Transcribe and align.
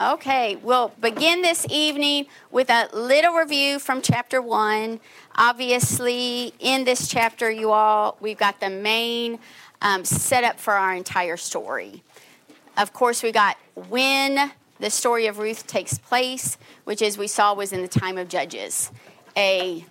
Okay, 0.00 0.56
we'll 0.56 0.88
begin 1.00 1.42
this 1.42 1.64
evening 1.70 2.26
with 2.50 2.68
a 2.68 2.88
little 2.92 3.32
review 3.32 3.78
from 3.78 4.02
chapter 4.02 4.42
one. 4.42 4.98
Obviously, 5.36 6.52
in 6.58 6.82
this 6.82 7.06
chapter, 7.06 7.48
you 7.48 7.70
all, 7.70 8.16
we've 8.20 8.36
got 8.36 8.58
the 8.58 8.70
main 8.70 9.38
um, 9.80 10.04
setup 10.04 10.58
for 10.58 10.74
our 10.74 10.92
entire 10.94 11.36
story. 11.36 12.02
Of 12.76 12.92
course, 12.92 13.22
we 13.22 13.30
got 13.30 13.56
when 13.88 14.50
the 14.80 14.90
story 14.90 15.28
of 15.28 15.38
Ruth 15.38 15.64
takes 15.68 15.96
place, 15.96 16.58
which, 16.82 17.00
as 17.00 17.16
we 17.16 17.28
saw, 17.28 17.54
was 17.54 17.72
in 17.72 17.80
the 17.80 17.86
time 17.86 18.18
of 18.18 18.28
Judges. 18.28 18.90
A 19.36 19.84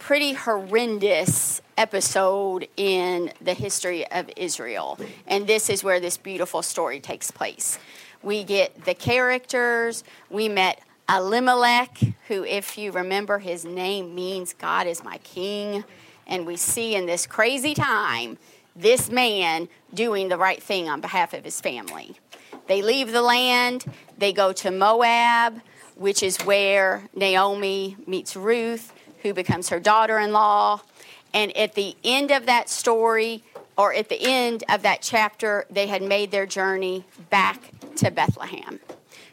pretty 0.00 0.32
horrendous 0.32 1.60
episode 1.78 2.66
in 2.76 3.32
the 3.40 3.54
history 3.54 4.04
of 4.10 4.28
Israel. 4.36 4.98
And 5.28 5.46
this 5.46 5.70
is 5.70 5.84
where 5.84 6.00
this 6.00 6.16
beautiful 6.16 6.62
story 6.62 6.98
takes 6.98 7.30
place. 7.30 7.78
We 8.26 8.42
get 8.42 8.84
the 8.84 8.94
characters. 8.94 10.02
We 10.30 10.48
met 10.48 10.80
Elimelech, 11.08 11.96
who, 12.26 12.42
if 12.42 12.76
you 12.76 12.90
remember, 12.90 13.38
his 13.38 13.64
name 13.64 14.16
means 14.16 14.52
God 14.52 14.88
is 14.88 15.04
my 15.04 15.18
king. 15.18 15.84
And 16.26 16.44
we 16.44 16.56
see 16.56 16.96
in 16.96 17.06
this 17.06 17.24
crazy 17.24 17.72
time 17.72 18.36
this 18.74 19.10
man 19.10 19.68
doing 19.94 20.28
the 20.28 20.36
right 20.36 20.60
thing 20.60 20.88
on 20.88 21.00
behalf 21.00 21.34
of 21.34 21.44
his 21.44 21.60
family. 21.60 22.16
They 22.66 22.82
leave 22.82 23.12
the 23.12 23.22
land, 23.22 23.84
they 24.18 24.32
go 24.32 24.52
to 24.54 24.72
Moab, 24.72 25.60
which 25.94 26.20
is 26.20 26.36
where 26.38 27.08
Naomi 27.14 27.96
meets 28.08 28.34
Ruth 28.34 28.92
who 29.22 29.34
becomes 29.34 29.68
her 29.68 29.78
daughter 29.78 30.18
in 30.18 30.32
law. 30.32 30.80
And 31.32 31.56
at 31.56 31.74
the 31.76 31.94
end 32.02 32.32
of 32.32 32.46
that 32.46 32.70
story, 32.70 33.44
or 33.76 33.92
at 33.92 34.08
the 34.08 34.20
end 34.20 34.64
of 34.68 34.82
that 34.82 35.02
chapter, 35.02 35.66
they 35.70 35.86
had 35.86 36.02
made 36.02 36.30
their 36.30 36.46
journey 36.46 37.04
back 37.30 37.72
to 37.96 38.10
Bethlehem. 38.10 38.80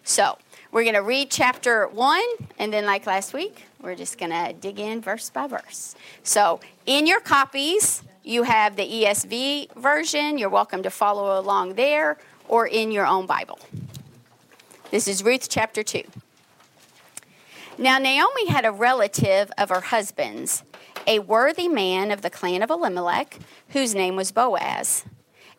So 0.03 0.37
we're 0.71 0.83
going 0.83 0.95
to 0.95 1.03
read 1.03 1.29
chapter 1.29 1.87
one, 1.87 2.23
and 2.57 2.73
then, 2.73 2.85
like 2.85 3.05
last 3.05 3.33
week, 3.33 3.65
we're 3.81 3.95
just 3.95 4.17
going 4.17 4.31
to 4.31 4.53
dig 4.53 4.79
in 4.79 5.01
verse 5.01 5.29
by 5.29 5.47
verse. 5.47 5.95
So, 6.23 6.59
in 6.85 7.05
your 7.05 7.19
copies, 7.19 8.03
you 8.23 8.43
have 8.43 8.75
the 8.75 8.83
ESV 8.83 9.75
version. 9.75 10.37
You're 10.37 10.49
welcome 10.49 10.83
to 10.83 10.89
follow 10.89 11.39
along 11.39 11.75
there 11.75 12.17
or 12.47 12.65
in 12.65 12.91
your 12.91 13.05
own 13.05 13.25
Bible. 13.25 13.59
This 14.91 15.07
is 15.07 15.23
Ruth 15.23 15.47
chapter 15.49 15.83
2. 15.83 16.03
Now, 17.77 17.97
Naomi 17.97 18.47
had 18.47 18.65
a 18.65 18.71
relative 18.71 19.51
of 19.57 19.69
her 19.69 19.81
husband's, 19.81 20.63
a 21.07 21.19
worthy 21.19 21.67
man 21.67 22.11
of 22.11 22.21
the 22.21 22.29
clan 22.29 22.61
of 22.61 22.69
Elimelech, 22.69 23.39
whose 23.69 23.95
name 23.95 24.15
was 24.15 24.31
Boaz. 24.31 25.05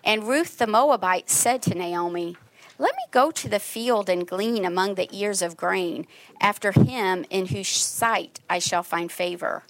And 0.03 0.28
Ruth 0.28 0.59
the 0.59 0.67
Moabite 0.67 1.31
said 1.31 1.62
to 1.62 1.75
Naomi, 1.75 2.36
Let 2.78 2.95
me 2.95 3.05
go 3.11 3.31
to 3.31 3.48
the 3.48 3.59
field 3.59 4.09
and 4.09 4.27
glean 4.27 4.64
among 4.64 4.95
the 4.95 5.09
ears 5.12 5.42
of 5.42 5.56
grain, 5.56 6.06
after 6.41 6.73
him 6.73 7.25
in 7.31 7.47
whose 7.47 7.69
sight 7.69 8.41
I 8.48 8.59
shall 8.59 8.83
find 8.83 9.11
favor. 9.11 9.64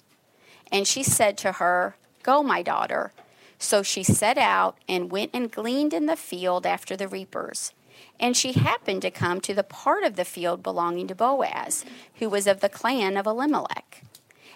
And 0.71 0.87
she 0.87 1.03
said 1.03 1.37
to 1.39 1.53
her, 1.53 1.95
Go, 2.23 2.41
my 2.43 2.61
daughter. 2.61 3.11
So 3.59 3.83
she 3.83 4.03
set 4.03 4.37
out 4.37 4.77
and 4.89 5.11
went 5.11 5.31
and 5.33 5.51
gleaned 5.51 5.93
in 5.93 6.05
the 6.05 6.15
field 6.15 6.65
after 6.65 6.97
the 6.97 7.07
reapers. 7.07 7.71
And 8.19 8.35
she 8.35 8.53
happened 8.53 9.01
to 9.03 9.11
come 9.11 9.39
to 9.41 9.53
the 9.53 9.63
part 9.63 10.03
of 10.03 10.15
the 10.15 10.25
field 10.25 10.63
belonging 10.63 11.07
to 11.07 11.15
Boaz, 11.15 11.85
who 12.15 12.29
was 12.29 12.47
of 12.47 12.59
the 12.59 12.69
clan 12.69 13.15
of 13.17 13.25
Elimelech. 13.25 14.03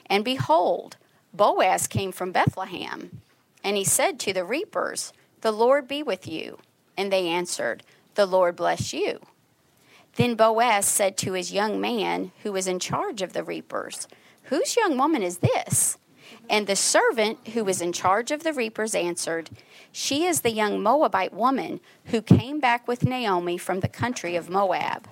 And 0.08 0.26
behold, 0.26 0.98
Boaz 1.34 1.88
came 1.88 2.12
from 2.12 2.32
Bethlehem. 2.32 3.22
And 3.64 3.78
he 3.78 3.84
said 3.84 4.20
to 4.22 4.34
the 4.34 4.46
reapers, 4.46 5.14
The 5.42 5.52
Lord 5.52 5.88
be 5.88 6.02
with 6.02 6.28
you. 6.28 6.60
And 6.98 7.12
they 7.12 7.28
answered, 7.28 7.84
The 8.16 8.26
Lord 8.26 8.56
bless 8.56 8.94
you. 8.94 9.20
Then 10.16 10.36
Boaz 10.36 10.86
said 10.86 11.18
to 11.18 11.34
his 11.34 11.54
young 11.54 11.80
man, 11.80 12.32
who 12.44 12.52
was 12.52 12.68
in 12.68 12.80
charge 12.80 13.22
of 13.22 13.34
the 13.34 13.44
reapers, 13.44 14.08
Whose 14.44 14.76
young 14.76 14.98
woman 14.98 15.22
is 15.22 15.38
this? 15.38 15.98
And 16.50 16.66
the 16.66 16.76
servant 16.76 17.50
who 17.50 17.64
was 17.64 17.82
in 17.82 17.94
charge 17.94 18.32
of 18.32 18.44
the 18.44 18.54
reapers 18.54 18.96
answered, 18.96 19.50
She 19.92 20.26
is 20.26 20.42
the 20.42 20.52
young 20.52 20.82
Moabite 20.82 21.34
woman 21.34 21.80
who 22.06 22.22
came 22.22 22.60
back 22.60 22.88
with 22.88 23.06
Naomi 23.06 23.58
from 23.58 23.82
the 23.82 23.88
country 23.88 24.36
of 24.36 24.50
Moab. 24.50 25.08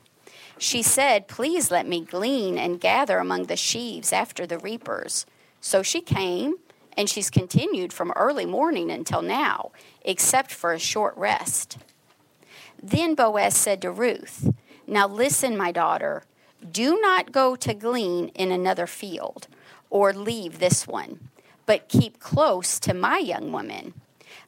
She 0.58 0.82
said, 0.82 1.28
Please 1.28 1.70
let 1.70 1.88
me 1.88 2.02
glean 2.02 2.58
and 2.58 2.82
gather 2.82 3.20
among 3.20 3.44
the 3.44 3.56
sheaves 3.56 4.12
after 4.12 4.48
the 4.48 4.58
reapers. 4.58 5.26
So 5.62 5.84
she 5.84 6.02
came, 6.02 6.56
and 6.96 7.10
she's 7.10 7.30
continued 7.30 7.94
from 7.94 8.12
early 8.16 8.46
morning 8.46 8.90
until 8.90 9.22
now, 9.22 9.72
except 10.04 10.52
for 10.52 10.74
a 10.74 10.80
short 10.80 11.16
rest. 11.16 11.78
Then 12.82 13.16
Boaz 13.16 13.56
said 13.56 13.82
to 13.82 13.92
Ruth, 13.92 14.54
Now 14.86 15.08
listen, 15.08 15.58
my 15.58 15.72
daughter, 15.72 16.24
do 16.72 17.00
not 17.00 17.32
go 17.32 17.56
to 17.56 17.74
glean 17.74 18.30
in 18.30 18.52
another 18.52 18.88
field 18.88 19.48
or 19.90 20.14
leave 20.14 20.60
this 20.60 20.88
one, 20.88 21.30
but 21.66 21.90
keep 21.90 22.20
close 22.20 22.80
to 22.80 22.94
my 22.94 23.18
young 23.18 23.52
women. 23.52 23.94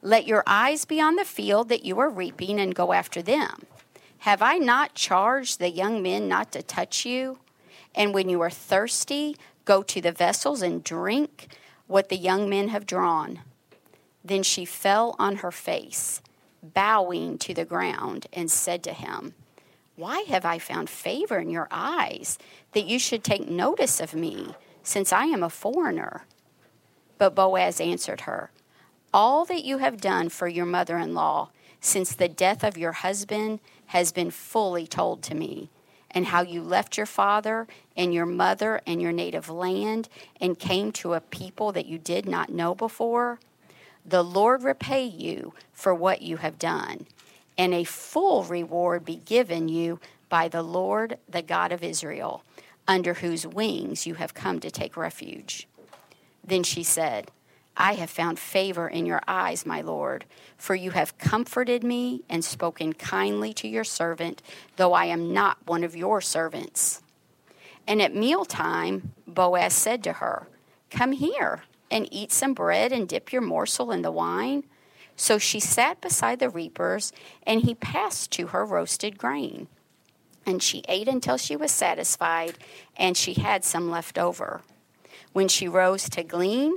Let 0.02 0.26
your 0.26 0.42
eyes 0.46 0.84
be 0.84 1.00
on 1.00 1.16
the 1.16 1.24
field 1.24 1.68
that 1.68 1.84
you 1.84 1.98
are 1.98 2.08
reaping 2.08 2.58
and 2.58 2.74
go 2.74 2.92
after 2.92 3.22
them. 3.22 3.66
Have 4.20 4.42
I 4.42 4.56
not 4.58 4.94
charged 4.94 5.58
the 5.58 5.70
young 5.70 6.02
men 6.02 6.28
not 6.28 6.52
to 6.52 6.62
touch 6.62 7.04
you? 7.04 7.38
And 7.94 8.14
when 8.14 8.28
you 8.28 8.40
are 8.40 8.50
thirsty, 8.50 9.36
go 9.70 9.84
to 9.84 10.00
the 10.00 10.10
vessels 10.10 10.62
and 10.62 10.82
drink 10.82 11.46
what 11.86 12.08
the 12.08 12.16
young 12.16 12.48
men 12.50 12.68
have 12.70 12.84
drawn. 12.84 13.40
Then 14.24 14.42
she 14.42 14.64
fell 14.64 15.14
on 15.16 15.36
her 15.36 15.52
face, 15.52 16.20
bowing 16.60 17.38
to 17.38 17.54
the 17.54 17.64
ground, 17.64 18.26
and 18.32 18.50
said 18.50 18.82
to 18.82 18.92
him, 18.92 19.34
Why 19.94 20.22
have 20.22 20.44
I 20.44 20.58
found 20.58 20.90
favor 20.90 21.38
in 21.38 21.50
your 21.50 21.68
eyes 21.70 22.36
that 22.72 22.86
you 22.86 22.98
should 22.98 23.22
take 23.22 23.48
notice 23.48 24.00
of 24.00 24.12
me? 24.12 24.56
since 24.82 25.12
I 25.12 25.26
am 25.26 25.44
a 25.44 25.50
foreigner. 25.50 26.24
But 27.18 27.36
Boaz 27.36 27.80
answered 27.80 28.22
her, 28.22 28.50
All 29.14 29.44
that 29.44 29.64
you 29.64 29.78
have 29.78 30.00
done 30.00 30.30
for 30.30 30.48
your 30.48 30.66
mother 30.66 30.98
in 30.98 31.14
law 31.14 31.50
since 31.80 32.12
the 32.12 32.28
death 32.28 32.64
of 32.64 32.76
your 32.76 32.92
husband 33.06 33.60
has 33.86 34.10
been 34.10 34.32
fully 34.32 34.86
told 34.88 35.22
to 35.24 35.34
me, 35.36 35.70
and 36.10 36.26
how 36.26 36.42
you 36.42 36.62
left 36.62 36.96
your 36.96 37.06
father 37.06 37.66
and 37.96 38.12
your 38.12 38.26
mother 38.26 38.80
and 38.86 39.00
your 39.00 39.12
native 39.12 39.48
land 39.48 40.08
and 40.40 40.58
came 40.58 40.92
to 40.92 41.14
a 41.14 41.20
people 41.20 41.72
that 41.72 41.86
you 41.86 41.98
did 41.98 42.26
not 42.26 42.50
know 42.50 42.74
before. 42.74 43.38
The 44.04 44.24
Lord 44.24 44.62
repay 44.62 45.04
you 45.04 45.54
for 45.72 45.94
what 45.94 46.22
you 46.22 46.38
have 46.38 46.58
done, 46.58 47.06
and 47.56 47.74
a 47.74 47.84
full 47.84 48.44
reward 48.44 49.04
be 49.04 49.16
given 49.16 49.68
you 49.68 50.00
by 50.28 50.48
the 50.48 50.62
Lord, 50.62 51.18
the 51.28 51.42
God 51.42 51.72
of 51.72 51.84
Israel 51.84 52.42
under 52.90 53.14
whose 53.14 53.46
wings 53.46 54.04
you 54.04 54.14
have 54.14 54.34
come 54.34 54.58
to 54.58 54.70
take 54.70 54.96
refuge. 54.96 55.68
Then 56.42 56.64
she 56.64 56.82
said, 56.82 57.30
I 57.76 57.94
have 57.94 58.10
found 58.10 58.38
favor 58.38 58.88
in 58.88 59.06
your 59.06 59.20
eyes, 59.26 59.64
my 59.64 59.80
Lord, 59.80 60.24
for 60.56 60.74
you 60.74 60.90
have 60.90 61.18
comforted 61.18 61.82
me 61.82 62.22
and 62.28 62.44
spoken 62.44 62.92
kindly 62.92 63.52
to 63.54 63.68
your 63.68 63.84
servant, 63.84 64.42
though 64.76 64.92
I 64.92 65.06
am 65.06 65.32
not 65.32 65.58
one 65.66 65.84
of 65.84 65.96
your 65.96 66.20
servants. 66.20 67.02
And 67.86 68.02
at 68.02 68.14
mealtime, 68.14 69.12
Boaz 69.26 69.72
said 69.72 70.04
to 70.04 70.14
her, 70.14 70.46
Come 70.90 71.12
here 71.12 71.62
and 71.90 72.08
eat 72.12 72.32
some 72.32 72.54
bread 72.54 72.92
and 72.92 73.08
dip 73.08 73.32
your 73.32 73.42
morsel 73.42 73.90
in 73.90 74.02
the 74.02 74.12
wine. 74.12 74.64
So 75.16 75.38
she 75.38 75.60
sat 75.60 76.00
beside 76.00 76.38
the 76.38 76.48
reapers, 76.48 77.12
and 77.42 77.62
he 77.62 77.74
passed 77.74 78.30
to 78.32 78.48
her 78.48 78.64
roasted 78.64 79.18
grain. 79.18 79.68
And 80.46 80.62
she 80.62 80.82
ate 80.88 81.08
until 81.08 81.36
she 81.36 81.56
was 81.56 81.70
satisfied, 81.70 82.54
and 82.96 83.16
she 83.16 83.34
had 83.34 83.64
some 83.64 83.90
left 83.90 84.18
over. 84.18 84.62
When 85.32 85.48
she 85.48 85.68
rose 85.68 86.08
to 86.10 86.22
glean, 86.22 86.76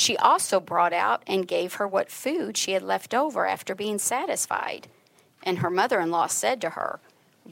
She 0.00 0.16
also 0.16 0.60
brought 0.60 0.94
out 0.94 1.22
and 1.26 1.46
gave 1.46 1.74
her 1.74 1.86
what 1.86 2.10
food 2.10 2.56
she 2.56 2.72
had 2.72 2.80
left 2.80 3.12
over 3.12 3.44
after 3.44 3.74
being 3.74 3.98
satisfied. 3.98 4.88
And 5.42 5.58
her 5.58 5.68
mother 5.68 6.00
in 6.00 6.10
law 6.10 6.26
said 6.26 6.58
to 6.62 6.70
her, 6.70 7.00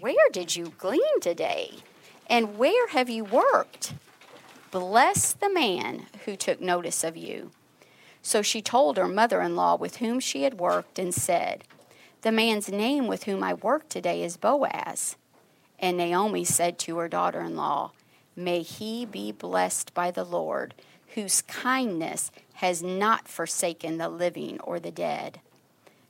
Where 0.00 0.30
did 0.32 0.56
you 0.56 0.72
glean 0.78 1.20
today? 1.20 1.74
And 2.26 2.56
where 2.56 2.88
have 2.88 3.10
you 3.10 3.22
worked? 3.22 3.92
Bless 4.70 5.34
the 5.34 5.52
man 5.52 6.06
who 6.24 6.36
took 6.36 6.58
notice 6.58 7.04
of 7.04 7.18
you. 7.18 7.50
So 8.22 8.40
she 8.40 8.62
told 8.62 8.96
her 8.96 9.06
mother 9.06 9.42
in 9.42 9.54
law 9.54 9.76
with 9.76 9.96
whom 9.96 10.18
she 10.18 10.44
had 10.44 10.58
worked 10.58 10.98
and 10.98 11.12
said, 11.12 11.64
The 12.22 12.32
man's 12.32 12.70
name 12.70 13.08
with 13.08 13.24
whom 13.24 13.44
I 13.44 13.52
work 13.52 13.90
today 13.90 14.22
is 14.22 14.38
Boaz. 14.38 15.16
And 15.78 15.98
Naomi 15.98 16.44
said 16.44 16.78
to 16.78 16.96
her 16.96 17.08
daughter 17.08 17.42
in 17.42 17.56
law, 17.56 17.92
May 18.34 18.62
he 18.62 19.04
be 19.04 19.32
blessed 19.32 19.92
by 19.92 20.10
the 20.10 20.24
Lord, 20.24 20.72
whose 21.18 21.42
kindness 21.42 22.30
has 22.54 22.80
not 22.80 23.26
forsaken 23.26 23.98
the 23.98 24.08
living 24.08 24.60
or 24.60 24.78
the 24.78 24.92
dead. 24.92 25.40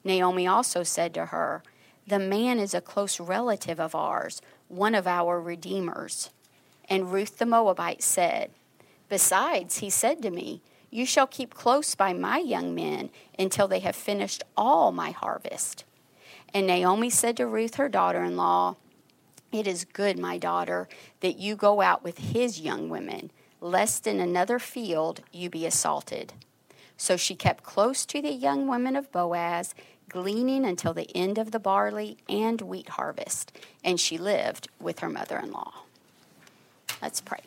Naomi 0.04 0.46
also 0.46 0.82
said 0.82 1.14
to 1.14 1.26
her, 1.26 1.62
The 2.06 2.18
man 2.18 2.58
is 2.58 2.74
a 2.74 2.82
close 2.82 3.18
relative 3.18 3.80
of 3.80 3.94
ours, 3.94 4.42
one 4.68 4.94
of 4.94 5.06
our 5.06 5.40
redeemers. 5.40 6.28
And 6.90 7.10
Ruth 7.10 7.38
the 7.38 7.46
Moabite 7.46 8.02
said, 8.02 8.50
Besides, 9.08 9.78
he 9.78 9.88
said 9.88 10.20
to 10.20 10.30
me, 10.30 10.60
You 10.90 11.06
shall 11.06 11.26
keep 11.26 11.54
close 11.54 11.94
by 11.94 12.12
my 12.12 12.36
young 12.36 12.74
men 12.74 13.08
until 13.38 13.66
they 13.66 13.80
have 13.80 13.96
finished 13.96 14.42
all 14.58 14.92
my 14.92 15.12
harvest. 15.12 15.84
And 16.52 16.66
Naomi 16.66 17.08
said 17.08 17.38
to 17.38 17.46
Ruth, 17.46 17.76
her 17.76 17.88
daughter 17.88 18.22
in 18.22 18.36
law, 18.36 18.76
it 19.52 19.66
is 19.66 19.86
good, 19.86 20.18
my 20.18 20.36
daughter, 20.36 20.86
that 21.20 21.38
you 21.38 21.56
go 21.56 21.80
out 21.80 22.04
with 22.04 22.18
his 22.18 22.60
young 22.60 22.90
women, 22.90 23.30
lest 23.60 24.06
in 24.06 24.20
another 24.20 24.58
field 24.58 25.20
you 25.32 25.50
be 25.50 25.66
assaulted. 25.66 26.32
So 26.96 27.16
she 27.16 27.34
kept 27.34 27.64
close 27.64 28.04
to 28.06 28.20
the 28.20 28.32
young 28.32 28.66
women 28.66 28.96
of 28.96 29.12
Boaz, 29.12 29.74
gleaning 30.08 30.64
until 30.64 30.94
the 30.94 31.14
end 31.16 31.38
of 31.38 31.50
the 31.50 31.60
barley 31.60 32.16
and 32.28 32.60
wheat 32.60 32.90
harvest, 32.90 33.52
and 33.84 34.00
she 34.00 34.18
lived 34.18 34.68
with 34.80 35.00
her 35.00 35.08
mother 35.08 35.38
in 35.38 35.52
law. 35.52 35.72
Let's 37.00 37.20
pray. 37.20 37.40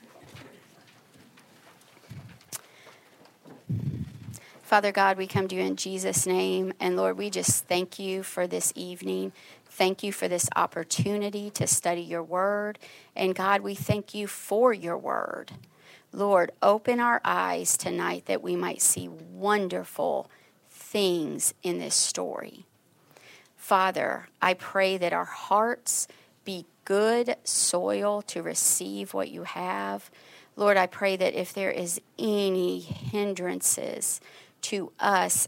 Father 4.61 4.93
God, 4.93 5.17
we 5.17 5.27
come 5.27 5.49
to 5.49 5.55
you 5.55 5.63
in 5.63 5.75
Jesus' 5.75 6.25
name, 6.25 6.71
and 6.79 6.95
Lord, 6.95 7.17
we 7.17 7.29
just 7.29 7.65
thank 7.65 7.99
you 7.99 8.23
for 8.23 8.47
this 8.47 8.71
evening. 8.73 9.33
Thank 9.65 10.01
you 10.01 10.13
for 10.13 10.29
this 10.29 10.47
opportunity 10.55 11.49
to 11.49 11.67
study 11.67 12.01
your 12.01 12.23
word. 12.23 12.79
And 13.13 13.35
God, 13.35 13.61
we 13.61 13.75
thank 13.75 14.13
you 14.13 14.27
for 14.27 14.71
your 14.71 14.97
word. 14.97 15.51
Lord, 16.13 16.51
open 16.61 16.99
our 16.99 17.21
eyes 17.23 17.77
tonight 17.77 18.25
that 18.25 18.41
we 18.41 18.55
might 18.55 18.81
see 18.81 19.07
wonderful 19.07 20.29
things 20.69 21.53
in 21.63 21.79
this 21.79 21.95
story. 21.95 22.65
Father, 23.55 24.27
I 24.41 24.53
pray 24.53 24.97
that 24.97 25.13
our 25.13 25.25
hearts 25.25 26.07
be 26.43 26.65
good 26.83 27.35
soil 27.43 28.21
to 28.23 28.41
receive 28.41 29.13
what 29.13 29.29
you 29.29 29.43
have. 29.43 30.11
Lord, 30.57 30.75
I 30.75 30.87
pray 30.87 31.15
that 31.15 31.33
if 31.33 31.53
there 31.53 31.71
is 31.71 32.01
any 32.19 32.79
hindrances 32.79 34.19
to 34.63 34.91
us 34.99 35.47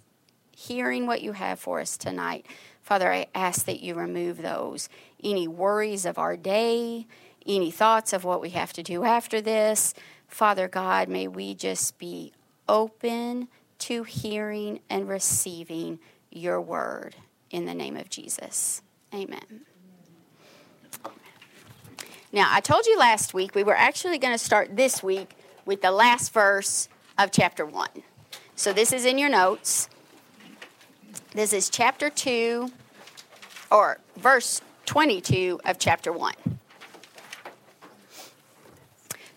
hearing 0.56 1.08
what 1.08 1.22
you 1.22 1.34
have 1.34 1.60
for 1.60 1.82
us 1.82 1.98
tonight, 1.98 2.46
Father, 2.82 3.12
I 3.12 3.28
ask 3.36 3.66
that 3.66 3.82
you 3.82 3.96
remove 3.96 4.42
those. 4.42 4.88
Any 5.22 5.48
worries 5.48 6.06
of 6.06 6.18
our 6.18 6.38
day, 6.38 7.08
any 7.46 7.72
thoughts 7.72 8.14
of 8.14 8.24
what 8.24 8.42
we 8.42 8.52
have 8.52 8.72
to 8.74 8.84
do 8.84 9.04
after 9.04 9.42
this. 9.42 9.94
Father 10.34 10.68
God, 10.68 11.10
may 11.10 11.28
we 11.28 11.54
just 11.54 12.00
be 12.00 12.34
open 12.68 13.50
to 13.78 14.02
hearing 14.02 14.80
and 14.90 15.08
receiving 15.08 16.00
your 16.32 16.60
word 16.60 17.16
in 17.52 17.66
the 17.66 17.74
name 17.76 17.96
of 17.96 18.10
Jesus. 18.10 18.82
Amen. 19.14 19.62
Now, 22.32 22.48
I 22.50 22.62
told 22.62 22.88
you 22.88 22.98
last 22.98 23.36
week 23.36 23.54
we 23.54 23.62
were 23.62 23.76
actually 23.76 24.18
going 24.18 24.34
to 24.34 24.44
start 24.44 24.76
this 24.76 25.04
week 25.04 25.36
with 25.68 25.84
the 25.84 25.92
last 25.92 26.34
verse 26.34 26.90
of 27.20 27.30
chapter 27.30 27.64
1. 27.64 27.90
So 28.56 28.74
this 28.74 28.92
is 28.92 29.06
in 29.06 29.20
your 29.20 29.30
notes. 29.30 29.88
This 31.34 31.54
is 31.54 31.70
chapter 31.70 32.10
2, 32.10 32.72
or 33.72 34.00
verse 34.18 34.62
22 34.88 35.60
of 35.64 35.78
chapter 35.78 36.12
1. 36.12 36.34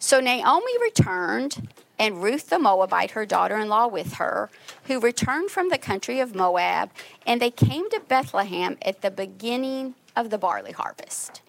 So 0.06 0.20
Naomi 0.20 0.70
returned, 0.80 1.68
and 1.98 2.22
Ruth 2.22 2.48
the 2.48 2.60
Moabite, 2.60 3.10
her 3.10 3.26
daughter 3.26 3.58
in 3.58 3.68
law, 3.68 3.88
with 3.88 4.12
her, 4.14 4.50
who 4.84 5.00
returned 5.00 5.50
from 5.50 5.68
the 5.68 5.78
country 5.78 6.20
of 6.20 6.32
Moab, 6.32 6.92
and 7.26 7.42
they 7.42 7.50
came 7.50 7.90
to 7.90 7.98
Bethlehem 7.98 8.78
at 8.82 9.02
the 9.02 9.10
beginning 9.10 9.96
of 10.14 10.30
the 10.30 10.38
barley 10.38 10.70
harvest. 10.70 11.42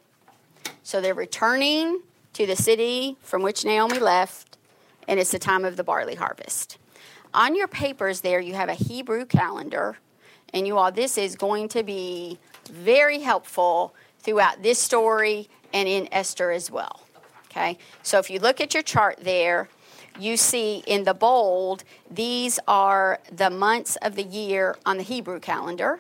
So 0.82 1.00
they're 1.00 1.14
returning 1.14 2.02
to 2.34 2.48
the 2.48 2.56
city 2.56 3.18
from 3.22 3.44
which 3.44 3.64
Naomi 3.64 4.00
left, 4.00 4.58
and 5.08 5.20
it's 5.20 5.34
the 5.34 5.38
time 5.38 5.64
of 5.64 5.78
the 5.78 5.84
barley 5.84 6.16
harvest. 6.16 6.80
On 7.36 7.56
your 7.56 7.68
papers, 7.68 8.22
there 8.22 8.40
you 8.40 8.56
have 8.56 8.70
a 8.70 8.74
Hebrew 8.74 9.28
calendar 9.28 10.00
and 10.52 10.66
you 10.66 10.80
all, 10.80 10.92
this 10.92 11.18
is 11.18 11.36
going 11.36 11.68
to 11.70 11.84
be 11.84 12.40
very 12.72 13.20
helpful 13.20 13.94
throughout 14.20 14.64
this 14.64 14.80
story 14.80 15.48
and 15.74 15.88
in 15.88 16.08
Esther 16.12 16.50
as 16.50 16.72
well. 16.72 17.02
Okay, 17.58 17.80
so 18.04 18.20
if 18.20 18.30
you 18.30 18.38
look 18.38 18.62
at 18.62 18.76
your 18.76 18.84
chart 18.84 19.18
there, 19.22 19.68
you 20.20 20.38
see 20.38 20.84
in 20.86 21.06
the 21.06 21.16
bold, 21.16 21.84
these 22.10 22.60
are 22.68 23.20
the 23.32 23.50
months 23.50 23.96
of 24.04 24.16
the 24.16 24.24
year 24.24 24.76
on 24.86 24.98
the 24.98 25.04
Hebrew 25.04 25.40
calendar. 25.40 26.00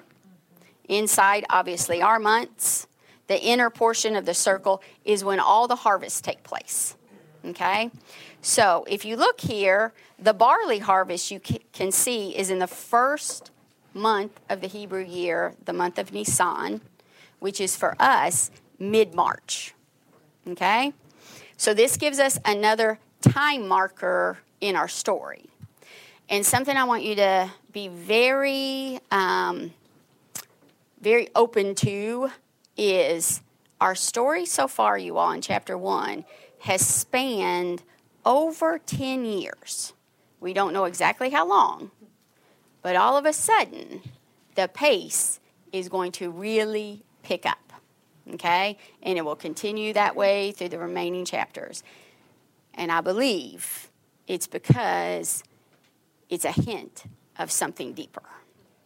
Inside, 0.87 1.45
obviously, 1.49 1.99
our 1.99 2.19
months. 2.19 2.85
The 3.25 3.43
inner 3.43 3.71
portion 3.71 4.15
of 4.15 4.25
the 4.25 4.35
circle 4.35 4.83
is 5.03 5.23
when 5.23 5.39
all 5.39 5.67
the 5.67 5.77
harvests 5.77 6.21
take 6.21 6.43
place. 6.43 6.95
Okay? 7.43 7.89
So 8.41 8.85
if 8.87 9.03
you 9.03 9.15
look 9.15 9.41
here, 9.41 9.93
the 10.19 10.33
barley 10.33 10.77
harvest 10.77 11.31
you 11.31 11.39
can 11.73 11.91
see 11.91 12.37
is 12.37 12.51
in 12.51 12.59
the 12.59 12.67
first 12.67 13.49
month 13.95 14.39
of 14.47 14.61
the 14.61 14.67
Hebrew 14.67 15.03
year, 15.03 15.55
the 15.65 15.73
month 15.73 15.97
of 15.97 16.13
Nisan, 16.13 16.81
which 17.39 17.59
is 17.59 17.75
for 17.75 17.95
us 17.99 18.51
mid 18.77 19.15
March. 19.15 19.73
Okay? 20.47 20.93
So 21.57 21.73
this 21.73 21.97
gives 21.97 22.19
us 22.19 22.39
another 22.45 22.99
time 23.21 23.67
marker 23.67 24.37
in 24.61 24.75
our 24.75 24.87
story. 24.87 25.49
And 26.29 26.45
something 26.45 26.75
I 26.75 26.83
want 26.83 27.03
you 27.03 27.15
to 27.15 27.51
be 27.71 27.87
very, 27.87 28.99
um, 29.09 29.73
very 31.01 31.29
open 31.35 31.73
to 31.75 32.29
is 32.75 33.41
our 33.81 33.95
story 33.95 34.45
so 34.45 34.67
far, 34.67 34.97
you 34.97 35.17
all, 35.17 35.31
in 35.31 35.41
chapter 35.41 35.77
one, 35.77 36.25
has 36.59 36.85
spanned 36.85 37.81
over 38.25 38.77
10 38.77 39.25
years. 39.25 39.93
We 40.39 40.53
don't 40.53 40.73
know 40.73 40.85
exactly 40.85 41.31
how 41.31 41.47
long, 41.47 41.91
but 42.81 42.95
all 42.95 43.17
of 43.17 43.25
a 43.25 43.33
sudden, 43.33 44.01
the 44.55 44.67
pace 44.67 45.39
is 45.71 45.89
going 45.89 46.11
to 46.13 46.29
really 46.29 47.03
pick 47.23 47.45
up. 47.45 47.66
Okay? 48.33 48.77
And 49.03 49.17
it 49.17 49.25
will 49.25 49.35
continue 49.35 49.93
that 49.93 50.15
way 50.15 50.51
through 50.51 50.69
the 50.69 50.79
remaining 50.79 51.25
chapters. 51.25 51.83
And 52.73 52.91
I 52.91 53.01
believe 53.01 53.89
it's 54.27 54.47
because 54.47 55.43
it's 56.29 56.45
a 56.45 56.51
hint 56.51 57.05
of 57.39 57.51
something 57.51 57.93
deeper. 57.93 58.23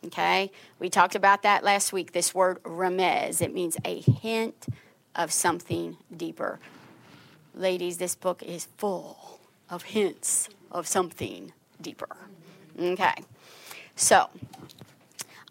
Okay? 0.05 0.51
We 0.79 0.89
talked 0.89 1.15
about 1.15 1.43
that 1.43 1.63
last 1.63 1.93
week, 1.93 2.11
this 2.11 2.33
word 2.33 2.61
remez. 2.63 3.41
It 3.41 3.53
means 3.53 3.77
a 3.85 3.99
hint 4.01 4.67
of 5.15 5.31
something 5.31 5.97
deeper. 6.15 6.59
Ladies, 7.53 7.97
this 7.97 8.15
book 8.15 8.41
is 8.43 8.67
full 8.77 9.39
of 9.69 9.83
hints 9.83 10.49
of 10.71 10.87
something 10.87 11.51
deeper. 11.81 12.07
Okay. 12.79 13.15
So, 13.95 14.29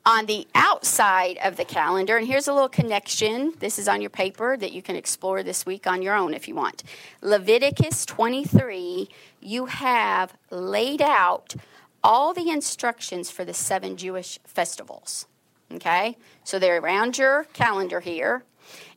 on 0.05 0.27
the 0.27 0.47
outside 0.55 1.39
of 1.43 1.57
the 1.57 1.65
calendar, 1.65 2.17
and 2.17 2.27
here's 2.27 2.49
a 2.49 2.53
little 2.53 2.69
connection. 2.69 3.53
This 3.59 3.79
is 3.79 3.89
on 3.89 4.01
your 4.01 4.11
paper 4.11 4.57
that 4.57 4.73
you 4.73 4.83
can 4.83 4.97
explore 4.97 5.43
this 5.43 5.67
week 5.67 5.87
on 5.87 6.03
your 6.03 6.15
own 6.15 6.33
if 6.33 6.49
you 6.49 6.55
want. 6.55 6.83
Leviticus 7.21 8.07
23, 8.07 9.09
you 9.41 9.67
have 9.67 10.35
laid 10.51 11.03
out 11.03 11.55
all 12.03 12.33
the 12.33 12.51
instructions 12.51 13.31
for 13.31 13.45
the 13.45 13.53
seven 13.53 13.97
Jewish 13.97 14.39
festivals. 14.45 15.27
Okay? 15.73 16.17
So 16.45 16.59
they're 16.59 16.79
around 16.79 17.19
your 17.19 17.45
calendar 17.53 18.01
here. 18.01 18.45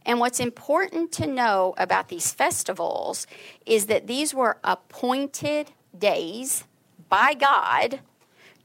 And 0.06 0.20
what's 0.20 0.40
important 0.40 1.12
to 1.14 1.28
know 1.28 1.74
about 1.78 2.10
these 2.10 2.32
festivals 2.32 3.28
is 3.66 3.88
that 3.88 4.08
these 4.08 4.34
were 4.34 4.58
appointed 4.64 5.72
days 5.98 6.64
by 7.10 7.34
God 7.34 8.00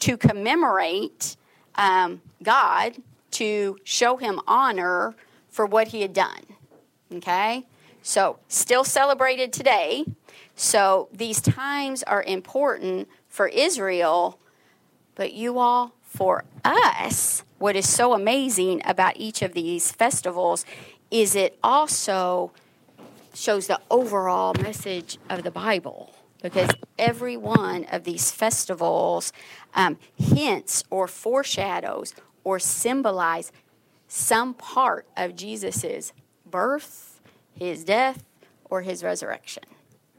to 0.00 0.16
commemorate 0.16 1.37
um, 1.78 2.20
God, 2.42 2.97
to 3.30 3.78
show 3.85 4.18
him 4.18 4.40
honor 4.47 5.14
for 5.49 5.64
what 5.64 5.88
he 5.88 6.02
had 6.02 6.12
done. 6.12 6.42
Okay? 7.14 7.64
So, 8.02 8.38
still 8.49 8.85
celebrated 8.85 9.52
today. 9.52 10.04
So, 10.54 11.08
these 11.12 11.40
times 11.40 12.02
are 12.02 12.23
important 12.23 13.08
for 13.28 13.49
Israel, 13.49 14.38
but 15.14 15.32
you 15.32 15.58
all, 15.58 15.94
for 16.02 16.44
us, 16.64 17.44
what 17.58 17.76
is 17.76 17.88
so 17.88 18.12
amazing 18.12 18.82
about 18.85 19.16
each 19.16 19.42
of 19.42 19.52
these 19.52 19.92
festivals 19.92 20.64
is 21.11 21.35
it 21.35 21.58
also 21.62 22.50
shows 23.35 23.66
the 23.66 23.80
overall 23.90 24.54
message 24.54 25.18
of 25.30 25.42
the 25.42 25.50
Bible 25.50 26.12
because 26.42 26.71
every 26.99 27.37
one 27.37 27.85
of 27.90 28.04
these 28.04 28.30
festivals 28.30 29.33
um, 29.75 29.99
hints 30.16 30.85
or 30.90 31.09
foreshadows 31.09 32.14
or 32.45 32.59
symbolize 32.59 33.52
some 34.07 34.54
part 34.54 35.07
of 35.16 35.37
Jesus's 35.37 36.12
birth, 36.47 37.21
his 37.54 37.85
death, 37.85 38.25
or 38.71 38.83
his 38.83 39.02
resurrection. 39.02 39.64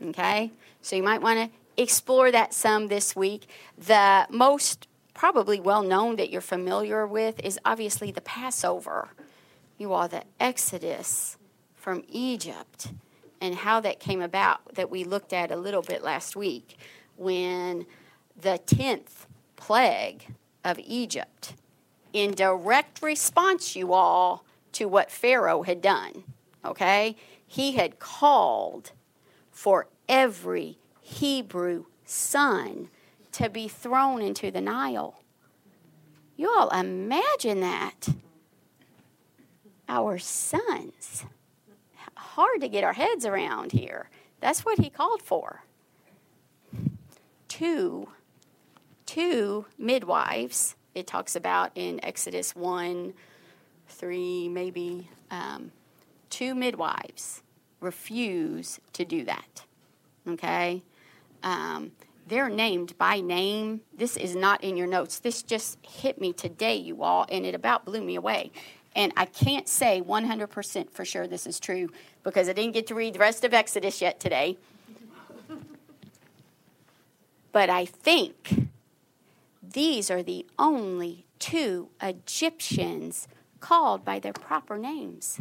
Okay? 0.03 0.51
So 0.81 0.95
you 0.95 1.03
might 1.03 1.21
want 1.21 1.39
to 1.39 1.81
explore 1.81 2.31
that 2.31 2.53
some 2.53 2.87
this 2.87 3.15
week. 3.15 3.47
The 3.77 4.27
most 4.29 4.87
probably 5.13 5.59
well 5.59 5.83
known 5.83 6.15
that 6.17 6.29
you're 6.29 6.41
familiar 6.41 7.05
with 7.05 7.39
is 7.43 7.59
obviously 7.65 8.11
the 8.11 8.21
Passover. 8.21 9.09
You 9.77 9.93
all, 9.93 10.07
the 10.07 10.23
Exodus 10.39 11.37
from 11.75 12.03
Egypt 12.09 12.91
and 13.41 13.55
how 13.55 13.79
that 13.79 13.99
came 13.99 14.21
about 14.21 14.75
that 14.75 14.89
we 14.89 15.03
looked 15.03 15.33
at 15.33 15.51
a 15.51 15.55
little 15.55 15.81
bit 15.81 16.03
last 16.03 16.35
week 16.35 16.77
when 17.15 17.85
the 18.39 18.59
10th 18.65 19.25
plague 19.55 20.33
of 20.63 20.79
Egypt, 20.79 21.53
in 22.13 22.31
direct 22.31 23.01
response, 23.01 23.75
you 23.75 23.93
all, 23.93 24.43
to 24.71 24.87
what 24.87 25.11
Pharaoh 25.11 25.63
had 25.63 25.81
done, 25.81 26.23
okay? 26.63 27.15
He 27.45 27.73
had 27.73 27.99
called 27.99 28.91
for 29.51 29.87
every 30.07 30.77
Hebrew 31.01 31.85
son 32.05 32.89
to 33.33 33.49
be 33.49 33.67
thrown 33.67 34.21
into 34.21 34.51
the 34.51 34.61
Nile. 34.61 35.21
You 36.35 36.49
all 36.57 36.69
imagine 36.69 37.59
that. 37.61 38.09
Our 39.87 40.17
sons. 40.19 41.25
Hard 42.39 42.61
to 42.61 42.69
get 42.69 42.85
our 42.85 42.93
heads 42.93 43.25
around 43.25 43.73
here. 43.73 44.09
That's 44.39 44.63
what 44.63 44.79
he 44.79 44.89
called 44.89 45.21
for. 45.21 45.65
Two, 47.49 48.07
two 49.05 49.65
midwives, 49.77 50.77
it 50.95 51.05
talks 51.05 51.35
about 51.35 51.71
in 51.75 51.99
Exodus 52.01 52.55
1, 52.55 53.13
3, 53.89 54.47
maybe, 54.47 55.09
um, 55.29 55.73
two 56.29 56.55
midwives 56.55 57.43
refuse 57.81 58.79
to 58.93 59.03
do 59.03 59.25
that. 59.25 59.65
Okay? 60.25 60.81
Um, 61.43 61.91
they're 62.25 62.47
named 62.47 62.97
by 62.97 63.19
name. 63.19 63.81
This 63.93 64.15
is 64.15 64.33
not 64.33 64.63
in 64.63 64.77
your 64.77 64.87
notes. 64.87 65.19
This 65.19 65.43
just 65.43 65.77
hit 65.85 66.21
me 66.21 66.31
today, 66.31 66.77
you 66.77 67.03
all, 67.03 67.25
and 67.29 67.45
it 67.45 67.53
about 67.53 67.83
blew 67.83 68.01
me 68.01 68.15
away. 68.15 68.53
And 68.95 69.13
I 69.15 69.25
can't 69.25 69.67
say 69.67 70.01
100% 70.01 70.91
for 70.91 71.05
sure 71.05 71.27
this 71.27 71.45
is 71.45 71.59
true 71.59 71.89
because 72.23 72.49
I 72.49 72.53
didn't 72.53 72.73
get 72.73 72.87
to 72.87 72.95
read 72.95 73.15
the 73.15 73.19
rest 73.19 73.43
of 73.43 73.53
Exodus 73.53 74.01
yet 74.01 74.19
today. 74.19 74.57
but 77.51 77.69
I 77.69 77.85
think 77.85 78.69
these 79.61 80.11
are 80.11 80.23
the 80.23 80.45
only 80.57 81.25
two 81.39 81.89
Egyptians 82.01 83.27
called 83.59 84.03
by 84.03 84.19
their 84.19 84.33
proper 84.33 84.77
names 84.77 85.39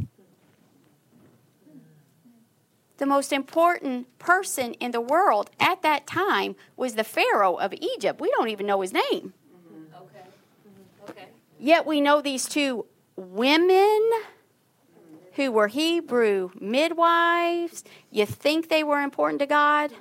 the 2.99 3.07
most 3.07 3.33
important 3.33 4.19
person 4.19 4.75
in 4.75 4.91
the 4.91 5.01
world 5.01 5.51
at 5.59 5.83
that 5.83 6.07
time 6.07 6.55
was 6.77 6.95
the 6.95 7.05
Pharaoh 7.05 7.55
of 7.55 7.73
Egypt. 7.73 8.21
We 8.21 8.31
don't 8.31 8.49
even 8.49 8.67
know 8.67 8.81
his 8.81 8.93
name. 8.93 9.03
Mm-hmm. 9.13 9.95
Okay. 9.95 10.27
Mm-hmm. 10.27 11.11
Okay. 11.11 11.27
Yet 11.59 11.87
we 11.87 12.01
know 12.01 12.21
these 12.21 12.47
two 12.47 12.87
women 13.17 14.11
who 15.39 15.53
were 15.53 15.69
Hebrew 15.69 16.51
midwives. 16.61 17.85
You 18.11 18.27
think 18.27 18.69
they 18.69 18.83
were 18.83 19.01
important 19.01 19.39
to 19.39 19.47
God? 19.47 19.93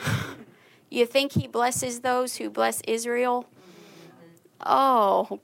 you 0.90 1.06
think 1.06 1.32
He 1.32 1.46
blesses 1.46 2.00
those 2.00 2.36
who 2.36 2.50
bless 2.50 2.80
Israel? 2.80 3.46
Oh, 4.60 5.38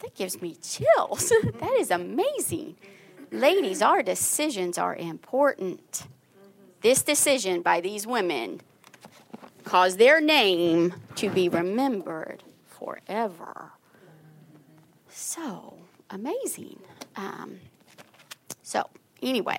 that 0.00 0.14
gives 0.14 0.42
me 0.42 0.54
chills. 0.56 1.32
that 1.60 1.72
is 1.78 1.90
amazing. 1.90 2.76
Ladies, 3.32 3.80
our 3.80 4.02
decisions 4.02 4.76
are 4.76 4.94
important. 4.94 6.06
This 6.82 7.02
decision 7.02 7.62
by 7.62 7.80
these 7.80 8.06
women 8.06 8.60
caused 9.64 9.96
their 9.96 10.20
name 10.20 10.92
to 11.14 11.30
be 11.30 11.48
remembered 11.48 12.42
forever. 12.66 13.70
So 15.08 15.78
amazing. 16.10 16.80
Um, 17.16 17.60
so, 18.70 18.88
anyway, 19.20 19.58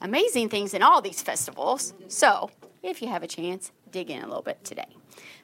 amazing 0.00 0.48
things 0.48 0.74
in 0.74 0.82
all 0.82 1.00
these 1.00 1.22
festivals. 1.22 1.94
So, 2.08 2.50
if 2.82 3.00
you 3.00 3.06
have 3.06 3.22
a 3.22 3.28
chance, 3.28 3.70
dig 3.92 4.10
in 4.10 4.24
a 4.24 4.26
little 4.26 4.42
bit 4.42 4.64
today. 4.64 4.96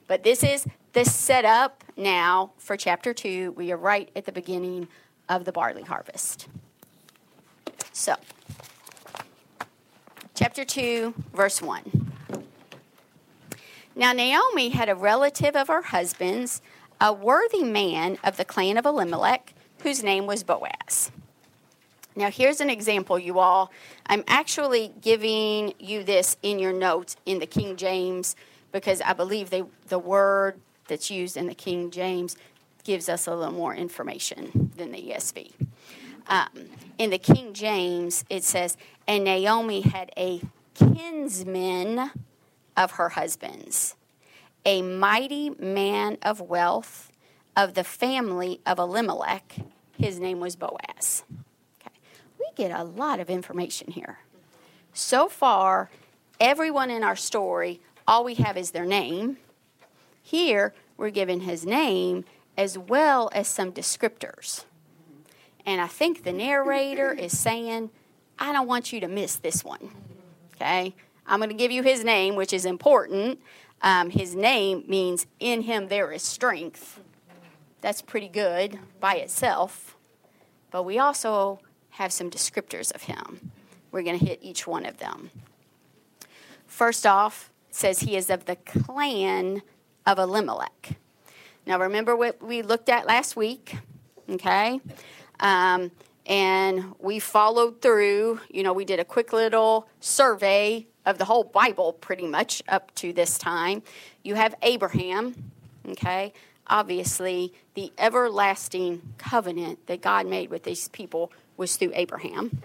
But 0.09 0.25
this 0.25 0.43
is 0.43 0.67
the 0.93 1.05
setup 1.05 1.85
now 1.97 2.51
for 2.59 2.77
chapter 2.77 3.15
two. 3.15 3.53
We 3.53 3.71
are 3.71 3.77
right 3.77 4.11
at 4.17 4.25
the 4.25 4.33
beginning 4.33 4.89
of 5.29 5.45
the 5.45 5.53
barley 5.53 5.85
harvest. 5.85 6.49
So, 7.93 8.17
chapter 10.35 10.65
2, 10.65 11.15
verse 11.33 11.63
1. 11.63 12.13
Now, 13.95 14.13
Naomi 14.13 14.71
had 14.71 14.89
a 14.89 14.97
relative 14.97 15.55
of 15.55 15.69
her 15.69 15.83
husband's, 15.83 16.61
a 17.01 17.13
worthy 17.13 17.63
man 17.63 18.19
of 18.25 18.37
the 18.37 18.45
clan 18.45 18.77
of 18.77 18.85
Elimelech, 18.85 19.55
whose 19.83 20.03
name 20.03 20.27
was 20.27 20.43
Boaz. 20.43 21.13
Now, 22.17 22.31
here's 22.31 22.61
an 22.61 22.71
example, 22.71 23.19
you 23.19 23.39
all. 23.39 23.71
I'm 24.07 24.25
actually 24.27 24.93
giving 25.01 25.75
you 25.79 26.03
this 26.03 26.37
in 26.43 26.59
your 26.59 26.73
notes 26.73 27.17
in 27.25 27.39
the 27.39 27.47
King 27.47 27.77
James 27.77 28.35
because 28.73 29.01
I 29.01 29.13
believe 29.13 29.51
they, 29.51 29.63
the 29.89 29.99
word 29.99 30.61
that's 30.89 31.11
used 31.11 31.37
in 31.37 31.47
the 31.47 31.55
King 31.55 31.91
James 31.91 32.37
gives 32.85 33.09
us 33.09 33.27
a 33.27 33.35
little 33.35 33.55
more 33.55 33.75
information 33.75 34.73
than 34.77 34.91
the 34.91 34.99
ESV. 34.99 35.53
Um, 36.27 36.49
in 36.99 37.11
the 37.11 37.19
King 37.19 37.53
James, 37.53 38.25
it 38.29 38.45
says, 38.45 38.77
And 39.07 39.25
Naomi 39.25 39.83
had 39.83 40.11
a 40.17 40.41
kinsman 40.75 42.11
of 42.77 42.93
her 42.93 43.11
husband's, 43.11 43.95
a 44.65 44.83
mighty 44.83 45.51
man 45.51 46.19
of 46.23 46.41
wealth 46.41 47.11
of 47.57 47.75
the 47.75 47.85
family 47.85 48.61
of 48.65 48.79
Elimelech. 48.79 49.57
His 49.99 50.19
name 50.19 50.41
was 50.41 50.57
Boaz. 50.57 51.25
Get 52.57 52.71
a 52.71 52.85
lot 52.85 53.21
of 53.21 53.31
information 53.31 53.93
here. 53.93 54.19
So 54.93 55.29
far, 55.29 55.91
everyone 56.39 56.91
in 56.91 57.05
our 57.05 57.17
story, 57.17 57.81
all 58.07 58.25
we 58.25 58.35
have 58.35 58.57
is 58.57 58.73
their 58.73 58.85
name. 58.85 59.39
Here, 60.23 60.75
we're 60.97 61.11
given 61.11 61.41
his 61.41 61.65
name 61.65 62.25
as 62.57 62.77
well 62.77 63.31
as 63.33 63.49
some 63.49 63.73
descriptors. 63.73 64.65
And 65.65 65.81
I 65.81 65.87
think 65.87 66.25
the 66.25 66.33
narrator 66.33 67.13
is 67.13 67.39
saying, 67.39 67.91
I 68.39 68.53
don't 68.53 68.67
want 68.67 68.93
you 68.93 69.01
to 69.01 69.09
miss 69.09 69.37
this 69.37 69.65
one. 69.65 69.91
Okay? 70.57 70.95
I'm 71.27 71.39
going 71.39 71.51
to 71.51 71.57
give 71.57 71.71
you 71.71 71.83
his 71.83 72.05
name, 72.05 72.35
which 72.35 72.53
is 72.53 72.65
important. 72.65 73.41
Um, 73.83 74.11
his 74.11 74.35
name 74.35 74.85
means 74.89 75.27
in 75.39 75.63
him 75.63 75.89
there 75.89 76.13
is 76.13 76.23
strength. 76.23 77.01
That's 77.81 78.03
pretty 78.03 78.29
good 78.29 78.79
by 78.99 79.15
itself. 79.17 79.97
But 80.71 80.83
we 80.83 80.99
also 80.99 81.61
have 81.91 82.13
some 82.13 82.31
descriptors 82.31 82.95
of 82.95 83.03
him. 83.03 83.53
We're 83.93 84.03
going 84.03 84.19
to 84.19 84.25
hit 84.25 84.39
each 84.43 84.67
one 84.67 84.87
of 84.87 84.99
them. 84.99 85.31
First 86.67 87.07
off, 87.07 87.51
says 87.71 88.01
he 88.01 88.17
is 88.17 88.31
of 88.31 88.47
the 88.47 88.57
clan 88.57 89.63
of 90.07 90.19
Elimelech. 90.19 90.97
Now, 91.67 91.79
remember 91.79 92.17
what 92.17 92.43
we 92.43 92.63
looked 92.63 92.89
at 92.89 93.07
last 93.07 93.37
week? 93.37 93.77
Okay? 94.29 94.81
Um, 95.39 95.91
and 96.27 96.95
we 96.99 97.19
followed 97.19 97.81
through. 97.83 98.41
You 98.51 98.63
know, 98.63 98.73
we 98.73 98.85
did 98.85 99.01
a 99.01 99.05
quick 99.05 99.33
little 99.33 99.89
survey 100.01 100.87
of 101.07 101.19
the 101.19 101.25
whole 101.25 101.45
Bible 101.45 101.93
pretty 101.93 102.27
much 102.27 102.63
up 102.69 102.95
to 102.97 103.13
this 103.13 103.39
time. 103.39 103.83
You 104.23 104.35
have 104.35 104.55
Abraham, 104.63 105.53
okay? 105.89 106.33
Obviously, 106.67 107.53
the 107.75 107.93
everlasting 107.99 109.03
covenant 109.19 109.87
that 109.87 110.03
God 110.03 110.27
made 110.27 110.51
with 110.51 110.63
these 110.63 110.89
people 110.89 111.33
was 111.61 111.77
through 111.77 111.93
Abraham. 111.95 112.63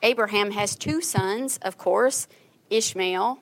Abraham 0.00 0.52
has 0.52 0.76
two 0.76 1.02
sons, 1.02 1.58
of 1.60 1.76
course, 1.76 2.28
Ishmael 2.70 3.40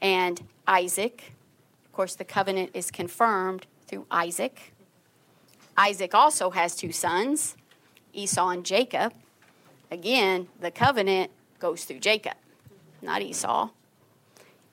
and 0.00 0.40
Isaac. 0.68 1.32
Of 1.84 1.92
course, 1.92 2.14
the 2.14 2.24
covenant 2.24 2.70
is 2.74 2.92
confirmed 2.92 3.66
through 3.88 4.06
Isaac. 4.08 4.72
Isaac 5.76 6.14
also 6.14 6.50
has 6.50 6.76
two 6.76 6.92
sons, 6.92 7.56
Esau 8.12 8.50
and 8.50 8.64
Jacob. 8.64 9.14
Again, 9.90 10.46
the 10.60 10.70
covenant 10.70 11.32
goes 11.58 11.84
through 11.84 11.98
Jacob, 11.98 12.36
not 13.02 13.20
Esau. 13.20 13.70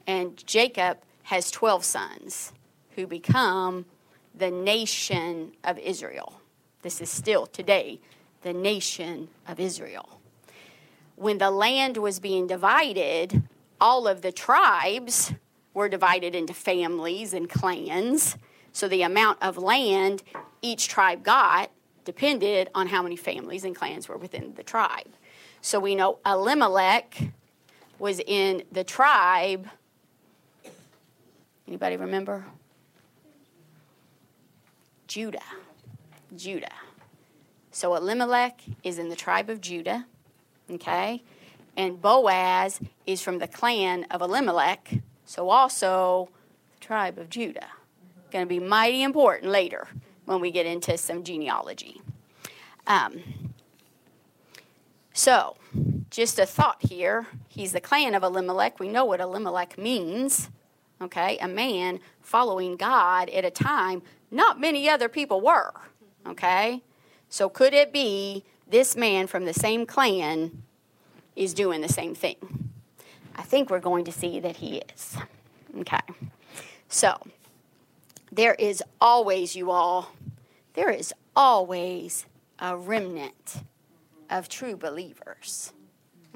And 0.05 0.37
Jacob 0.45 0.99
has 1.23 1.49
12 1.49 1.83
sons 1.83 2.53
who 2.91 3.07
become 3.07 3.85
the 4.35 4.51
nation 4.51 5.53
of 5.63 5.79
Israel. 5.79 6.41
This 6.83 7.01
is 7.01 7.09
still 7.09 7.47
today 7.47 7.99
the 8.41 8.53
nation 8.53 9.29
of 9.47 9.59
Israel. 9.59 10.19
When 11.15 11.37
the 11.37 11.51
land 11.51 11.97
was 11.97 12.19
being 12.19 12.47
divided, 12.47 13.43
all 13.81 14.07
of 14.07 14.21
the 14.21 14.31
tribes 14.31 15.33
were 15.73 15.89
divided 15.89 16.35
into 16.35 16.53
families 16.53 17.33
and 17.33 17.49
clans. 17.49 18.37
So 18.71 18.87
the 18.87 19.01
amount 19.01 19.41
of 19.41 19.57
land 19.57 20.23
each 20.61 20.87
tribe 20.87 21.23
got 21.23 21.71
depended 22.05 22.69
on 22.73 22.87
how 22.87 23.03
many 23.03 23.15
families 23.15 23.63
and 23.63 23.75
clans 23.75 24.07
were 24.07 24.17
within 24.17 24.53
the 24.55 24.63
tribe. 24.63 25.09
So 25.61 25.79
we 25.79 25.95
know 25.95 26.19
Elimelech 26.25 27.31
was 27.99 28.19
in 28.25 28.63
the 28.71 28.83
tribe. 28.83 29.67
Anybody 31.67 31.97
remember? 31.97 32.45
Judah. 35.07 35.39
Judah. 36.35 36.67
So 37.79 37.95
Elimelech 37.95 38.59
is 38.83 38.99
in 38.99 39.07
the 39.07 39.15
tribe 39.15 39.49
of 39.49 39.61
Judah, 39.61 40.05
okay? 40.69 41.23
And 41.77 42.01
Boaz 42.01 42.81
is 43.05 43.21
from 43.21 43.37
the 43.37 43.47
clan 43.47 44.05
of 44.11 44.21
Elimelech, 44.21 44.95
so 45.23 45.47
also 45.47 46.27
the 46.73 46.85
tribe 46.85 47.17
of 47.17 47.29
Judah. 47.29 47.67
Going 48.33 48.43
to 48.43 48.49
be 48.49 48.59
mighty 48.59 49.01
important 49.01 49.49
later 49.49 49.87
when 50.25 50.41
we 50.41 50.51
get 50.51 50.65
into 50.65 50.97
some 50.97 51.23
genealogy. 51.23 52.01
Um, 52.85 53.23
so, 55.13 55.55
just 56.09 56.37
a 56.37 56.45
thought 56.45 56.79
here. 56.81 57.27
He's 57.47 57.71
the 57.71 57.79
clan 57.79 58.13
of 58.13 58.23
Elimelech. 58.23 58.81
We 58.81 58.89
know 58.89 59.05
what 59.05 59.21
Elimelech 59.21 59.77
means. 59.77 60.49
Okay, 61.01 61.37
a 61.37 61.47
man 61.47 62.01
following 62.19 62.75
God 62.75 63.29
at 63.29 63.45
a 63.45 63.49
time 63.49 64.01
not 64.29 64.59
many 64.59 64.89
other 64.89 65.07
people 65.07 65.39
were. 65.39 65.71
Okay, 66.27 66.83
so 67.29 67.49
could 67.49 67.73
it 67.73 67.93
be 67.93 68.43
this 68.67 68.95
man 68.95 69.27
from 69.27 69.45
the 69.45 69.53
same 69.53 69.85
clan 69.85 70.63
is 71.35 71.53
doing 71.53 71.81
the 71.81 71.89
same 71.89 72.15
thing? 72.15 72.71
I 73.35 73.43
think 73.43 73.69
we're 73.69 73.79
going 73.79 74.05
to 74.05 74.11
see 74.11 74.39
that 74.39 74.57
he 74.57 74.81
is. 74.95 75.17
Okay, 75.79 75.99
so 76.87 77.15
there 78.31 78.55
is 78.55 78.83
always, 78.99 79.55
you 79.55 79.71
all, 79.71 80.11
there 80.73 80.89
is 80.89 81.13
always 81.35 82.25
a 82.59 82.75
remnant 82.75 83.63
of 84.29 84.49
true 84.49 84.75
believers. 84.75 85.73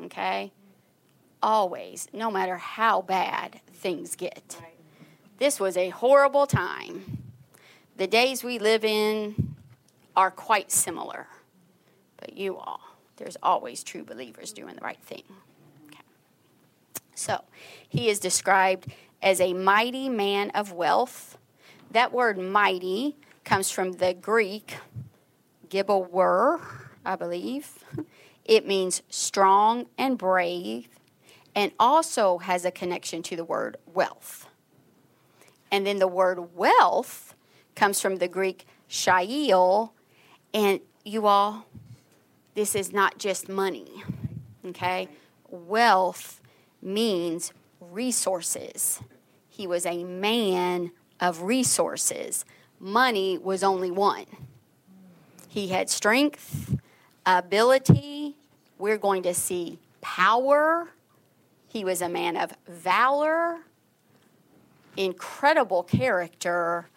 Okay? 0.01 0.51
Always, 1.41 2.07
no 2.13 2.31
matter 2.31 2.57
how 2.57 3.01
bad 3.01 3.59
things 3.73 4.15
get. 4.15 4.57
This 5.37 5.59
was 5.59 5.75
a 5.75 5.89
horrible 5.89 6.47
time. 6.47 7.23
The 7.97 8.07
days 8.07 8.43
we 8.43 8.59
live 8.59 8.85
in 8.85 9.52
are 10.15 10.31
quite 10.31 10.71
similar. 10.71 11.27
But 12.17 12.37
you 12.37 12.57
all, 12.57 12.81
there's 13.17 13.37
always 13.43 13.83
true 13.83 14.03
believers 14.03 14.53
doing 14.53 14.75
the 14.75 14.81
right 14.81 15.01
thing. 15.01 15.23
Okay. 15.87 16.03
So, 17.15 17.43
he 17.87 18.09
is 18.09 18.19
described 18.19 18.87
as 19.21 19.39
a 19.39 19.53
mighty 19.53 20.09
man 20.09 20.49
of 20.51 20.71
wealth. 20.73 21.37
That 21.91 22.11
word 22.11 22.37
mighty 22.37 23.17
comes 23.43 23.69
from 23.69 23.93
the 23.93 24.13
Greek 24.13 24.77
gibbor, 25.69 26.61
I 27.05 27.15
believe. 27.15 27.83
It 28.45 28.67
means 28.67 29.01
strong 29.09 29.87
and 29.97 30.17
brave, 30.17 30.87
and 31.55 31.71
also 31.79 32.39
has 32.39 32.65
a 32.65 32.71
connection 32.71 33.23
to 33.23 33.35
the 33.35 33.43
word 33.43 33.77
wealth. 33.85 34.47
And 35.71 35.87
then 35.87 35.99
the 35.99 36.07
word 36.07 36.55
wealth 36.55 37.35
comes 37.75 38.01
from 38.01 38.17
the 38.17 38.27
Greek 38.27 38.67
chayil, 38.89 39.91
and 40.53 40.79
you 41.03 41.27
all, 41.27 41.65
this 42.53 42.75
is 42.75 42.93
not 42.93 43.17
just 43.17 43.49
money, 43.49 44.03
okay? 44.65 45.07
Wealth 45.49 46.39
means 46.81 47.51
resources. 47.79 49.01
He 49.49 49.67
was 49.67 49.85
a 49.85 50.03
man 50.03 50.91
of 51.19 51.43
resources. 51.43 52.45
Money 52.79 53.37
was 53.37 53.63
only 53.63 53.91
one. 53.91 54.25
He 55.47 55.69
had 55.69 55.89
strength, 55.89 56.75
ability. 57.25 58.35
We're 58.77 58.97
going 58.97 59.23
to 59.23 59.33
see 59.33 59.79
power. 60.01 60.89
He 61.67 61.85
was 61.85 62.01
a 62.01 62.09
man 62.09 62.37
of 62.37 62.53
valor, 62.67 63.59
incredible 64.97 65.83
character, 65.83 66.87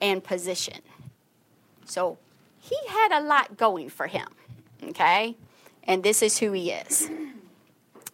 and 0.00 0.22
position. 0.22 0.80
So 1.84 2.18
he 2.62 2.76
had 2.88 3.10
a 3.10 3.20
lot 3.20 3.56
going 3.56 3.88
for 3.88 4.06
him, 4.06 4.28
okay? 4.84 5.36
And 5.82 6.04
this 6.04 6.22
is 6.22 6.38
who 6.38 6.52
he 6.52 6.70
is. 6.70 7.10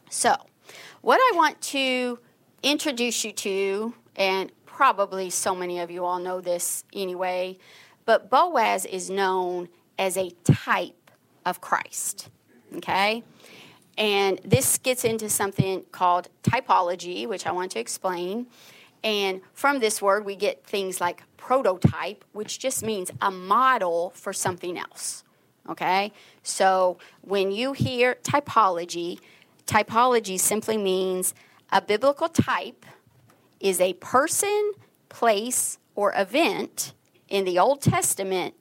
So, 0.09 0.35
what 1.03 1.19
I 1.19 1.37
want 1.37 1.61
to 1.61 2.19
introduce 2.63 3.25
you 3.25 3.33
to, 3.33 3.95
and 4.17 4.51
probably 4.65 5.29
so 5.29 5.55
many 5.55 5.81
of 5.81 5.91
you 5.91 6.07
all 6.07 6.19
know 6.19 6.41
this 6.41 6.85
anyway, 6.95 7.59
but 8.07 8.31
Boaz 8.31 8.87
is 8.87 9.11
known 9.11 9.69
as 9.99 10.17
a 10.17 10.31
type 10.45 11.11
of 11.45 11.61
Christ. 11.61 12.31
Okay? 12.77 13.23
And 13.99 14.41
this 14.45 14.79
gets 14.79 15.05
into 15.05 15.29
something 15.29 15.85
called 15.93 16.29
typology, 16.43 17.29
which 17.29 17.47
I 17.47 17.53
want 17.53 17.73
to 17.73 17.81
explain. 17.81 18.47
And 19.05 19.43
from 19.53 19.81
this 19.81 20.01
word, 20.01 20.25
we 20.25 20.37
get 20.37 20.65
things 20.65 21.03
like 21.03 21.23
prototype, 21.39 22.25
which 22.33 22.59
just 22.59 22.83
means 22.83 23.11
a 23.23 23.31
model 23.31 24.13
for 24.15 24.35
something 24.35 24.77
else. 24.77 25.25
Okay? 25.69 26.13
So 26.43 26.99
when 27.23 27.51
you 27.51 27.73
hear 27.73 28.17
typology, 28.23 29.19
typology 29.67 30.39
simply 30.39 30.77
means 30.77 31.35
a 31.73 31.81
biblical 31.81 32.29
type 32.29 32.85
is 33.61 33.81
a 33.81 33.95
person, 33.95 34.73
place, 35.09 35.79
or 35.95 36.13
event 36.15 36.93
in 37.29 37.45
the 37.45 37.59
Old 37.59 37.81
Testament 37.81 38.55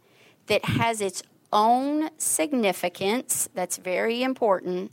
that 0.48 0.63
has 0.66 1.02
its 1.02 1.24
own 1.54 2.10
significance, 2.18 3.50
that's 3.54 3.78
very 3.78 4.24
important, 4.24 4.92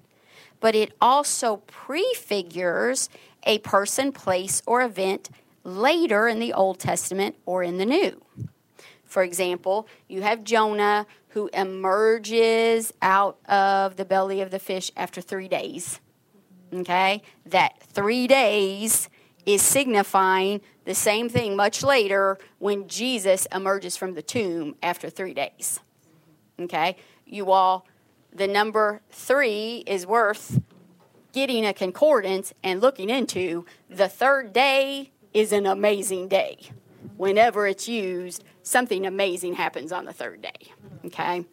but 0.60 0.74
it 0.74 0.92
also 1.00 1.56
prefigures 1.66 3.08
a 3.44 3.58
person, 3.58 4.12
place, 4.12 4.62
or 4.66 4.82
event 4.82 5.30
later 5.64 6.28
in 6.28 6.38
the 6.38 6.52
Old 6.52 6.78
Testament 6.78 7.36
or 7.46 7.62
in 7.62 7.78
the 7.78 7.86
New. 7.86 8.22
For 9.04 9.22
example, 9.22 9.88
you 10.08 10.22
have 10.22 10.44
Jonah 10.44 11.06
who 11.28 11.48
emerges 11.52 12.92
out 13.02 13.38
of 13.46 13.96
the 13.96 14.04
belly 14.04 14.40
of 14.40 14.50
the 14.50 14.58
fish 14.58 14.90
after 14.96 15.20
three 15.20 15.48
days. 15.48 16.00
Okay? 16.72 17.22
That 17.46 17.80
three 17.82 18.26
days 18.26 19.08
is 19.46 19.62
signifying 19.62 20.60
the 20.84 20.94
same 20.94 21.28
thing 21.28 21.56
much 21.56 21.82
later 21.82 22.38
when 22.58 22.88
Jesus 22.88 23.46
emerges 23.52 23.96
from 23.96 24.14
the 24.14 24.22
tomb 24.22 24.76
after 24.82 25.08
three 25.08 25.34
days. 25.34 25.80
Okay? 26.58 26.96
You 27.26 27.50
all, 27.50 27.86
the 28.32 28.48
number 28.48 29.00
three 29.10 29.84
is 29.86 30.06
worth 30.06 30.60
getting 31.32 31.66
a 31.66 31.74
concordance 31.74 32.52
and 32.62 32.80
looking 32.80 33.10
into. 33.10 33.66
The 33.90 34.08
third 34.08 34.52
day 34.52 35.10
is 35.34 35.52
an 35.52 35.66
amazing 35.66 36.28
day. 36.28 36.58
Whenever 37.16 37.66
it's 37.66 37.88
used, 37.88 38.44
something 38.62 39.06
amazing 39.06 39.54
happens 39.54 39.92
on 39.92 40.04
the 40.04 40.12
third 40.12 40.40
day. 40.40 40.72
Okay? 41.04 41.44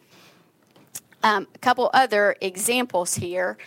Um, 1.22 1.46
a 1.54 1.58
couple 1.58 1.90
other 1.92 2.36
examples 2.40 3.14
here, 3.14 3.58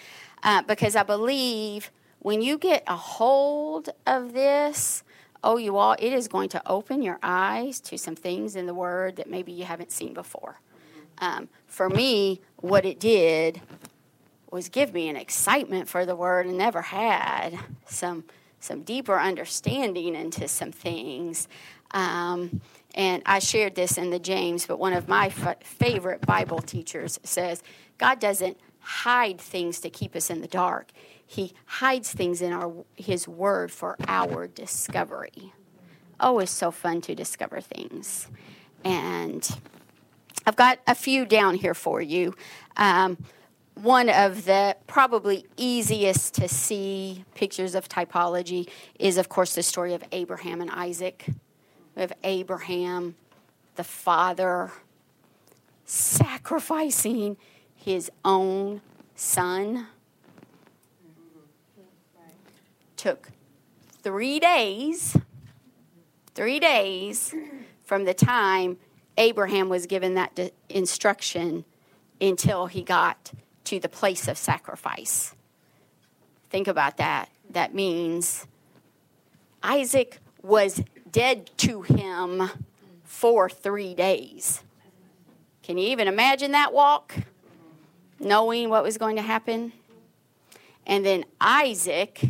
uh, 0.44 0.64
because 0.64 0.96
I 0.96 1.04
believe 1.04 1.92
when 2.20 2.42
you 2.42 2.58
get 2.58 2.84
a 2.88 2.96
hold 2.96 3.90
of 4.08 4.34
this, 4.34 5.04
oh, 5.44 5.58
you 5.58 5.78
all, 5.78 5.94
it 6.00 6.12
is 6.12 6.28
going 6.28 6.50
to 6.50 6.62
open 6.66 7.02
your 7.02 7.20
eyes 7.22 7.80
to 7.82 7.98
some 7.98 8.16
things 8.16 8.56
in 8.56 8.66
the 8.66 8.74
Word 8.74 9.18
that 9.18 9.30
maybe 9.30 9.52
you 9.52 9.66
haven't 9.66 9.92
seen 9.92 10.14
before. 10.14 10.60
Um, 11.20 11.50
for 11.68 11.90
me, 11.90 12.42
what 12.58 12.86
it 12.86 13.00
did 13.00 13.62
was 14.52 14.70
give 14.70 14.94
me 14.94 15.10
an 15.10 15.16
excitement 15.16 15.88
for 15.88 16.06
the 16.06 16.16
word 16.16 16.46
and 16.46 16.58
never 16.58 16.82
had 16.82 17.58
some 17.86 18.24
some 18.66 18.82
deeper 18.82 19.20
understanding 19.20 20.16
into 20.16 20.48
some 20.48 20.72
things. 20.72 21.48
Um, 21.92 22.62
and 22.96 23.22
I 23.26 23.40
shared 23.40 23.76
this 23.76 23.98
in 23.98 24.10
the 24.10 24.20
James, 24.20 24.66
but 24.66 24.80
one 24.80 24.94
of 24.94 25.08
my 25.08 25.28
f- 25.28 25.64
favorite 25.64 26.26
Bible 26.26 26.60
teachers 26.60 27.20
says 27.24 27.64
God 27.98 28.20
doesn't 28.20 28.58
hide 28.80 29.40
things 29.40 29.80
to 29.82 29.90
keep 29.90 30.16
us 30.16 30.30
in 30.30 30.42
the 30.42 30.48
dark. 30.48 30.92
He 31.26 31.54
hides 31.66 32.12
things 32.12 32.42
in 32.42 32.52
our 32.52 32.74
His 32.96 33.28
Word 33.28 33.72
for 33.72 33.98
our 34.08 34.48
discovery. 34.48 35.54
Oh, 36.20 36.40
it's 36.40 36.52
so 36.52 36.72
fun 36.72 37.02
to 37.02 37.16
discover 37.16 37.62
things, 37.62 38.30
and 38.84 39.48
I've 40.46 40.56
got 40.56 40.80
a 40.88 40.96
few 40.96 41.26
down 41.26 41.56
here 41.56 41.74
for 41.74 42.02
you. 42.02 42.36
Um, 42.78 43.18
one 43.76 44.10
of 44.10 44.46
the 44.46 44.76
probably 44.88 45.46
easiest 45.58 46.34
to 46.36 46.48
see 46.48 47.26
pictures 47.36 47.76
of 47.76 47.90
typology 47.90 48.68
is, 49.00 49.18
of 49.18 49.30
course, 49.30 49.56
the 49.56 49.64
story 49.64 49.94
of 49.94 50.04
Abraham 50.12 50.62
and 50.62 50.72
Isaac. 50.72 51.26
We 51.96 52.02
have 52.02 52.14
Abraham, 52.24 53.16
the 53.76 53.84
father, 53.84 54.72
sacrificing 55.86 57.38
his 57.76 58.10
own 58.24 58.82
son. 59.16 59.88
Took 62.98 63.30
three 64.02 64.40
days, 64.40 65.18
three 66.34 66.60
days 66.60 67.36
from 67.84 68.06
the 68.06 68.14
time 68.14 68.78
Abraham 69.18 69.70
was 69.70 69.86
given 69.86 70.16
that 70.16 70.52
instruction 70.70 71.66
until 72.20 72.66
he 72.68 72.82
got 72.82 73.32
to 73.66 73.80
the 73.80 73.90
place 73.90 74.28
of 74.28 74.38
sacrifice. 74.38 75.36
Think 76.50 76.68
about 76.68 76.98
that. 76.98 77.30
That 77.50 77.74
means 77.74 78.48
Isaac 79.62 80.20
was 80.42 80.84
dead 81.12 81.50
to 81.58 81.82
him 81.82 82.50
for 83.04 83.50
three 83.50 83.94
days. 83.94 84.62
Can 85.64 85.78
you 85.78 85.88
even 85.88 86.08
imagine 86.08 86.52
that 86.52 86.74
walk? 86.74 87.16
Knowing 88.20 88.70
what 88.70 88.84
was 88.84 88.98
going 88.98 89.16
to 89.16 89.22
happen? 89.22 89.74
And 90.86 91.06
then 91.06 91.26
Isaac, 91.42 92.22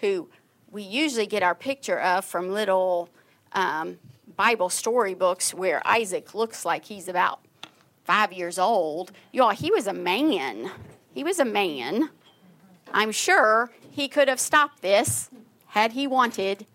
who 0.00 0.28
we 0.70 0.82
usually 0.82 1.26
get 1.26 1.42
our 1.42 1.54
picture 1.54 2.00
of 2.00 2.24
from 2.24 2.50
little 2.50 3.08
um, 3.52 3.98
Bible 4.36 4.68
storybooks 4.68 5.54
where 5.54 5.80
Isaac 5.86 6.34
looks 6.34 6.64
like 6.64 6.86
he's 6.86 7.06
about 7.06 7.43
five 8.04 8.32
years 8.32 8.58
old. 8.58 9.12
Y'all, 9.32 9.50
he 9.50 9.70
was 9.70 9.86
a 9.86 9.92
man. 9.92 10.70
He 11.12 11.24
was 11.24 11.38
a 11.38 11.44
man. 11.44 12.10
I'm 12.92 13.10
sure 13.10 13.70
he 13.90 14.08
could 14.08 14.28
have 14.28 14.40
stopped 14.40 14.82
this 14.82 15.30
had 15.68 15.92
he 15.92 16.06
wanted. 16.06 16.66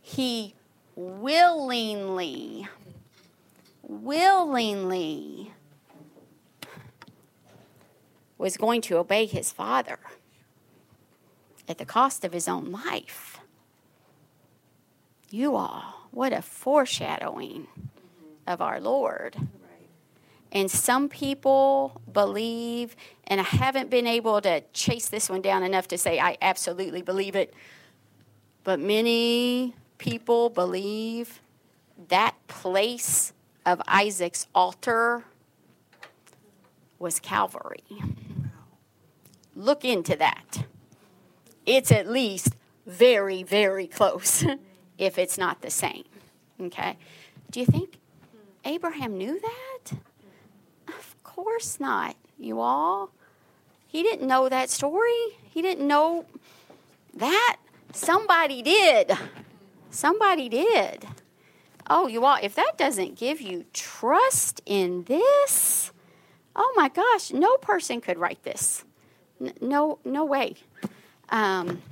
He 0.00 0.54
willingly, 0.94 2.68
willingly 3.82 5.52
was 8.36 8.56
going 8.56 8.80
to 8.82 8.98
obey 8.98 9.24
his 9.26 9.52
father 9.52 9.98
at 11.68 11.78
the 11.78 11.84
cost 11.84 12.24
of 12.24 12.32
his 12.32 12.48
own 12.48 12.72
life. 12.72 13.38
You 15.30 15.56
all, 15.56 16.08
what 16.10 16.32
a 16.32 16.42
foreshadowing 16.42 17.68
of 18.46 18.60
our 18.60 18.80
Lord. 18.80 19.36
And 20.52 20.70
some 20.70 21.08
people 21.08 22.00
believe, 22.12 22.94
and 23.26 23.40
I 23.40 23.44
haven't 23.44 23.88
been 23.88 24.06
able 24.06 24.40
to 24.42 24.60
chase 24.74 25.08
this 25.08 25.30
one 25.30 25.40
down 25.40 25.62
enough 25.62 25.88
to 25.88 25.98
say 25.98 26.20
I 26.20 26.36
absolutely 26.42 27.00
believe 27.00 27.34
it, 27.34 27.54
but 28.62 28.78
many 28.78 29.74
people 29.96 30.50
believe 30.50 31.40
that 32.08 32.34
place 32.48 33.32
of 33.64 33.80
Isaac's 33.88 34.46
altar 34.54 35.24
was 36.98 37.18
Calvary. 37.18 37.84
Look 39.56 39.86
into 39.86 40.16
that. 40.16 40.66
It's 41.64 41.90
at 41.90 42.08
least 42.08 42.56
very, 42.86 43.42
very 43.42 43.86
close, 43.86 44.44
if 44.98 45.16
it's 45.16 45.38
not 45.38 45.62
the 45.62 45.70
same. 45.70 46.04
Okay? 46.60 46.98
Do 47.50 47.60
you 47.60 47.66
think 47.66 47.98
Abraham 48.64 49.16
knew 49.16 49.40
that? 49.40 49.71
Course 51.34 51.80
not, 51.80 52.16
you 52.38 52.60
all. 52.60 53.10
He 53.86 54.02
didn't 54.02 54.26
know 54.26 54.48
that 54.48 54.70
story. 54.70 55.38
He 55.42 55.62
didn't 55.62 55.86
know 55.86 56.26
that. 57.14 57.56
Somebody 57.92 58.62
did. 58.62 59.12
Somebody 59.90 60.48
did. 60.48 61.06
Oh, 61.90 62.06
you 62.06 62.24
all, 62.24 62.38
if 62.42 62.54
that 62.54 62.72
doesn't 62.78 63.18
give 63.18 63.40
you 63.40 63.64
trust 63.72 64.62
in 64.64 65.04
this, 65.04 65.92
oh 66.56 66.72
my 66.76 66.88
gosh, 66.88 67.32
no 67.32 67.56
person 67.58 68.00
could 68.00 68.18
write 68.18 68.42
this. 68.44 68.84
N- 69.40 69.52
no, 69.60 69.98
no 70.04 70.24
way. 70.24 70.54
Um, 71.28 71.82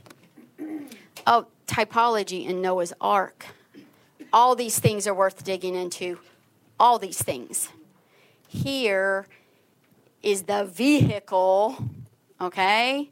oh, 1.27 1.47
typology 1.67 2.47
in 2.47 2.63
Noah's 2.63 2.93
Ark. 3.01 3.47
All 4.33 4.55
these 4.55 4.79
things 4.79 5.07
are 5.07 5.15
worth 5.15 5.45
digging 5.45 5.75
into. 5.75 6.19
All 6.79 6.99
these 6.99 7.21
things 7.21 7.69
here 8.51 9.27
is 10.25 10.43
the 10.43 10.65
vehicle, 10.65 11.77
okay, 12.41 13.09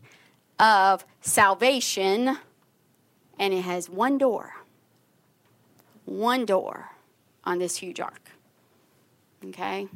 of 0.58 1.04
salvation, 1.20 2.36
and 3.38 3.54
it 3.54 3.62
has 3.62 3.88
one 3.88 4.18
door. 4.18 4.52
One 6.06 6.44
door 6.44 6.90
on 7.44 7.58
this 7.58 7.76
huge 7.76 8.00
ark. 8.00 8.30
Okay? 9.46 9.86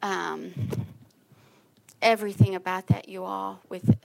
Um, 0.00 0.54
everything 2.00 2.54
about 2.54 2.86
that, 2.86 3.08
you 3.08 3.24
all, 3.24 3.60
with 3.68 3.96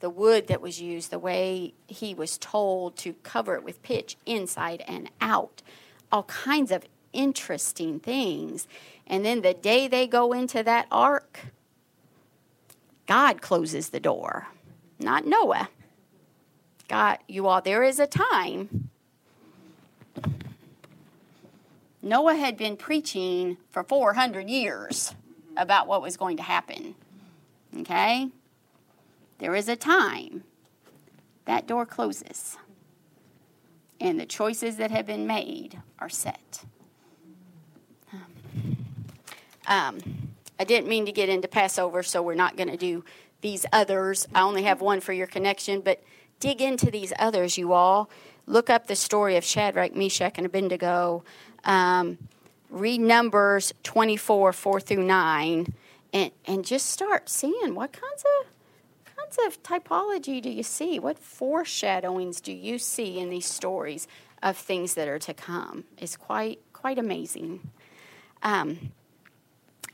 the 0.00 0.10
wood 0.10 0.48
that 0.48 0.60
was 0.60 0.82
used, 0.82 1.10
the 1.10 1.18
way 1.18 1.72
he 1.86 2.12
was 2.12 2.36
told 2.36 2.96
to 2.98 3.14
cover 3.22 3.54
it 3.54 3.64
with 3.64 3.82
pitch 3.82 4.18
inside 4.26 4.84
and 4.86 5.10
out, 5.22 5.62
all 6.12 6.24
kinds 6.24 6.70
of 6.70 6.84
interesting 7.18 7.98
things. 7.98 8.68
And 9.06 9.24
then 9.24 9.42
the 9.42 9.52
day 9.52 9.88
they 9.88 10.06
go 10.06 10.32
into 10.32 10.62
that 10.62 10.86
ark, 10.90 11.40
God 13.06 13.42
closes 13.42 13.88
the 13.88 14.00
door, 14.00 14.46
not 15.00 15.26
Noah. 15.26 15.68
God, 16.86 17.18
you 17.26 17.46
all, 17.48 17.60
there 17.60 17.82
is 17.82 17.98
a 17.98 18.06
time. 18.06 18.90
Noah 22.00 22.36
had 22.36 22.56
been 22.56 22.76
preaching 22.76 23.58
for 23.68 23.82
400 23.82 24.48
years 24.48 25.14
about 25.56 25.88
what 25.88 26.00
was 26.00 26.16
going 26.16 26.36
to 26.36 26.42
happen. 26.42 26.94
Okay? 27.80 28.28
There 29.38 29.54
is 29.54 29.68
a 29.68 29.76
time 29.76 30.44
that 31.44 31.66
door 31.66 31.84
closes, 31.84 32.56
and 34.00 34.20
the 34.20 34.26
choices 34.26 34.76
that 34.76 34.90
have 34.90 35.06
been 35.06 35.26
made 35.26 35.80
are 35.98 36.08
set. 36.08 36.64
Um, 39.68 40.00
I 40.58 40.64
didn't 40.64 40.88
mean 40.88 41.06
to 41.06 41.12
get 41.12 41.28
into 41.28 41.46
Passover, 41.46 42.02
so 42.02 42.20
we're 42.22 42.34
not 42.34 42.56
going 42.56 42.70
to 42.70 42.76
do 42.76 43.04
these 43.42 43.64
others. 43.72 44.26
I 44.34 44.40
only 44.40 44.64
have 44.64 44.80
one 44.80 45.00
for 45.00 45.12
your 45.12 45.28
connection, 45.28 45.80
but 45.80 46.02
dig 46.40 46.60
into 46.60 46.90
these 46.90 47.12
others, 47.18 47.56
you 47.56 47.72
all. 47.72 48.10
Look 48.46 48.68
up 48.70 48.86
the 48.86 48.96
story 48.96 49.36
of 49.36 49.44
Shadrach, 49.44 49.94
Meshach, 49.94 50.34
and 50.36 50.46
Abednego. 50.46 51.22
Um, 51.64 52.18
read 52.70 53.00
Numbers 53.00 53.72
24, 53.84 54.52
4 54.52 54.80
through 54.80 55.04
9, 55.04 55.74
and, 56.12 56.30
and 56.46 56.64
just 56.64 56.86
start 56.86 57.28
seeing 57.28 57.74
what 57.74 57.92
kinds 57.92 58.24
of 58.40 58.46
kinds 59.16 59.38
of 59.46 59.62
typology 59.62 60.40
do 60.40 60.48
you 60.48 60.62
see? 60.62 60.98
What 60.98 61.18
foreshadowings 61.18 62.40
do 62.40 62.52
you 62.52 62.78
see 62.78 63.18
in 63.18 63.30
these 63.30 63.46
stories 63.46 64.08
of 64.42 64.56
things 64.56 64.94
that 64.94 65.08
are 65.08 65.18
to 65.20 65.34
come? 65.34 65.84
It's 65.98 66.16
quite 66.16 66.60
quite 66.72 66.98
amazing. 66.98 67.70
Um, 68.42 68.92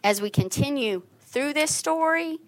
as 0.04 0.20
we 0.20 0.28
continue 0.28 1.02
through 1.22 1.54
this 1.54 1.74
story, 1.74 2.38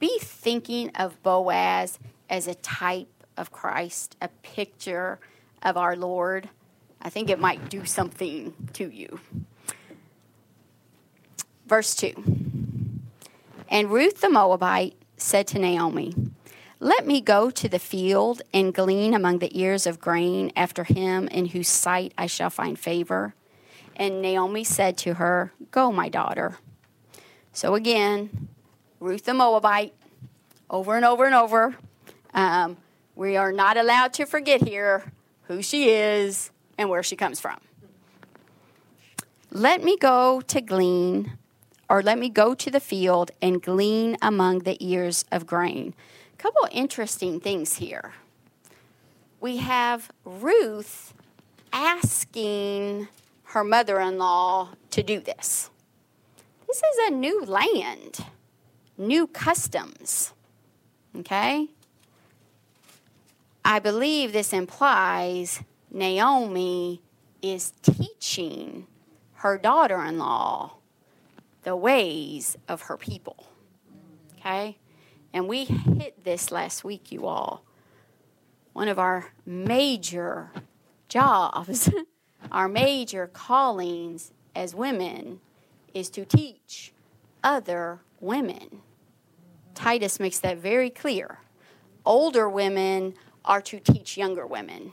be 0.00 0.18
thinking 0.20 0.90
of 0.96 1.22
Boaz 1.22 1.98
as 2.30 2.48
a 2.48 2.54
type 2.54 3.08
of 3.36 3.52
Christ, 3.52 4.16
a 4.22 4.28
picture 4.42 5.20
of 5.62 5.76
our 5.76 5.94
Lord. 5.94 6.48
I 7.02 7.10
think 7.10 7.28
it 7.28 7.38
might 7.38 7.68
do 7.68 7.84
something 7.84 8.54
to 8.72 8.90
you. 8.90 9.20
Verse 11.66 11.94
2 11.94 12.14
And 13.68 13.90
Ruth 13.90 14.22
the 14.22 14.30
Moabite 14.30 14.96
said 15.18 15.46
to 15.48 15.58
Naomi, 15.58 16.14
Let 16.80 17.06
me 17.06 17.20
go 17.20 17.50
to 17.50 17.68
the 17.68 17.78
field 17.78 18.40
and 18.54 18.74
glean 18.74 19.12
among 19.12 19.38
the 19.40 19.58
ears 19.58 19.86
of 19.86 20.00
grain 20.00 20.52
after 20.56 20.84
him 20.84 21.28
in 21.28 21.46
whose 21.46 21.68
sight 21.68 22.14
I 22.16 22.26
shall 22.26 22.50
find 22.50 22.78
favor. 22.78 23.34
And 23.94 24.22
Naomi 24.22 24.64
said 24.64 24.96
to 24.98 25.14
her, 25.14 25.52
Go, 25.70 25.92
my 25.92 26.08
daughter. 26.08 26.58
So 27.54 27.76
again, 27.76 28.48
Ruth 28.98 29.24
the 29.24 29.32
Moabite, 29.32 29.94
over 30.68 30.96
and 30.96 31.04
over 31.04 31.24
and 31.24 31.36
over. 31.36 31.76
Um, 32.34 32.76
we 33.14 33.36
are 33.36 33.52
not 33.52 33.76
allowed 33.76 34.12
to 34.14 34.26
forget 34.26 34.66
here 34.66 35.12
who 35.44 35.62
she 35.62 35.88
is 35.88 36.50
and 36.76 36.90
where 36.90 37.04
she 37.04 37.14
comes 37.14 37.38
from. 37.38 37.60
Let 39.52 39.84
me 39.84 39.96
go 39.96 40.40
to 40.40 40.60
glean, 40.60 41.38
or 41.88 42.02
let 42.02 42.18
me 42.18 42.28
go 42.28 42.56
to 42.56 42.70
the 42.72 42.80
field 42.80 43.30
and 43.40 43.62
glean 43.62 44.16
among 44.20 44.60
the 44.60 44.76
ears 44.84 45.24
of 45.30 45.46
grain. 45.46 45.94
A 46.32 46.36
couple 46.36 46.66
interesting 46.72 47.38
things 47.38 47.76
here. 47.76 48.14
We 49.40 49.58
have 49.58 50.10
Ruth 50.24 51.14
asking 51.72 53.06
her 53.44 53.62
mother 53.62 54.00
in 54.00 54.18
law 54.18 54.70
to 54.90 55.04
do 55.04 55.20
this. 55.20 55.70
This 56.66 56.78
is 56.78 57.08
a 57.08 57.10
new 57.10 57.44
land, 57.44 58.24
new 58.96 59.26
customs. 59.26 60.32
Okay? 61.16 61.68
I 63.64 63.78
believe 63.78 64.32
this 64.32 64.52
implies 64.52 65.62
Naomi 65.90 67.02
is 67.42 67.72
teaching 67.82 68.86
her 69.34 69.58
daughter 69.58 70.02
in 70.04 70.18
law 70.18 70.78
the 71.62 71.76
ways 71.76 72.56
of 72.68 72.82
her 72.82 72.96
people. 72.96 73.46
Okay? 74.38 74.78
And 75.32 75.48
we 75.48 75.64
hit 75.64 76.24
this 76.24 76.50
last 76.50 76.84
week, 76.84 77.10
you 77.10 77.26
all. 77.26 77.64
One 78.72 78.88
of 78.88 78.98
our 78.98 79.32
major 79.46 80.50
jobs, 81.08 81.90
our 82.52 82.68
major 82.68 83.26
callings 83.26 84.32
as 84.54 84.74
women 84.74 85.40
is 85.94 86.10
to 86.10 86.24
teach 86.24 86.92
other 87.42 88.00
women. 88.20 88.82
Titus 89.74 90.20
makes 90.20 90.38
that 90.40 90.58
very 90.58 90.90
clear. 90.90 91.38
older 92.04 92.48
women 92.48 93.14
are 93.44 93.60
to 93.62 93.80
teach 93.80 94.16
younger 94.16 94.46
women. 94.46 94.92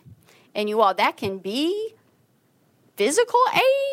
And 0.55 0.67
you 0.69 0.81
all, 0.81 0.93
that 0.93 1.17
can 1.17 1.37
be 1.37 1.93
physical 2.95 3.39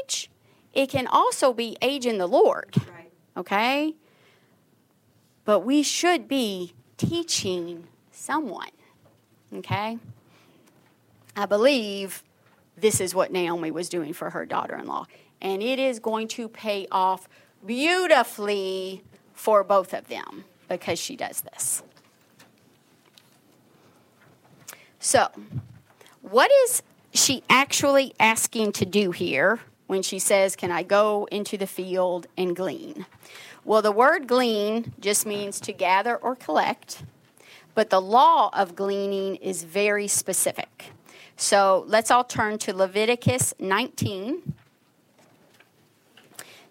age, 0.03 0.31
it 0.73 0.89
can 0.89 1.07
also 1.07 1.53
be 1.53 1.77
age 1.81 2.07
in 2.07 2.19
the 2.19 2.27
Lord. 2.27 2.77
Right. 2.77 3.13
Okay? 3.37 3.95
But 5.45 5.61
we 5.61 5.83
should 5.83 6.29
be 6.29 6.75
teaching 6.97 7.85
someone. 8.13 8.71
Okay? 9.55 9.99
I 11.37 11.47
believe 11.47 12.23
this 12.77 13.01
is 13.01 13.15
what 13.15 13.33
Naomi 13.33 13.71
was 13.71 13.89
doing 13.89 14.13
for 14.13 14.31
her 14.31 14.45
daughter 14.45 14.77
in 14.77 14.87
law. 14.87 15.07
And 15.41 15.63
it 15.63 15.79
is 15.79 15.99
going 15.99 16.29
to 16.29 16.49
pay 16.49 16.87
off 16.91 17.29
beautifully 17.65 19.03
for 19.35 19.63
both 19.63 19.95
of 19.95 20.09
them 20.09 20.45
because 20.69 20.99
she 20.99 21.17
does 21.17 21.43
this. 21.43 21.83
So, 24.99 25.29
what 26.23 26.51
is 26.65 26.83
she 27.15 27.43
actually 27.49 28.13
asking 28.19 28.73
to 28.73 28.85
do 28.85 29.13
here 29.13 29.61
when 29.87 30.03
she 30.03 30.19
says, 30.19 30.57
Can 30.57 30.71
I 30.71 30.83
go 30.83 31.29
into 31.31 31.57
the 31.57 31.67
field 31.67 32.27
and 32.37 32.55
glean? 32.55 33.07
Well, 33.65 33.83
the 33.83 33.93
word 33.93 34.27
glean 34.27 34.93
just 35.01 35.27
means 35.27 35.61
to 35.61 35.73
gather 35.73 36.17
or 36.17 36.35
collect, 36.35 37.05
but 37.75 37.91
the 37.91 38.01
law 38.01 38.51
of 38.53 38.75
gleaning 38.75 39.37
is 39.37 39.63
very 39.63 40.09
specific. 40.09 40.87
So 41.37 41.85
let's 41.87 42.11
all 42.11 42.25
turn 42.25 42.59
to 42.59 42.75
Leviticus 42.75 43.55
19. 43.59 44.55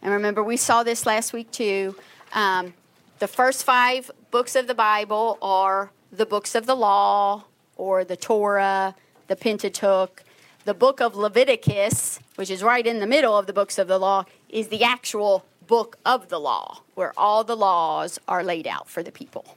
And 0.02 0.12
remember, 0.12 0.44
we 0.44 0.58
saw 0.58 0.84
this 0.84 1.06
last 1.06 1.34
week 1.34 1.52
too. 1.52 1.96
Um, 2.34 2.74
the 3.20 3.28
first 3.28 3.64
five 3.64 4.12
books 4.32 4.56
of 4.56 4.68
the 4.68 4.76
Bible 4.76 5.38
are 5.42 5.92
the 6.12 6.26
books 6.26 6.56
of 6.56 6.66
the 6.66 6.76
law 6.76 7.46
or 7.76 8.04
the 8.04 8.16
Torah, 8.16 8.96
the 9.28 9.36
Pentateuch. 9.36 10.24
The 10.66 10.74
book 10.74 11.00
of 11.00 11.16
Leviticus, 11.16 12.20
which 12.36 12.50
is 12.50 12.62
right 12.62 12.86
in 12.86 13.00
the 13.00 13.08
middle 13.08 13.38
of 13.38 13.48
the 13.48 13.54
books 13.54 13.78
of 13.78 13.88
the 13.88 13.98
law, 13.98 14.26
is 14.50 14.68
the 14.68 14.84
actual 14.84 15.46
book 15.66 15.98
of 16.06 16.30
the 16.30 16.40
law, 16.40 16.82
where 16.96 17.14
all 17.18 17.44
the 17.44 17.56
laws 17.56 18.20
are 18.28 18.44
laid 18.44 18.68
out 18.68 18.90
for 18.90 19.02
the 19.02 19.12
people. 19.12 19.56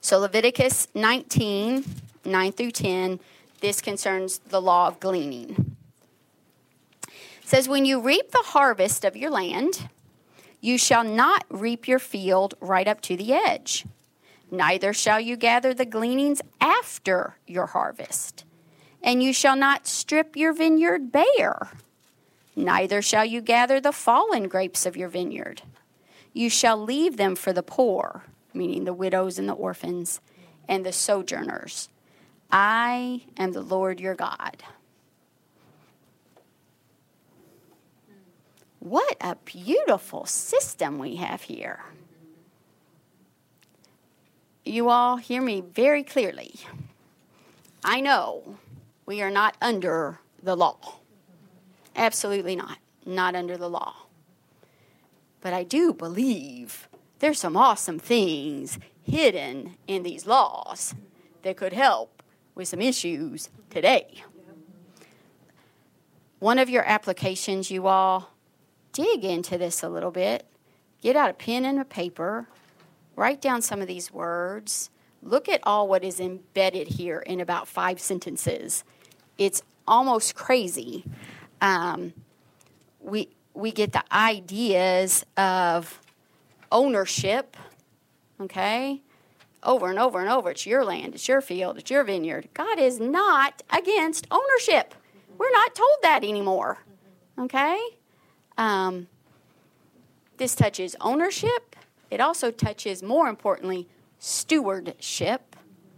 So, 0.00 0.18
Leviticus 0.18 0.88
19, 0.94 1.84
9 2.24 2.52
through 2.52 2.72
10, 2.72 3.20
this 3.60 3.80
concerns 3.80 4.38
the 4.38 4.60
law 4.60 4.88
of 4.88 5.00
gleaning. 5.00 5.71
Says, 7.52 7.68
When 7.68 7.84
you 7.84 8.00
reap 8.00 8.30
the 8.30 8.44
harvest 8.46 9.04
of 9.04 9.14
your 9.14 9.30
land, 9.30 9.90
you 10.62 10.78
shall 10.78 11.04
not 11.04 11.44
reap 11.50 11.86
your 11.86 11.98
field 11.98 12.54
right 12.62 12.88
up 12.88 13.02
to 13.02 13.14
the 13.14 13.34
edge, 13.34 13.84
neither 14.50 14.94
shall 14.94 15.20
you 15.20 15.36
gather 15.36 15.74
the 15.74 15.84
gleanings 15.84 16.40
after 16.62 17.36
your 17.46 17.66
harvest. 17.66 18.46
And 19.02 19.22
you 19.22 19.34
shall 19.34 19.54
not 19.54 19.86
strip 19.86 20.34
your 20.34 20.54
vineyard 20.54 21.12
bare, 21.12 21.72
neither 22.56 23.02
shall 23.02 23.26
you 23.26 23.42
gather 23.42 23.82
the 23.82 23.92
fallen 23.92 24.48
grapes 24.48 24.86
of 24.86 24.96
your 24.96 25.10
vineyard. 25.10 25.60
You 26.32 26.48
shall 26.48 26.82
leave 26.82 27.18
them 27.18 27.36
for 27.36 27.52
the 27.52 27.62
poor, 27.62 28.24
meaning 28.54 28.84
the 28.84 28.94
widows 28.94 29.38
and 29.38 29.46
the 29.46 29.52
orphans, 29.52 30.22
and 30.66 30.86
the 30.86 30.92
sojourners. 30.92 31.90
I 32.50 33.24
am 33.36 33.52
the 33.52 33.60
Lord 33.60 34.00
your 34.00 34.14
God. 34.14 34.62
What 38.82 39.16
a 39.20 39.36
beautiful 39.44 40.26
system 40.26 40.98
we 40.98 41.14
have 41.14 41.42
here. 41.42 41.84
You 44.64 44.88
all 44.88 45.18
hear 45.18 45.40
me 45.40 45.60
very 45.60 46.02
clearly. 46.02 46.56
I 47.84 48.00
know 48.00 48.58
we 49.06 49.22
are 49.22 49.30
not 49.30 49.56
under 49.62 50.18
the 50.42 50.56
law. 50.56 50.96
Absolutely 51.94 52.56
not. 52.56 52.78
Not 53.06 53.36
under 53.36 53.56
the 53.56 53.70
law. 53.70 53.94
But 55.40 55.52
I 55.52 55.62
do 55.62 55.94
believe 55.94 56.88
there's 57.20 57.38
some 57.38 57.56
awesome 57.56 58.00
things 58.00 58.80
hidden 59.04 59.76
in 59.86 60.02
these 60.02 60.26
laws 60.26 60.96
that 61.42 61.56
could 61.56 61.72
help 61.72 62.20
with 62.56 62.66
some 62.66 62.80
issues 62.80 63.48
today. 63.70 64.24
One 66.40 66.58
of 66.58 66.68
your 66.68 66.82
applications, 66.84 67.70
you 67.70 67.86
all, 67.86 68.31
dig 68.92 69.24
into 69.24 69.58
this 69.58 69.82
a 69.82 69.88
little 69.88 70.10
bit. 70.10 70.46
Get 71.00 71.16
out 71.16 71.30
a 71.30 71.34
pen 71.34 71.64
and 71.64 71.80
a 71.80 71.84
paper, 71.84 72.48
write 73.16 73.40
down 73.40 73.60
some 73.60 73.80
of 73.80 73.88
these 73.88 74.12
words, 74.12 74.90
look 75.22 75.48
at 75.48 75.60
all 75.64 75.88
what 75.88 76.04
is 76.04 76.20
embedded 76.20 76.88
here 76.88 77.18
in 77.20 77.40
about 77.40 77.66
five 77.66 78.00
sentences. 78.00 78.84
It's 79.38 79.62
almost 79.86 80.34
crazy. 80.34 81.04
Um, 81.60 82.12
we 83.00 83.28
we 83.54 83.70
get 83.70 83.92
the 83.92 84.04
ideas 84.12 85.26
of 85.36 86.00
ownership, 86.70 87.56
okay, 88.40 89.02
over 89.62 89.90
and 89.90 89.98
over 89.98 90.20
and 90.20 90.30
over. 90.30 90.50
It's 90.50 90.66
your 90.66 90.84
land, 90.84 91.14
it's 91.14 91.28
your 91.28 91.40
field, 91.40 91.78
it's 91.78 91.90
your 91.90 92.04
vineyard. 92.04 92.48
God 92.54 92.78
is 92.78 92.98
not 92.98 93.62
against 93.70 94.26
ownership. 94.30 94.94
We're 95.36 95.50
not 95.50 95.74
told 95.74 95.98
that 96.02 96.24
anymore, 96.24 96.78
okay. 97.38 97.78
Um, 98.62 99.08
this 100.36 100.54
touches 100.54 100.94
ownership. 101.00 101.74
It 102.12 102.20
also 102.20 102.52
touches, 102.52 103.02
more 103.02 103.26
importantly, 103.26 103.88
stewardship 104.20 105.56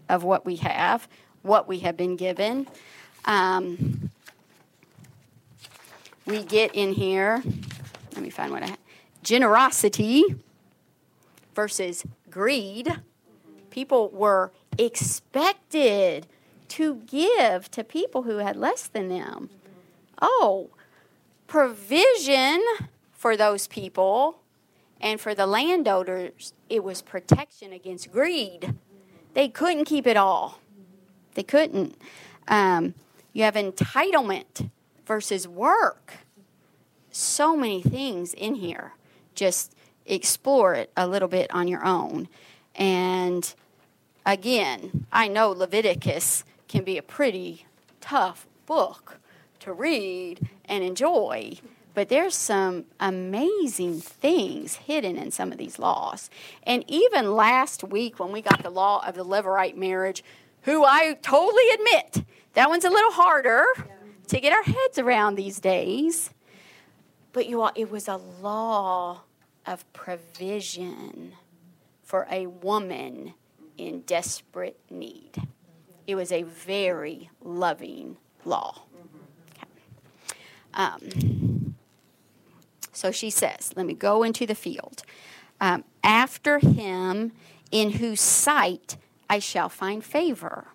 of 0.08 0.24
what 0.24 0.46
we 0.46 0.56
have, 0.56 1.06
what 1.42 1.68
we 1.68 1.80
have 1.80 1.94
been 1.94 2.16
given. 2.16 2.66
Um, 3.26 4.10
we 6.24 6.42
get 6.42 6.74
in 6.74 6.94
here, 6.94 7.42
let 8.14 8.22
me 8.22 8.30
find 8.30 8.50
what 8.50 8.62
I 8.62 8.68
have. 8.68 8.78
Generosity 9.22 10.24
versus 11.54 12.02
greed. 12.30 12.98
People 13.68 14.08
were 14.08 14.52
expected 14.78 16.26
to 16.68 17.02
give 17.06 17.70
to 17.72 17.84
people 17.84 18.22
who 18.22 18.38
had 18.38 18.56
less 18.56 18.86
than 18.86 19.10
them. 19.10 19.50
Oh, 20.22 20.70
provision 21.46 22.62
for 23.12 23.36
those 23.36 23.66
people 23.66 24.40
and 25.00 25.20
for 25.20 25.34
the 25.34 25.46
landowners, 25.46 26.52
it 26.68 26.82
was 26.82 27.02
protection 27.02 27.72
against 27.72 28.10
greed. 28.10 28.74
They 29.34 29.48
couldn't 29.48 29.84
keep 29.84 30.06
it 30.06 30.16
all. 30.16 30.60
They 31.34 31.42
couldn't. 31.42 31.96
Um, 32.48 32.94
you 33.32 33.42
have 33.42 33.54
entitlement 33.54 34.70
versus 35.06 35.46
work. 35.46 36.14
So 37.10 37.56
many 37.56 37.82
things 37.82 38.32
in 38.32 38.54
here. 38.54 38.92
Just 39.34 39.74
explore 40.06 40.74
it 40.74 40.90
a 40.96 41.06
little 41.06 41.28
bit 41.28 41.52
on 41.52 41.68
your 41.68 41.84
own. 41.84 42.28
And 42.74 43.54
again, 44.24 45.06
I 45.12 45.28
know 45.28 45.50
Leviticus 45.50 46.44
can 46.68 46.84
be 46.84 46.98
a 46.98 47.02
pretty 47.02 47.66
tough 48.00 48.46
book 48.66 49.18
to 49.64 49.72
read 49.72 50.48
and 50.66 50.84
enjoy, 50.84 51.58
but 51.94 52.08
there's 52.08 52.34
some 52.34 52.84
amazing 53.00 54.00
things 54.00 54.76
hidden 54.76 55.16
in 55.16 55.30
some 55.30 55.52
of 55.52 55.58
these 55.58 55.78
laws. 55.78 56.30
And 56.64 56.84
even 56.88 57.34
last 57.34 57.84
week, 57.84 58.18
when 58.18 58.32
we 58.32 58.42
got 58.42 58.62
the 58.62 58.70
law 58.70 59.06
of 59.06 59.14
the 59.14 59.24
Levirate 59.24 59.76
marriage, 59.76 60.24
who 60.62 60.84
I 60.84 61.14
totally 61.22 61.68
admit 61.70 62.26
that 62.54 62.68
one's 62.68 62.84
a 62.84 62.90
little 62.90 63.12
harder 63.12 63.64
yeah. 63.76 63.84
to 64.28 64.40
get 64.40 64.52
our 64.52 64.62
heads 64.62 64.98
around 64.98 65.36
these 65.36 65.60
days. 65.60 66.30
But 67.32 67.48
you 67.48 67.62
all, 67.62 67.72
it 67.74 67.90
was 67.90 68.08
a 68.08 68.16
law 68.16 69.22
of 69.66 69.90
provision 69.92 71.32
for 72.02 72.26
a 72.30 72.46
woman 72.46 73.34
in 73.76 74.00
desperate 74.02 74.78
need. 74.90 75.32
It 76.06 76.14
was 76.16 76.30
a 76.30 76.42
very 76.42 77.30
loving 77.42 78.18
law. 78.44 78.82
Um, 80.74 81.76
so 82.92 83.10
she 83.10 83.30
says, 83.30 83.72
Let 83.76 83.86
me 83.86 83.94
go 83.94 84.22
into 84.22 84.46
the 84.46 84.54
field. 84.54 85.02
Um, 85.60 85.84
after 86.02 86.58
him 86.58 87.32
in 87.70 87.92
whose 87.92 88.20
sight 88.20 88.96
I 89.28 89.38
shall 89.38 89.68
find 89.68 90.04
favor. 90.04 90.68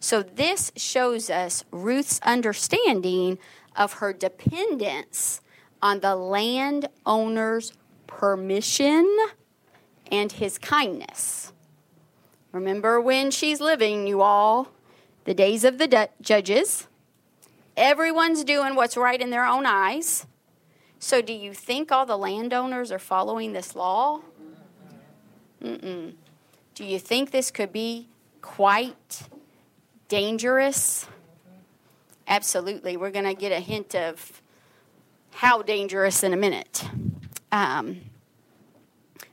So 0.00 0.22
this 0.22 0.72
shows 0.76 1.30
us 1.30 1.64
Ruth's 1.70 2.20
understanding 2.22 3.38
of 3.74 3.94
her 3.94 4.12
dependence 4.12 5.40
on 5.82 6.00
the 6.00 6.16
landowner's 6.16 7.72
permission 8.06 9.16
and 10.10 10.32
his 10.32 10.58
kindness. 10.58 11.52
Remember 12.52 13.00
when 13.00 13.30
she's 13.30 13.60
living, 13.60 14.06
you 14.06 14.22
all, 14.22 14.68
the 15.24 15.34
days 15.34 15.64
of 15.64 15.78
the 15.78 16.08
judges. 16.20 16.88
Everyone's 17.76 18.44
doing 18.44 18.74
what's 18.74 18.96
right 18.96 19.20
in 19.20 19.30
their 19.30 19.44
own 19.44 19.66
eyes. 19.66 20.26
So, 20.98 21.20
do 21.20 21.32
you 21.32 21.52
think 21.52 21.92
all 21.92 22.06
the 22.06 22.16
landowners 22.16 22.90
are 22.90 22.98
following 22.98 23.52
this 23.52 23.76
law? 23.76 24.20
Mm-mm. 25.62 26.14
Do 26.74 26.84
you 26.84 26.98
think 26.98 27.30
this 27.30 27.50
could 27.50 27.72
be 27.72 28.08
quite 28.40 29.28
dangerous? 30.08 31.06
Absolutely. 32.26 32.96
We're 32.96 33.10
going 33.10 33.26
to 33.26 33.34
get 33.34 33.52
a 33.52 33.60
hint 33.60 33.94
of 33.94 34.40
how 35.32 35.62
dangerous 35.62 36.22
in 36.22 36.32
a 36.32 36.36
minute. 36.36 36.84
Um, 37.52 38.00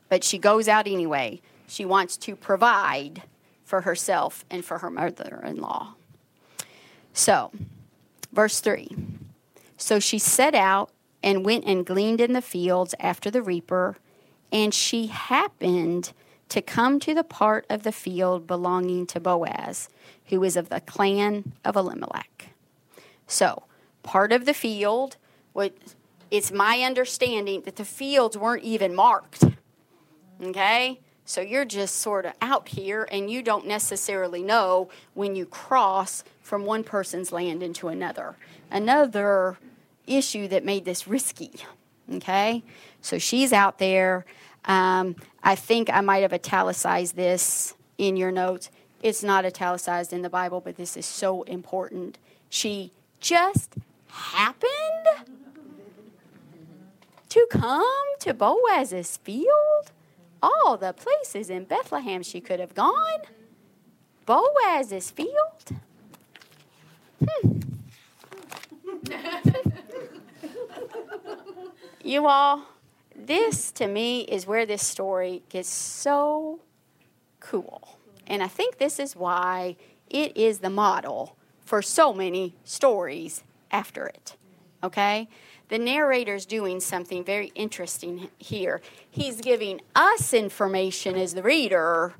but 0.09 0.23
she 0.23 0.37
goes 0.37 0.67
out 0.67 0.85
anyway. 0.85 1.41
She 1.67 1.85
wants 1.85 2.17
to 2.17 2.35
provide 2.35 3.23
for 3.63 3.81
herself 3.81 4.45
and 4.49 4.63
for 4.63 4.79
her 4.79 4.89
mother 4.89 5.41
in 5.45 5.57
law. 5.57 5.95
So, 7.13 7.51
verse 8.33 8.59
3 8.59 8.89
So 9.77 9.99
she 9.99 10.19
set 10.19 10.53
out 10.55 10.91
and 11.21 11.45
went 11.45 11.63
and 11.65 11.85
gleaned 11.85 12.19
in 12.19 12.33
the 12.33 12.41
fields 12.41 12.93
after 12.99 13.31
the 13.31 13.41
reaper, 13.41 13.97
and 14.51 14.73
she 14.73 15.07
happened 15.07 16.11
to 16.49 16.61
come 16.61 16.99
to 16.99 17.15
the 17.15 17.23
part 17.23 17.65
of 17.69 17.83
the 17.83 17.91
field 17.91 18.45
belonging 18.45 19.07
to 19.07 19.19
Boaz, 19.19 19.89
who 20.25 20.39
was 20.39 20.57
of 20.57 20.69
the 20.69 20.81
clan 20.81 21.53
of 21.63 21.75
Elimelech. 21.75 22.49
So, 23.25 23.63
part 24.03 24.31
of 24.31 24.45
the 24.45 24.53
field, 24.53 25.15
what 25.53 25.73
it's 26.29 26.51
my 26.51 26.81
understanding 26.81 27.61
that 27.61 27.75
the 27.75 27.85
fields 27.85 28.37
weren't 28.37 28.63
even 28.63 28.95
marked. 28.95 29.45
Okay? 30.43 30.99
So 31.25 31.41
you're 31.41 31.65
just 31.65 31.95
sort 31.95 32.25
of 32.25 32.33
out 32.41 32.67
here 32.67 33.07
and 33.11 33.29
you 33.29 33.41
don't 33.41 33.65
necessarily 33.65 34.43
know 34.43 34.89
when 35.13 35.35
you 35.35 35.45
cross 35.45 36.23
from 36.41 36.65
one 36.65 36.83
person's 36.83 37.31
land 37.31 37.63
into 37.63 37.87
another. 37.87 38.35
Another 38.69 39.57
issue 40.05 40.47
that 40.49 40.65
made 40.65 40.85
this 40.85 41.07
risky. 41.07 41.51
Okay? 42.11 42.63
So 43.01 43.17
she's 43.17 43.53
out 43.53 43.79
there. 43.79 44.25
Um, 44.65 45.15
I 45.43 45.55
think 45.55 45.89
I 45.89 46.01
might 46.01 46.23
have 46.23 46.33
italicized 46.33 47.15
this 47.15 47.73
in 47.97 48.17
your 48.17 48.31
notes. 48.31 48.69
It's 49.01 49.23
not 49.23 49.45
italicized 49.45 50.13
in 50.13 50.21
the 50.21 50.29
Bible, 50.29 50.61
but 50.61 50.77
this 50.77 50.97
is 50.97 51.05
so 51.05 51.43
important. 51.43 52.17
She 52.49 52.91
just 53.19 53.75
happened 54.07 55.27
to 57.29 57.47
come 57.49 58.05
to 58.19 58.33
Boaz's 58.33 59.17
field? 59.17 59.91
All 60.43 60.75
the 60.75 60.91
places 60.91 61.49
in 61.49 61.63
Bethlehem 61.63 62.21
she 62.21 62.41
could 62.41 62.59
have 62.59 62.75
gone. 62.75 63.21
Boaz's 64.25 65.09
field? 65.09 65.79
Hmm. 67.25 67.59
you 72.03 72.27
all, 72.27 72.63
this 73.15 73.71
to 73.71 73.87
me 73.87 74.21
is 74.21 74.45
where 74.45 74.65
this 74.65 74.85
story 74.85 75.43
gets 75.47 75.69
so 75.69 76.59
cool. 77.39 77.97
And 78.27 78.43
I 78.43 78.47
think 78.47 78.79
this 78.79 78.99
is 78.99 79.15
why 79.15 79.77
it 80.09 80.35
is 80.35 80.59
the 80.59 80.69
model 80.69 81.37
for 81.63 81.81
so 81.81 82.13
many 82.13 82.55
stories 82.65 83.43
after 83.71 84.07
it. 84.07 84.35
Okay? 84.83 85.29
The 85.73 85.79
narrator's 85.79 86.45
doing 86.45 86.79
something 86.79 87.23
very 87.23 87.51
interesting 87.55 88.29
here. 88.37 88.79
He's 89.09 89.41
giving 89.41 89.81
us 89.95 90.31
information 90.31 91.15
as 91.15 91.33
the 91.33 91.41
reader 91.41 92.13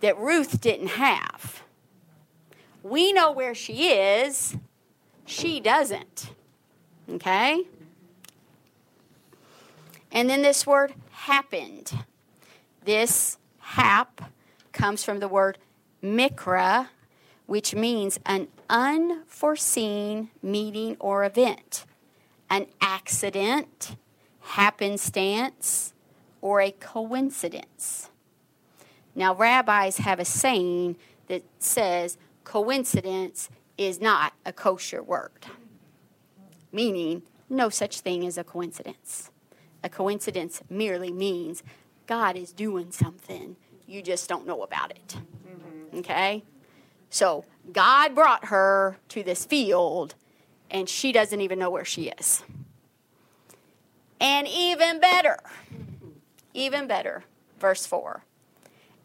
that 0.00 0.16
Ruth 0.16 0.62
didn't 0.62 0.92
have. 0.92 1.62
We 2.82 3.12
know 3.12 3.30
where 3.30 3.54
she 3.54 3.90
is, 3.90 4.56
she 5.26 5.60
doesn't. 5.60 6.30
Okay? 7.10 7.64
And 10.10 10.30
then 10.30 10.40
this 10.40 10.66
word 10.66 10.94
happened. 11.10 11.92
This 12.86 13.36
hap 13.58 14.32
comes 14.72 15.04
from 15.04 15.18
the 15.18 15.28
word 15.28 15.58
mikra, 16.02 16.88
which 17.44 17.74
means 17.74 18.18
an 18.24 18.48
unforeseen 18.70 20.30
meeting 20.42 20.96
or 20.98 21.22
event, 21.26 21.84
an 22.50 22.66
accident, 22.80 23.96
happenstance, 24.40 25.92
or 26.40 26.60
a 26.60 26.70
coincidence. 26.70 28.10
Now, 29.14 29.34
rabbis 29.34 29.98
have 29.98 30.20
a 30.20 30.24
saying 30.24 30.96
that 31.26 31.42
says 31.58 32.18
coincidence 32.44 33.50
is 33.76 34.00
not 34.00 34.32
a 34.46 34.52
kosher 34.52 35.02
word, 35.02 35.46
meaning 36.72 37.22
no 37.48 37.68
such 37.68 38.00
thing 38.00 38.26
as 38.26 38.38
a 38.38 38.44
coincidence. 38.44 39.30
A 39.82 39.88
coincidence 39.88 40.62
merely 40.68 41.12
means 41.12 41.62
God 42.06 42.36
is 42.36 42.52
doing 42.52 42.90
something, 42.90 43.56
you 43.86 44.02
just 44.02 44.28
don't 44.28 44.46
know 44.46 44.62
about 44.62 44.90
it. 44.90 45.16
Mm-hmm. 45.46 45.98
Okay? 45.98 46.44
So 47.10 47.44
God 47.72 48.14
brought 48.14 48.46
her 48.46 48.98
to 49.10 49.22
this 49.22 49.44
field, 49.44 50.14
and 50.70 50.88
she 50.88 51.12
doesn't 51.12 51.40
even 51.40 51.58
know 51.58 51.70
where 51.70 51.84
she 51.84 52.08
is. 52.08 52.42
And 54.20 54.48
even 54.48 55.00
better, 55.00 55.38
even 56.54 56.86
better, 56.86 57.24
verse 57.58 57.86
4 57.86 58.22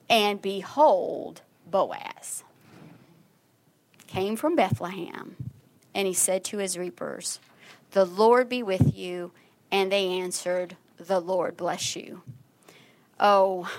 And 0.10 0.42
behold, 0.42 1.42
Boaz 1.70 2.44
came 4.08 4.36
from 4.36 4.56
Bethlehem, 4.56 5.36
and 5.94 6.08
he 6.08 6.14
said 6.14 6.44
to 6.46 6.58
his 6.58 6.78
reapers, 6.78 7.40
The 7.92 8.06
Lord 8.06 8.50
be 8.50 8.64
with 8.64 8.96
you. 8.96 9.32
And 9.72 9.92
they 9.92 10.08
answered, 10.08 10.78
The 10.98 11.20
Lord 11.20 11.58
bless 11.58 11.96
you. 11.96 12.22
Oh, 13.20 13.72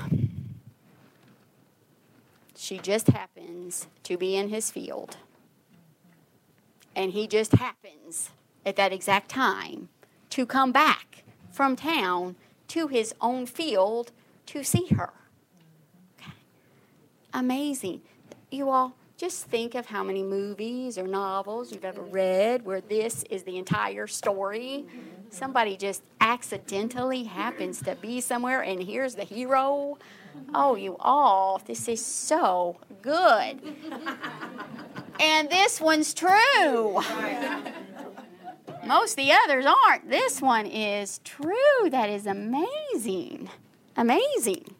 she 2.56 2.78
just 2.78 3.08
happens 3.08 3.86
to 4.04 4.16
be 4.16 4.34
in 4.34 4.48
his 4.48 4.70
field. 4.70 5.18
And 6.96 7.12
he 7.12 7.26
just 7.26 7.52
happens 7.52 8.30
at 8.64 8.76
that 8.76 8.92
exact 8.92 9.28
time 9.28 9.88
to 10.30 10.46
come 10.46 10.72
back 10.72 11.24
from 11.50 11.76
town 11.76 12.36
to 12.68 12.88
his 12.88 13.14
own 13.20 13.46
field 13.46 14.12
to 14.46 14.62
see 14.64 14.86
her. 14.86 15.12
Okay. 16.18 16.32
Amazing. 17.32 18.02
You 18.50 18.70
all, 18.70 18.94
just 19.16 19.46
think 19.46 19.74
of 19.74 19.86
how 19.86 20.02
many 20.02 20.22
movies 20.22 20.98
or 20.98 21.06
novels 21.06 21.72
you've 21.72 21.84
ever 21.84 22.02
read 22.02 22.64
where 22.64 22.80
this 22.80 23.24
is 23.30 23.44
the 23.44 23.58
entire 23.58 24.06
story. 24.06 24.84
Somebody 25.30 25.76
just 25.76 26.02
accidentally 26.20 27.24
happens 27.24 27.80
to 27.82 27.94
be 27.96 28.20
somewhere, 28.20 28.62
and 28.62 28.82
here's 28.82 29.14
the 29.14 29.24
hero. 29.24 29.98
Oh, 30.52 30.74
you 30.74 30.96
all, 30.98 31.60
this 31.64 31.88
is 31.88 32.04
so 32.04 32.76
good. 33.02 33.60
And 35.24 35.48
this 35.48 35.80
one's 35.80 36.12
true. 36.12 37.00
Most 38.84 39.12
of 39.12 39.16
the 39.16 39.32
others 39.32 39.64
aren't. 39.64 40.10
This 40.10 40.42
one 40.42 40.66
is 40.66 41.18
true. 41.24 41.88
That 41.88 42.10
is 42.10 42.26
amazing. 42.26 43.48
Amazing. 43.96 44.74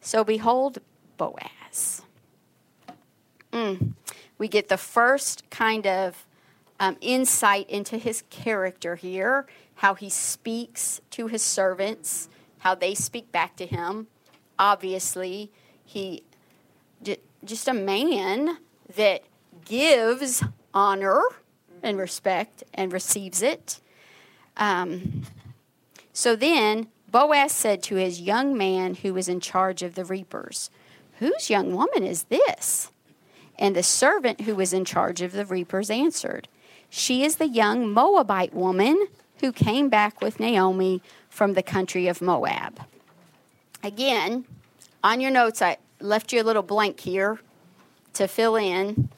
So 0.00 0.24
behold 0.24 0.78
Boaz. 1.16 2.02
Mm. 3.52 3.92
We 4.36 4.48
get 4.48 4.68
the 4.68 4.76
first 4.76 5.48
kind 5.48 5.86
of 5.86 6.26
um, 6.80 6.96
insight 7.00 7.70
into 7.70 7.96
his 7.98 8.24
character 8.30 8.96
here, 8.96 9.46
how 9.76 9.94
he 9.94 10.10
speaks 10.10 11.00
to 11.10 11.28
his 11.28 11.40
servants, 11.40 12.28
how 12.58 12.74
they 12.74 12.96
speak 12.96 13.30
back 13.30 13.54
to 13.58 13.66
him. 13.66 14.08
Obviously, 14.58 15.52
he 15.84 16.24
just 17.44 17.68
a 17.68 17.74
man 17.74 18.58
that 18.96 19.22
gives 19.64 20.42
honor 20.72 21.22
and 21.82 21.98
respect 21.98 22.64
and 22.72 22.92
receives 22.92 23.42
it. 23.42 23.80
Um, 24.56 25.22
so 26.12 26.36
then 26.36 26.88
Boaz 27.10 27.52
said 27.52 27.82
to 27.84 27.96
his 27.96 28.20
young 28.20 28.56
man 28.56 28.94
who 28.96 29.14
was 29.14 29.28
in 29.28 29.40
charge 29.40 29.82
of 29.82 29.94
the 29.94 30.04
reapers, 30.04 30.70
Whose 31.18 31.48
young 31.48 31.74
woman 31.74 32.02
is 32.02 32.24
this? 32.24 32.90
And 33.56 33.76
the 33.76 33.84
servant 33.84 34.42
who 34.42 34.56
was 34.56 34.72
in 34.72 34.84
charge 34.84 35.22
of 35.22 35.32
the 35.32 35.44
reapers 35.44 35.90
answered, 35.90 36.48
She 36.90 37.22
is 37.22 37.36
the 37.36 37.46
young 37.46 37.88
Moabite 37.92 38.52
woman 38.52 39.06
who 39.40 39.52
came 39.52 39.88
back 39.88 40.20
with 40.20 40.40
Naomi 40.40 41.02
from 41.28 41.52
the 41.52 41.62
country 41.62 42.08
of 42.08 42.20
Moab. 42.20 42.80
Again, 43.82 44.44
on 45.04 45.20
your 45.20 45.30
notes, 45.30 45.62
I 45.62 45.76
left 46.00 46.32
you 46.32 46.40
a 46.40 46.44
little 46.44 46.62
blank 46.62 47.00
here 47.00 47.38
to 48.14 48.28
fill 48.28 48.56
in. 48.56 49.08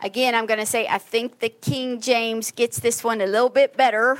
Again, 0.00 0.34
I'm 0.34 0.46
going 0.46 0.60
to 0.60 0.66
say 0.66 0.86
I 0.88 0.98
think 0.98 1.38
the 1.38 1.48
King 1.48 2.00
James 2.00 2.50
gets 2.50 2.80
this 2.80 3.04
one 3.04 3.20
a 3.20 3.26
little 3.26 3.48
bit 3.48 3.76
better. 3.76 4.18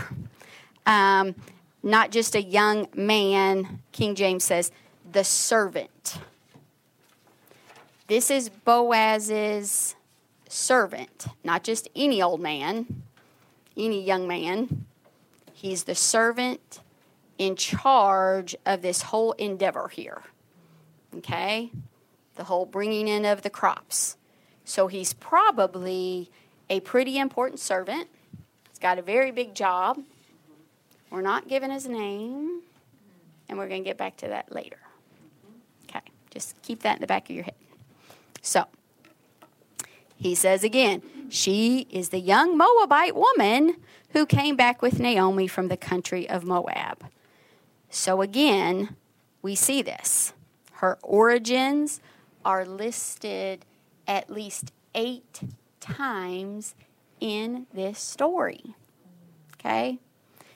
Um, 0.87 1.35
not 1.83 2.11
just 2.11 2.35
a 2.35 2.43
young 2.43 2.89
man, 2.95 3.81
King 3.91 4.15
James 4.15 4.45
says, 4.45 4.71
the 5.11 5.25
servant. 5.25 6.19
This 8.07 8.31
is 8.31 8.49
Boaz's 8.49 9.97
servant, 10.49 11.27
not 11.43 11.65
just 11.65 11.89
any 11.97 12.23
old 12.23 12.41
man, 12.41 13.03
any 13.77 14.03
young 14.03 14.29
man. 14.29 14.87
He's 15.53 15.85
the 15.85 15.95
servant 15.95 16.81
in 17.39 17.57
charge 17.57 18.55
of 18.67 18.83
this 18.83 19.03
whole 19.03 19.33
endeavor 19.33 19.89
here. 19.89 20.23
Okay? 21.17 21.71
The 22.43 22.47
whole 22.47 22.67
bringing 22.67 23.07
in 23.07 23.25
of 23.25 23.43
the 23.43 23.51
crops. 23.51 24.17
So 24.65 24.89
he's 24.89 25.13
probably 25.13 26.29
a 26.69 26.81
pretty 26.81 27.17
important 27.17 27.61
servant. 27.61 28.09
He's 28.69 28.81
got 28.81 28.99
a 28.99 29.03
very 29.03 29.31
big 29.31 29.55
job. 29.55 30.03
We're 31.09 31.23
not 31.23 31.47
given 31.47 31.71
his 31.71 31.87
name, 31.87 32.63
and 33.49 33.59
we're 33.59 33.69
going 33.69 33.85
to 33.85 33.89
get 33.89 33.97
back 33.97 34.17
to 34.17 34.27
that 34.27 34.53
later. 34.53 34.81
Okay, 35.85 36.01
just 36.33 36.61
keep 36.63 36.83
that 36.83 36.97
in 36.97 37.01
the 37.01 37.07
back 37.07 37.31
of 37.31 37.37
your 37.37 37.45
head. 37.45 37.55
So, 38.41 38.65
he 40.17 40.35
says 40.35 40.65
again, 40.65 41.01
she 41.29 41.87
is 41.91 42.09
the 42.09 42.19
young 42.19 42.59
Moabite 42.59 43.15
woman 43.15 43.77
who 44.09 44.27
came 44.27 44.57
back 44.57 44.83
with 44.83 44.99
Naomi 44.99 45.47
from 45.47 45.69
the 45.69 45.77
country 45.77 46.29
of 46.29 46.43
Moab. 46.43 47.05
So, 47.89 48.21
again, 48.21 48.97
we 49.43 49.55
see 49.55 49.81
this. 49.81 50.33
Her 50.73 50.99
origins 51.05 52.01
are 52.45 52.65
listed 52.65 53.65
at 54.07 54.31
least 54.31 54.73
eight 54.95 55.41
times 55.81 56.75
in 57.21 57.67
this 57.73 57.99
story. 57.99 58.75
Okay? 59.55 59.99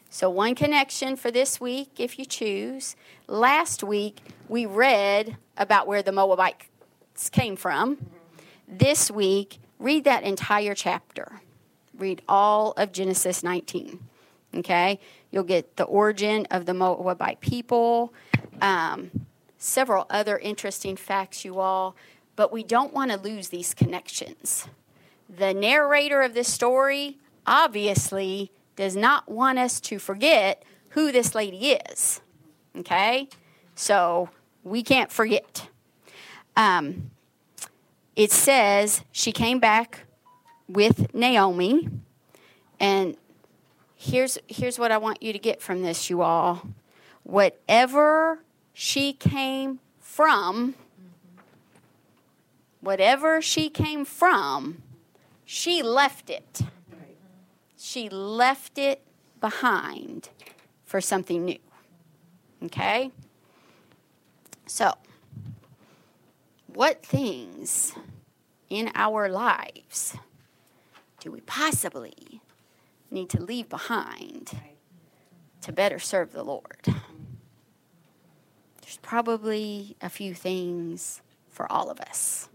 So, 0.09 0.30
one 0.30 0.55
connection 0.55 1.16
for 1.16 1.30
this 1.30 1.61
week, 1.61 1.99
if 1.99 2.18
you 2.18 2.24
choose. 2.24 2.97
Last 3.26 3.82
week, 3.82 4.20
we 4.49 4.66
read 4.66 5.37
about 5.57 5.87
where 5.87 6.03
the 6.03 6.12
Moabites 6.12 7.30
came 7.30 7.57
from. 7.57 7.99
This 8.66 9.11
week, 9.11 9.59
read 9.78 10.05
that 10.05 10.22
entire 10.22 10.74
chapter. 10.74 11.41
Read 11.97 12.22
all 12.28 12.72
of 12.72 12.93
Genesis 12.93 13.43
19. 13.43 14.01
Okay? 14.57 14.99
You'll 15.30 15.45
get 15.45 15.76
the 15.76 15.84
origin 15.84 16.47
of 16.51 16.66
the 16.66 16.74
Moabite 16.74 17.41
people, 17.41 18.14
um, 18.61 19.11
several 19.59 20.07
other 20.11 20.39
interesting 20.39 20.97
facts, 20.97 21.45
you 21.45 21.59
all, 21.59 21.97
but 22.35 22.53
we 22.53 22.63
don't 22.63 22.93
want 22.93 23.11
to 23.11 23.19
lose 23.19 23.49
these 23.49 23.75
connections. 23.75 24.69
The 25.29 25.55
narrator 25.55 26.23
of 26.23 26.35
this 26.35 26.53
story 26.53 27.19
obviously 27.47 28.53
does 28.77 28.95
not 28.95 29.29
want 29.29 29.59
us 29.59 29.81
to 29.81 29.99
forget 29.99 30.63
who 30.91 31.11
this 31.11 31.35
lady 31.35 31.73
is. 31.73 32.21
Okay? 32.77 33.29
So 33.75 34.29
we 34.63 34.83
can't 34.83 35.11
forget. 35.11 35.69
Um, 36.57 37.11
it 38.15 38.33
says 38.33 39.03
she 39.13 39.33
came 39.33 39.59
back 39.59 40.07
with 40.69 41.15
Naomi. 41.15 41.89
And 42.81 43.17
here's, 43.95 44.39
here's 44.49 44.79
what 44.79 44.93
I 44.93 44.99
want 44.99 45.23
you 45.23 45.33
to 45.33 45.39
get 45.39 45.61
from 45.61 45.83
this, 45.83 46.11
you 46.11 46.23
all. 46.23 46.63
Whatever 47.23 48.41
she 48.79 49.14
came 49.14 49.81
from, 49.99 50.74
whatever 52.81 53.41
she 53.41 53.70
came 53.70 54.05
from, 54.05 54.83
she 55.47 55.83
left 55.83 56.29
it 56.29 56.62
she 57.87 58.09
left 58.09 58.79
it 58.79 59.01
behind 59.41 60.29
for 60.85 61.01
something 61.01 61.45
new. 61.45 61.59
Okay? 62.64 63.12
So, 64.66 64.93
what 66.66 67.07
things 67.07 67.95
in 68.68 68.91
our 68.95 69.29
lives 69.29 70.16
do 71.20 71.31
we 71.31 71.41
possibly 71.43 72.43
need 73.11 73.31
to 73.31 73.41
leave 73.41 73.68
behind 73.68 74.61
to 75.61 75.72
better 75.72 75.99
serve 75.99 76.33
the 76.33 76.43
Lord? 76.43 76.93
Probably 79.07 79.97
a 80.03 80.09
few 80.09 80.35
things 80.35 81.23
for 81.49 81.71
all 81.71 81.91
of 81.91 82.01
us. 82.01 82.49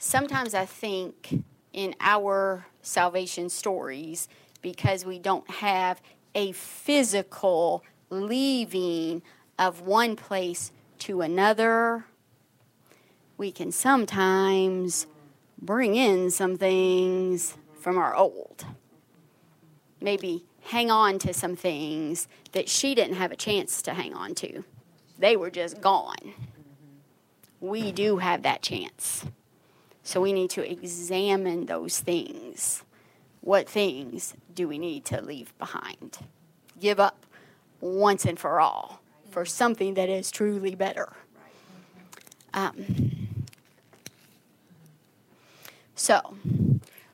Sometimes 0.00 0.52
I 0.52 0.66
think 0.66 1.44
in 1.72 1.94
our 2.00 2.66
salvation 2.82 3.48
stories 3.48 4.28
because 4.62 5.04
we 5.04 5.20
don't 5.20 5.48
have 5.48 6.02
a 6.34 6.50
physical 6.50 7.84
leaving 8.10 9.22
of 9.60 9.82
one 9.82 10.16
place 10.16 10.72
to 10.98 11.20
another. 11.20 12.06
We 13.38 13.52
can 13.52 13.70
sometimes 13.70 15.06
bring 15.60 15.94
in 15.94 16.32
some 16.32 16.56
things 16.56 17.56
from 17.78 17.96
our 17.96 18.16
old. 18.16 18.66
Maybe 20.00 20.46
hang 20.62 20.90
on 20.90 21.18
to 21.20 21.32
some 21.32 21.56
things 21.56 22.28
that 22.52 22.68
she 22.68 22.94
didn't 22.94 23.16
have 23.16 23.32
a 23.32 23.36
chance 23.36 23.82
to 23.82 23.94
hang 23.94 24.14
on 24.14 24.34
to. 24.36 24.64
They 25.18 25.36
were 25.36 25.50
just 25.50 25.80
gone. 25.80 26.34
We 27.60 27.92
do 27.92 28.18
have 28.18 28.42
that 28.42 28.62
chance. 28.62 29.24
So 30.02 30.20
we 30.20 30.32
need 30.32 30.50
to 30.50 30.68
examine 30.68 31.66
those 31.66 32.00
things. 32.00 32.82
What 33.40 33.68
things 33.68 34.34
do 34.52 34.66
we 34.68 34.78
need 34.78 35.04
to 35.06 35.20
leave 35.20 35.56
behind? 35.58 36.18
Give 36.80 36.98
up 36.98 37.26
once 37.80 38.24
and 38.24 38.38
for 38.38 38.60
all 38.60 39.00
for 39.30 39.44
something 39.44 39.94
that 39.94 40.08
is 40.08 40.30
truly 40.30 40.74
better. 40.74 41.12
Um, 42.54 43.36
so 45.94 46.36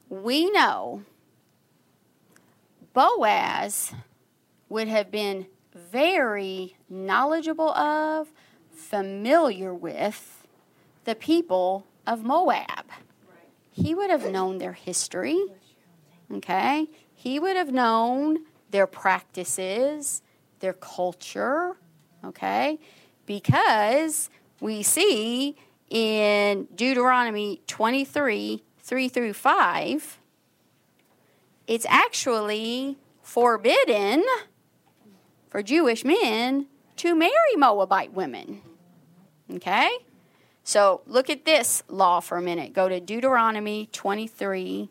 we 0.08 0.50
know 0.50 1.02
Boaz 2.92 3.92
would 4.68 4.88
have 4.88 5.10
been 5.10 5.46
very 5.74 6.76
knowledgeable 6.88 7.70
of, 7.70 8.28
familiar 8.72 9.74
with 9.74 10.46
the 11.04 11.14
people 11.14 11.86
of 12.06 12.24
Moab. 12.24 12.86
He 13.70 13.94
would 13.94 14.10
have 14.10 14.30
known 14.30 14.58
their 14.58 14.72
history, 14.72 15.40
okay? 16.32 16.88
He 17.14 17.38
would 17.38 17.56
have 17.56 17.72
known 17.72 18.40
their 18.70 18.86
practices, 18.86 20.22
their 20.60 20.72
culture, 20.72 21.76
okay? 22.24 22.78
Because 23.26 24.30
we 24.60 24.82
see 24.82 25.56
in 25.90 26.66
Deuteronomy 26.74 27.62
23 27.66 28.62
3 28.80 29.08
through 29.08 29.34
5, 29.34 30.17
it's 31.68 31.86
actually 31.88 32.96
forbidden 33.22 34.24
for 35.50 35.62
Jewish 35.62 36.04
men 36.04 36.66
to 36.96 37.14
marry 37.14 37.54
Moabite 37.56 38.12
women. 38.14 38.62
Okay? 39.54 39.90
So 40.64 41.02
look 41.06 41.30
at 41.30 41.44
this 41.44 41.82
law 41.88 42.20
for 42.20 42.38
a 42.38 42.42
minute. 42.42 42.72
Go 42.72 42.88
to 42.88 42.98
Deuteronomy 42.98 43.88
23 43.92 44.90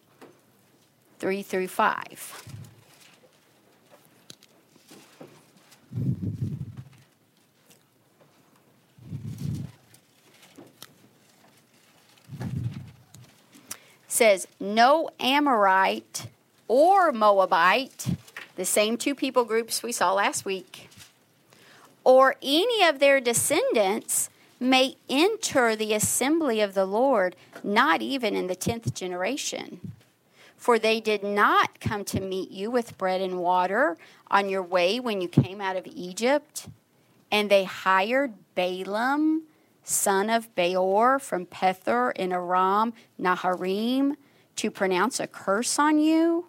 3 1.20 1.42
through 1.42 1.68
5. 1.68 2.44
says 14.08 14.48
no 14.60 15.08
Amorite 15.20 16.28
or 16.68 17.12
Moabite, 17.12 18.08
the 18.56 18.66
same 18.66 18.98
two 18.98 19.16
people 19.16 19.46
groups 19.46 19.84
we 19.84 19.92
saw 19.92 20.14
last 20.14 20.46
week, 20.46 20.90
or 22.04 22.36
any 22.42 22.84
of 22.84 23.00
their 23.00 23.20
descendants 23.20 24.30
may 24.60 24.96
enter 25.10 25.76
the 25.76 25.94
assembly 25.94 26.62
of 26.62 26.74
the 26.74 26.86
Lord, 26.86 27.36
not 27.64 28.02
even 28.02 28.36
in 28.36 28.48
the 28.48 28.56
tenth 28.56 28.94
generation. 28.94 29.92
For 30.56 30.80
they 30.80 31.00
did 31.00 31.24
not 31.24 31.80
come 31.80 32.04
to 32.06 32.20
meet 32.20 32.50
you 32.50 32.72
with 32.72 32.98
bread 32.98 33.22
and 33.22 33.40
water 33.40 33.98
on 34.30 34.50
your 34.50 34.64
way 34.64 35.00
when 35.00 35.22
you 35.22 35.28
came 35.28 35.62
out 35.62 35.76
of 35.76 35.86
Egypt. 35.86 36.68
And 37.32 37.50
they 37.50 37.66
hired 37.66 38.34
Balaam, 38.56 39.44
son 39.84 40.30
of 40.30 40.54
Beor, 40.56 41.20
from 41.20 41.46
Pethor 41.46 42.12
in 42.16 42.32
Aram 42.32 42.94
Naharaim, 43.22 44.16
to 44.56 44.72
pronounce 44.72 45.20
a 45.20 45.28
curse 45.28 45.78
on 45.78 46.00
you. 46.00 46.48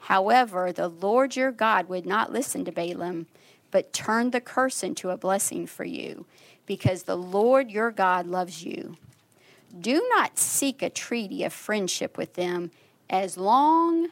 However, 0.00 0.72
the 0.72 0.88
Lord 0.88 1.36
your 1.36 1.52
God 1.52 1.88
would 1.88 2.06
not 2.06 2.32
listen 2.32 2.64
to 2.64 2.72
Balaam, 2.72 3.26
but 3.70 3.92
turned 3.92 4.32
the 4.32 4.40
curse 4.40 4.82
into 4.82 5.10
a 5.10 5.16
blessing 5.16 5.66
for 5.66 5.84
you 5.84 6.26
because 6.66 7.04
the 7.04 7.16
Lord 7.16 7.70
your 7.70 7.90
God 7.90 8.26
loves 8.26 8.64
you. 8.64 8.96
Do 9.78 10.04
not 10.16 10.38
seek 10.38 10.82
a 10.82 10.90
treaty 10.90 11.44
of 11.44 11.52
friendship 11.52 12.16
with 12.16 12.34
them 12.34 12.70
as 13.08 13.36
long 13.36 14.08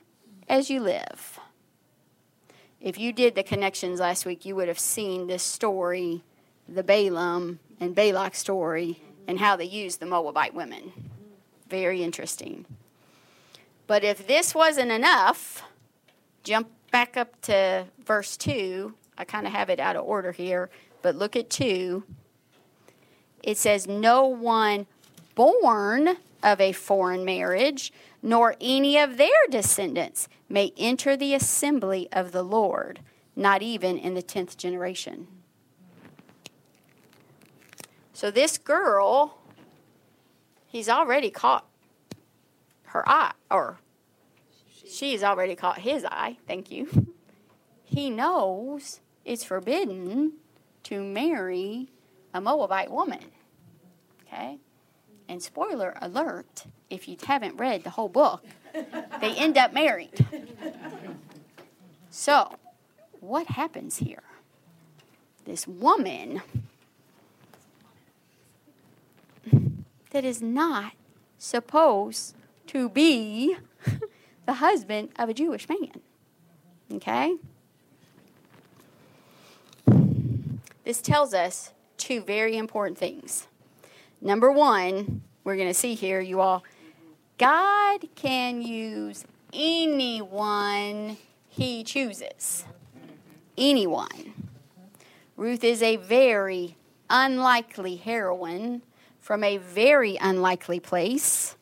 as 0.48 0.70
you 0.70 0.80
live. 0.80 1.38
If 2.80 2.98
you 2.98 3.12
did 3.12 3.34
the 3.34 3.42
connections 3.42 3.98
last 3.98 4.24
week, 4.24 4.44
you 4.44 4.54
would 4.54 4.68
have 4.68 4.78
seen 4.78 5.26
this 5.26 5.42
story, 5.42 6.22
the 6.68 6.84
Balaam 6.84 7.58
and 7.80 7.94
Balak 7.94 8.36
story, 8.36 9.02
and 9.26 9.40
how 9.40 9.56
they 9.56 9.64
used 9.64 9.98
the 9.98 10.06
Moabite 10.06 10.54
women. 10.54 10.92
Very 11.68 12.02
interesting. 12.02 12.66
But 13.88 14.04
if 14.04 14.26
this 14.26 14.54
wasn't 14.54 14.92
enough, 14.92 15.62
jump 16.48 16.70
back 16.90 17.18
up 17.18 17.38
to 17.42 17.84
verse 18.04 18.36
2. 18.38 18.94
I 19.18 19.24
kind 19.24 19.46
of 19.46 19.52
have 19.52 19.68
it 19.68 19.78
out 19.78 19.96
of 19.96 20.04
order 20.04 20.32
here 20.32 20.70
but 21.02 21.16
look 21.16 21.36
at 21.36 21.50
2. 21.50 22.04
It 23.42 23.56
says, 23.56 23.86
No 23.86 24.26
one 24.26 24.86
born 25.34 26.16
of 26.42 26.60
a 26.60 26.72
foreign 26.72 27.24
marriage, 27.24 27.92
nor 28.22 28.56
any 28.60 28.98
of 28.98 29.16
their 29.16 29.28
descendants 29.50 30.28
may 30.48 30.72
enter 30.76 31.16
the 31.16 31.34
assembly 31.34 32.08
of 32.12 32.32
the 32.32 32.42
Lord, 32.42 33.00
not 33.36 33.62
even 33.62 33.98
in 33.98 34.14
the 34.14 34.22
10th 34.22 34.56
generation. 34.56 35.28
So 38.12 38.30
this 38.30 38.58
girl, 38.58 39.38
he's 40.66 40.88
already 40.88 41.30
caught 41.30 41.66
her 42.86 43.08
eye, 43.08 43.32
or 43.50 43.78
she's 44.88 45.22
already 45.22 45.54
caught 45.54 45.78
his 45.78 46.04
eye. 46.04 46.38
Thank 46.46 46.70
you. 46.70 47.08
He 47.84 48.10
knows 48.10 49.00
it's 49.24 49.44
forbidden 49.44 50.32
to 50.84 51.02
marry 51.02 51.88
a 52.34 52.40
Moabite 52.40 52.90
woman. 52.90 53.24
Okay? 54.26 54.58
And 55.28 55.42
spoiler 55.42 55.94
alert, 56.00 56.64
if 56.90 57.08
you 57.08 57.16
haven't 57.26 57.56
read 57.56 57.84
the 57.84 57.90
whole 57.90 58.08
book, 58.08 58.44
they 59.20 59.34
end 59.36 59.58
up 59.58 59.72
married. 59.72 60.26
So, 62.10 62.56
what 63.20 63.46
happens 63.46 63.98
here? 63.98 64.22
This 65.44 65.66
woman 65.66 66.42
that 70.10 70.24
is 70.24 70.42
not 70.42 70.92
supposed 71.38 72.34
to 72.68 72.88
be 72.88 73.56
the 74.48 74.54
husband 74.54 75.10
of 75.18 75.28
a 75.28 75.34
Jewish 75.34 75.68
man. 75.68 76.00
Okay? 76.94 77.36
This 80.84 81.02
tells 81.02 81.34
us 81.34 81.74
two 81.98 82.22
very 82.22 82.56
important 82.56 82.96
things. 82.96 83.46
Number 84.22 84.50
one, 84.50 85.20
we're 85.44 85.56
going 85.56 85.68
to 85.68 85.74
see 85.74 85.92
here, 85.94 86.22
you 86.22 86.40
all, 86.40 86.64
God 87.36 88.08
can 88.14 88.62
use 88.62 89.26
anyone 89.52 91.18
he 91.50 91.84
chooses. 91.84 92.64
Anyone. 93.58 94.32
Ruth 95.36 95.62
is 95.62 95.82
a 95.82 95.96
very 95.96 96.74
unlikely 97.10 97.96
heroine 97.96 98.80
from 99.20 99.44
a 99.44 99.58
very 99.58 100.16
unlikely 100.18 100.80
place. 100.80 101.54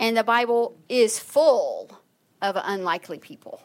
And 0.00 0.16
the 0.16 0.24
Bible 0.24 0.76
is 0.88 1.18
full 1.18 2.00
of 2.40 2.56
unlikely 2.56 3.18
people 3.18 3.60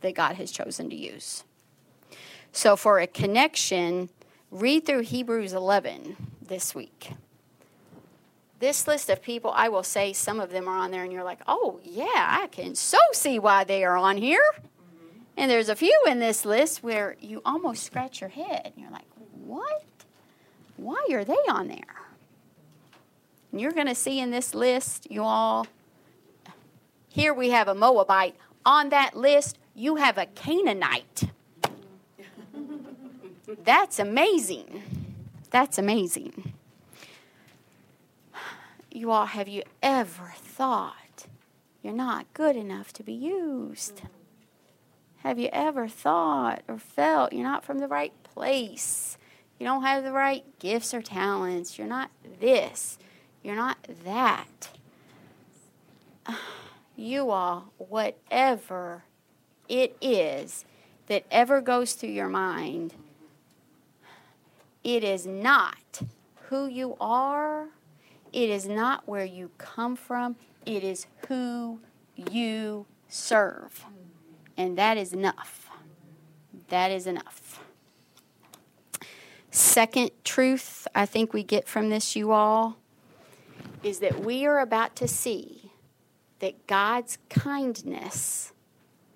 that 0.00 0.14
God 0.14 0.36
has 0.36 0.50
chosen 0.50 0.88
to 0.88 0.96
use. 0.96 1.44
So, 2.52 2.74
for 2.74 3.00
a 3.00 3.06
connection, 3.06 4.08
read 4.50 4.86
through 4.86 5.02
Hebrews 5.02 5.52
11 5.52 6.16
this 6.40 6.74
week. 6.74 7.10
This 8.60 8.88
list 8.88 9.10
of 9.10 9.20
people, 9.20 9.52
I 9.54 9.68
will 9.68 9.82
say 9.82 10.14
some 10.14 10.40
of 10.40 10.50
them 10.50 10.68
are 10.68 10.78
on 10.78 10.90
there, 10.90 11.02
and 11.02 11.12
you're 11.12 11.22
like, 11.22 11.40
oh, 11.46 11.80
yeah, 11.84 12.38
I 12.42 12.48
can 12.50 12.74
so 12.74 12.98
see 13.12 13.38
why 13.38 13.64
they 13.64 13.84
are 13.84 13.96
on 13.96 14.16
here. 14.16 14.44
Mm-hmm. 14.54 15.18
And 15.36 15.50
there's 15.50 15.68
a 15.68 15.76
few 15.76 16.02
in 16.06 16.18
this 16.18 16.46
list 16.46 16.82
where 16.82 17.16
you 17.20 17.42
almost 17.44 17.82
scratch 17.82 18.22
your 18.22 18.30
head, 18.30 18.62
and 18.64 18.74
you're 18.78 18.90
like, 18.90 19.08
what? 19.44 19.84
Why 20.76 21.06
are 21.12 21.24
they 21.24 21.34
on 21.50 21.68
there? 21.68 22.04
And 23.52 23.60
you're 23.60 23.72
going 23.72 23.86
to 23.86 23.94
see 23.94 24.18
in 24.18 24.30
this 24.30 24.54
list, 24.54 25.10
you 25.10 25.22
all, 25.22 25.66
here 27.14 27.32
we 27.32 27.50
have 27.50 27.68
a 27.68 27.76
Moabite. 27.76 28.34
On 28.66 28.88
that 28.88 29.16
list, 29.16 29.56
you 29.72 29.94
have 29.96 30.18
a 30.18 30.26
Canaanite. 30.26 31.30
That's 33.62 34.00
amazing. 34.00 34.82
That's 35.50 35.78
amazing. 35.78 36.54
You 38.90 39.12
all, 39.12 39.26
have 39.26 39.46
you 39.46 39.62
ever 39.80 40.32
thought 40.34 41.26
you're 41.84 41.92
not 41.92 42.26
good 42.34 42.56
enough 42.56 42.92
to 42.94 43.04
be 43.04 43.12
used? 43.12 44.02
Have 45.18 45.38
you 45.38 45.50
ever 45.52 45.86
thought 45.86 46.64
or 46.66 46.78
felt 46.78 47.32
you're 47.32 47.44
not 47.44 47.64
from 47.64 47.78
the 47.78 47.86
right 47.86 48.12
place? 48.24 49.18
You 49.60 49.66
don't 49.66 49.84
have 49.84 50.02
the 50.02 50.10
right 50.10 50.42
gifts 50.58 50.92
or 50.92 51.00
talents. 51.00 51.78
You're 51.78 51.86
not 51.86 52.10
this. 52.40 52.98
You're 53.44 53.54
not 53.54 53.78
that. 54.04 54.70
You 56.96 57.30
are 57.30 57.64
whatever 57.78 59.04
it 59.68 59.96
is 60.00 60.64
that 61.06 61.24
ever 61.30 61.60
goes 61.60 61.94
through 61.94 62.10
your 62.10 62.28
mind. 62.28 62.94
It 64.82 65.02
is 65.02 65.26
not 65.26 66.02
who 66.48 66.66
you 66.66 66.96
are. 67.00 67.68
It 68.32 68.50
is 68.50 68.66
not 68.66 69.08
where 69.08 69.24
you 69.24 69.50
come 69.58 69.96
from. 69.96 70.36
It 70.66 70.84
is 70.84 71.06
who 71.28 71.80
you 72.16 72.86
serve. 73.08 73.84
And 74.56 74.78
that 74.78 74.96
is 74.96 75.12
enough. 75.12 75.70
That 76.68 76.90
is 76.90 77.06
enough. 77.06 77.60
Second 79.50 80.10
truth 80.24 80.86
I 80.94 81.06
think 81.06 81.32
we 81.32 81.42
get 81.42 81.68
from 81.68 81.88
this, 81.88 82.16
you 82.16 82.32
all, 82.32 82.76
is 83.82 84.00
that 84.00 84.24
we 84.24 84.46
are 84.46 84.58
about 84.58 84.96
to 84.96 85.08
see 85.08 85.63
that 86.44 86.66
God's 86.66 87.16
kindness 87.30 88.52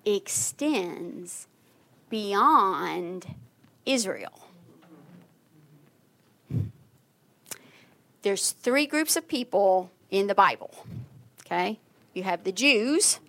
extends 0.03 1.45
beyond 2.09 3.35
Israel. 3.85 4.47
There's 8.23 8.49
three 8.53 8.87
groups 8.87 9.15
of 9.15 9.27
people 9.27 9.91
in 10.09 10.25
the 10.25 10.33
Bible. 10.33 10.73
Okay? 11.45 11.77
You 12.15 12.23
have 12.23 12.45
the 12.45 12.51
Jews, 12.51 13.19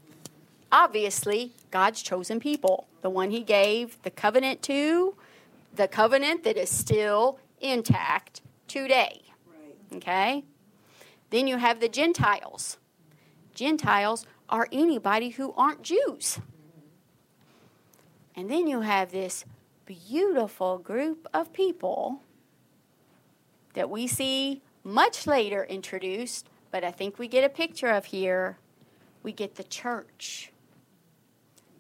obviously 0.73 1.53
God's 1.71 2.01
chosen 2.01 2.41
people, 2.41 2.87
the 3.03 3.11
one 3.11 3.31
he 3.31 3.43
gave 3.43 4.01
the 4.03 4.11
covenant 4.11 4.63
to, 4.63 5.15
the 5.77 5.89
covenant 5.89 6.43
that 6.45 6.57
is 6.57 6.71
still 6.71 7.39
intact 7.61 8.41
today. 8.67 9.21
Okay? 9.95 10.45
Then 11.29 11.47
you 11.47 11.59
have 11.59 11.81
the 11.81 11.89
Gentiles. 11.91 12.79
Gentiles 13.61 14.25
are 14.49 14.67
anybody 14.73 15.29
who 15.29 15.53
aren't 15.53 15.83
Jews. 15.83 16.41
And 18.35 18.51
then 18.51 18.67
you 18.67 18.81
have 18.81 19.13
this 19.13 19.45
beautiful 19.85 20.79
group 20.79 21.27
of 21.35 21.53
people 21.53 22.23
that 23.75 23.91
we 23.91 24.07
see 24.07 24.63
much 24.83 25.27
later 25.27 25.63
introduced, 25.65 26.49
but 26.71 26.85
I 26.85 26.91
think 26.91 27.19
we 27.19 27.29
get 27.29 27.45
a 27.45 27.51
picture 27.51 27.89
of 27.89 28.07
here. 28.07 28.57
We 29.23 29.31
get 29.31 29.57
the 29.57 29.65
church. 29.65 30.53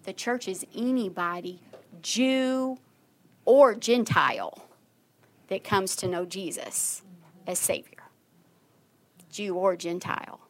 The 0.02 0.12
church 0.12 0.48
is 0.48 0.66
anybody, 0.76 1.62
Jew 2.02 2.76
or 3.46 3.74
Gentile, 3.74 4.66
that 5.48 5.64
comes 5.64 5.96
to 5.96 6.06
know 6.06 6.26
Jesus 6.26 7.00
as 7.46 7.58
Savior. 7.58 8.02
Jew 9.30 9.54
or 9.54 9.76
Gentile. 9.76 10.40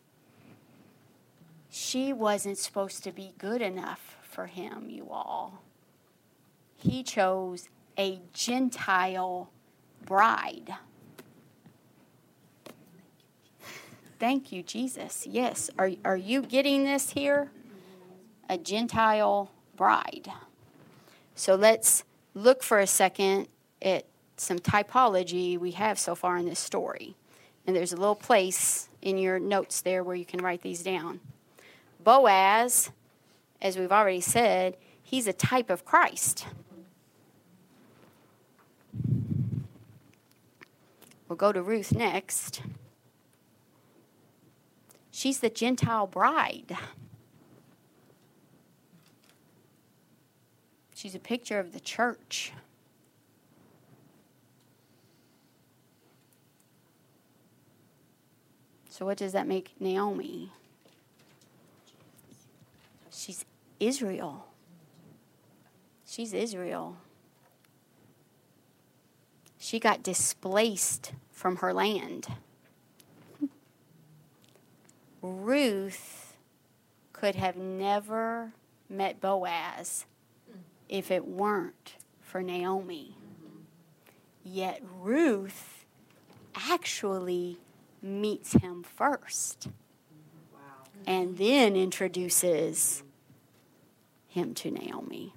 She 1.70 2.12
wasn't 2.12 2.58
supposed 2.58 3.04
to 3.04 3.12
be 3.12 3.32
good 3.38 3.62
enough 3.62 4.16
for 4.22 4.46
him, 4.46 4.90
you 4.90 5.08
all. 5.10 5.62
He 6.76 7.02
chose 7.02 7.68
a 7.96 8.20
Gentile 8.32 9.50
bride. 10.04 10.74
Thank 14.18 14.52
you, 14.52 14.62
Jesus. 14.62 15.26
Yes. 15.26 15.70
Are, 15.78 15.92
are 16.04 16.16
you 16.16 16.42
getting 16.42 16.84
this 16.84 17.10
here? 17.10 17.50
A 18.48 18.58
Gentile 18.58 19.50
bride. 19.76 20.30
So 21.34 21.54
let's 21.54 22.04
look 22.34 22.62
for 22.62 22.80
a 22.80 22.86
second 22.86 23.48
at 23.80 24.04
some 24.36 24.58
typology 24.58 25.56
we 25.56 25.70
have 25.72 25.98
so 25.98 26.14
far 26.14 26.36
in 26.36 26.46
this 26.46 26.58
story. 26.58 27.16
And 27.66 27.76
there's 27.76 27.92
a 27.92 27.96
little 27.96 28.14
place 28.14 28.88
in 29.00 29.16
your 29.16 29.38
notes 29.38 29.80
there 29.82 30.02
where 30.02 30.16
you 30.16 30.24
can 30.24 30.40
write 30.40 30.62
these 30.62 30.82
down. 30.82 31.20
Boaz, 32.02 32.90
as 33.60 33.76
we've 33.76 33.92
already 33.92 34.20
said, 34.20 34.76
he's 35.02 35.26
a 35.26 35.32
type 35.32 35.70
of 35.70 35.84
Christ. 35.84 36.46
We'll 41.28 41.36
go 41.36 41.52
to 41.52 41.62
Ruth 41.62 41.94
next. 41.94 42.62
She's 45.10 45.40
the 45.40 45.50
Gentile 45.50 46.06
bride. 46.06 46.76
She's 50.94 51.14
a 51.14 51.20
picture 51.20 51.58
of 51.58 51.72
the 51.72 51.80
church. 51.80 52.52
So, 58.88 59.06
what 59.06 59.16
does 59.16 59.32
that 59.32 59.46
make 59.46 59.74
Naomi? 59.80 60.50
She's 63.20 63.44
Israel. 63.78 64.46
She's 66.06 66.32
Israel. 66.32 66.96
she 69.58 69.78
got 69.78 70.02
displaced 70.02 71.12
from 71.30 71.56
her 71.56 71.74
land. 71.74 72.28
Ruth 75.20 76.38
could 77.12 77.34
have 77.34 77.56
never 77.56 78.54
met 78.88 79.20
Boaz 79.20 80.06
if 80.88 81.10
it 81.10 81.26
weren't 81.26 81.96
for 82.22 82.42
Naomi. 82.42 83.18
Yet 84.42 84.82
Ruth 84.98 85.84
actually 86.54 87.58
meets 88.00 88.54
him 88.54 88.82
first 88.82 89.68
and 91.06 91.36
then 91.36 91.76
introduces 91.76 93.02
him 94.30 94.54
to 94.54 94.70
Naomi. 94.70 95.34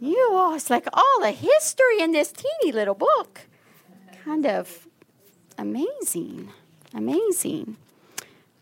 You 0.00 0.30
all, 0.32 0.54
it's 0.54 0.70
like 0.70 0.88
all 0.92 1.20
the 1.20 1.30
history 1.30 2.00
in 2.00 2.10
this 2.10 2.32
teeny 2.32 2.72
little 2.72 2.94
book. 2.94 3.42
Kind 4.24 4.46
of 4.46 4.88
amazing. 5.56 6.48
Amazing. 6.94 7.76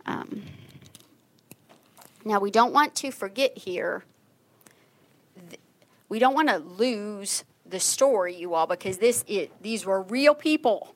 Um, 0.05 0.43
now, 2.25 2.39
we 2.39 2.51
don't 2.51 2.73
want 2.73 2.95
to 2.97 3.11
forget 3.11 3.57
here, 3.57 4.05
we 6.09 6.19
don't 6.19 6.35
want 6.35 6.49
to 6.49 6.59
lose 6.59 7.45
the 7.65 7.81
story, 7.81 8.35
you 8.35 8.55
all, 8.55 8.67
because 8.67 8.99
this 8.99 9.25
it 9.29 9.51
these 9.63 9.87
were 9.87 10.03
real 10.03 10.35
people, 10.35 10.95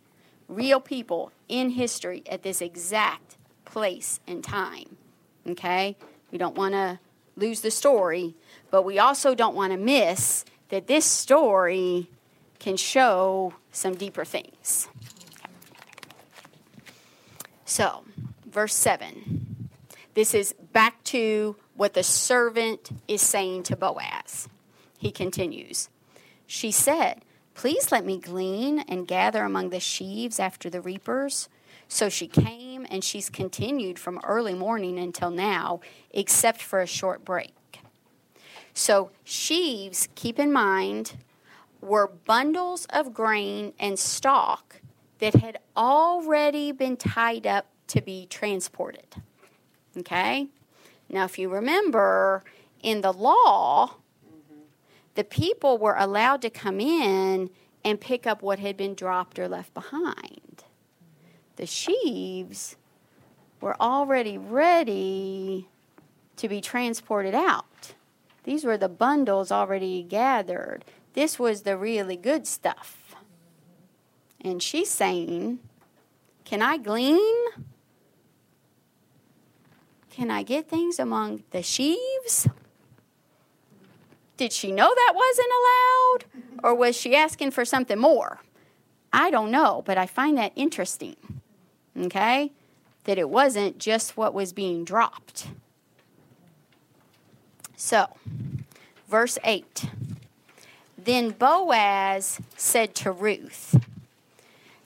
real 0.48 0.80
people 0.80 1.32
in 1.48 1.70
history 1.70 2.22
at 2.28 2.42
this 2.42 2.60
exact 2.60 3.36
place 3.64 4.20
and 4.26 4.42
time. 4.44 4.96
Okay? 5.48 5.96
We 6.30 6.38
don't 6.38 6.56
want 6.56 6.74
to 6.74 6.98
lose 7.36 7.60
the 7.60 7.70
story, 7.70 8.34
but 8.70 8.82
we 8.82 8.98
also 8.98 9.34
don't 9.34 9.54
want 9.54 9.72
to 9.72 9.78
miss 9.78 10.44
that 10.68 10.86
this 10.86 11.04
story 11.04 12.08
can 12.58 12.76
show 12.76 13.54
some 13.70 13.94
deeper 13.94 14.24
things. 14.24 14.88
So, 17.64 18.04
verse 18.46 18.74
7. 18.74 19.68
This 20.14 20.32
is 20.34 20.54
back 20.72 21.02
to 21.04 21.56
what 21.74 21.94
the 21.94 22.02
servant 22.02 22.90
is 23.08 23.20
saying 23.20 23.64
to 23.64 23.76
Boaz. 23.76 24.48
He 24.96 25.10
continues 25.10 25.88
She 26.46 26.70
said, 26.70 27.22
Please 27.54 27.92
let 27.92 28.04
me 28.04 28.18
glean 28.18 28.80
and 28.80 29.06
gather 29.06 29.42
among 29.42 29.70
the 29.70 29.80
sheaves 29.80 30.40
after 30.40 30.68
the 30.68 30.80
reapers. 30.80 31.48
So 31.94 32.08
she 32.08 32.26
came 32.26 32.84
and 32.90 33.04
she's 33.04 33.30
continued 33.30 34.00
from 34.00 34.20
early 34.24 34.52
morning 34.52 34.98
until 34.98 35.30
now, 35.30 35.78
except 36.10 36.60
for 36.60 36.80
a 36.80 36.88
short 36.88 37.24
break. 37.24 37.54
So, 38.72 39.12
sheaves, 39.22 40.08
keep 40.16 40.40
in 40.40 40.52
mind, 40.52 41.14
were 41.80 42.08
bundles 42.08 42.88
of 42.90 43.14
grain 43.14 43.74
and 43.78 43.96
stalk 43.96 44.80
that 45.20 45.36
had 45.36 45.58
already 45.76 46.72
been 46.72 46.96
tied 46.96 47.46
up 47.46 47.66
to 47.86 48.02
be 48.02 48.26
transported. 48.26 49.22
Okay? 49.96 50.48
Now, 51.08 51.26
if 51.26 51.38
you 51.38 51.48
remember, 51.48 52.42
in 52.82 53.02
the 53.02 53.12
law, 53.12 53.98
the 55.14 55.22
people 55.22 55.78
were 55.78 55.94
allowed 55.96 56.42
to 56.42 56.50
come 56.50 56.80
in 56.80 57.50
and 57.84 58.00
pick 58.00 58.26
up 58.26 58.42
what 58.42 58.58
had 58.58 58.76
been 58.76 58.94
dropped 58.94 59.38
or 59.38 59.46
left 59.46 59.72
behind. 59.74 60.43
The 61.56 61.66
sheaves 61.66 62.76
were 63.60 63.80
already 63.80 64.36
ready 64.36 65.68
to 66.36 66.48
be 66.48 66.60
transported 66.60 67.34
out. 67.34 67.94
These 68.44 68.64
were 68.64 68.76
the 68.76 68.88
bundles 68.88 69.50
already 69.50 70.02
gathered. 70.02 70.84
This 71.14 71.38
was 71.38 71.62
the 71.62 71.76
really 71.76 72.16
good 72.16 72.46
stuff. 72.46 73.14
And 74.40 74.62
she's 74.62 74.90
saying, 74.90 75.60
Can 76.44 76.60
I 76.60 76.76
glean? 76.76 77.34
Can 80.10 80.30
I 80.30 80.42
get 80.42 80.68
things 80.68 80.98
among 80.98 81.42
the 81.50 81.62
sheaves? 81.62 82.48
Did 84.36 84.52
she 84.52 84.72
know 84.72 84.92
that 84.94 85.12
wasn't 85.14 85.48
allowed? 85.60 86.44
Or 86.62 86.74
was 86.74 86.96
she 86.96 87.16
asking 87.16 87.52
for 87.52 87.64
something 87.64 87.98
more? 87.98 88.40
I 89.12 89.30
don't 89.30 89.50
know, 89.50 89.82
but 89.86 89.96
I 89.96 90.06
find 90.06 90.36
that 90.38 90.52
interesting. 90.56 91.16
Okay? 91.98 92.52
That 93.04 93.18
it 93.18 93.28
wasn't 93.28 93.78
just 93.78 94.16
what 94.16 94.34
was 94.34 94.52
being 94.52 94.84
dropped. 94.84 95.48
So, 97.76 98.06
verse 99.08 99.38
8. 99.44 99.86
Then 100.96 101.30
Boaz 101.30 102.40
said 102.56 102.94
to 102.96 103.12
Ruth, 103.12 103.78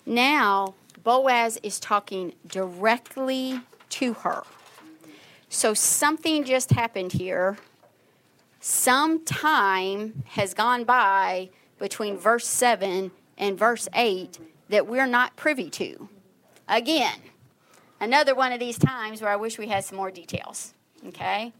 Now 0.05 0.75
Boaz 1.05 1.59
is 1.63 1.79
talking 1.79 2.35
directly 2.47 3.61
to 3.91 4.15
her. 4.15 4.43
So 5.49 5.75
something 5.75 6.45
just 6.45 6.73
happened 6.73 7.13
here. 7.13 7.57
Some 8.61 9.25
time 9.25 10.25
has 10.27 10.53
gone 10.53 10.85
by 10.85 11.51
between 11.79 12.19
verse 12.19 12.47
7 12.47 13.11
and 13.39 13.59
verse 13.59 13.89
8 13.95 14.39
that 14.69 14.87
we're 14.87 15.07
not 15.07 15.37
privy 15.37 15.71
to. 15.71 16.09
Again, 16.69 17.19
another 18.01 18.35
one 18.35 18.53
of 18.53 18.61
these 18.61 18.79
times 18.79 19.23
where 19.23 19.31
I 19.31 19.37
wish 19.37 19.59
we 19.59 19.69
had 19.69 19.85
some 19.85 19.97
more 19.97 20.11
details. 20.11 20.75
Okay? 21.07 21.53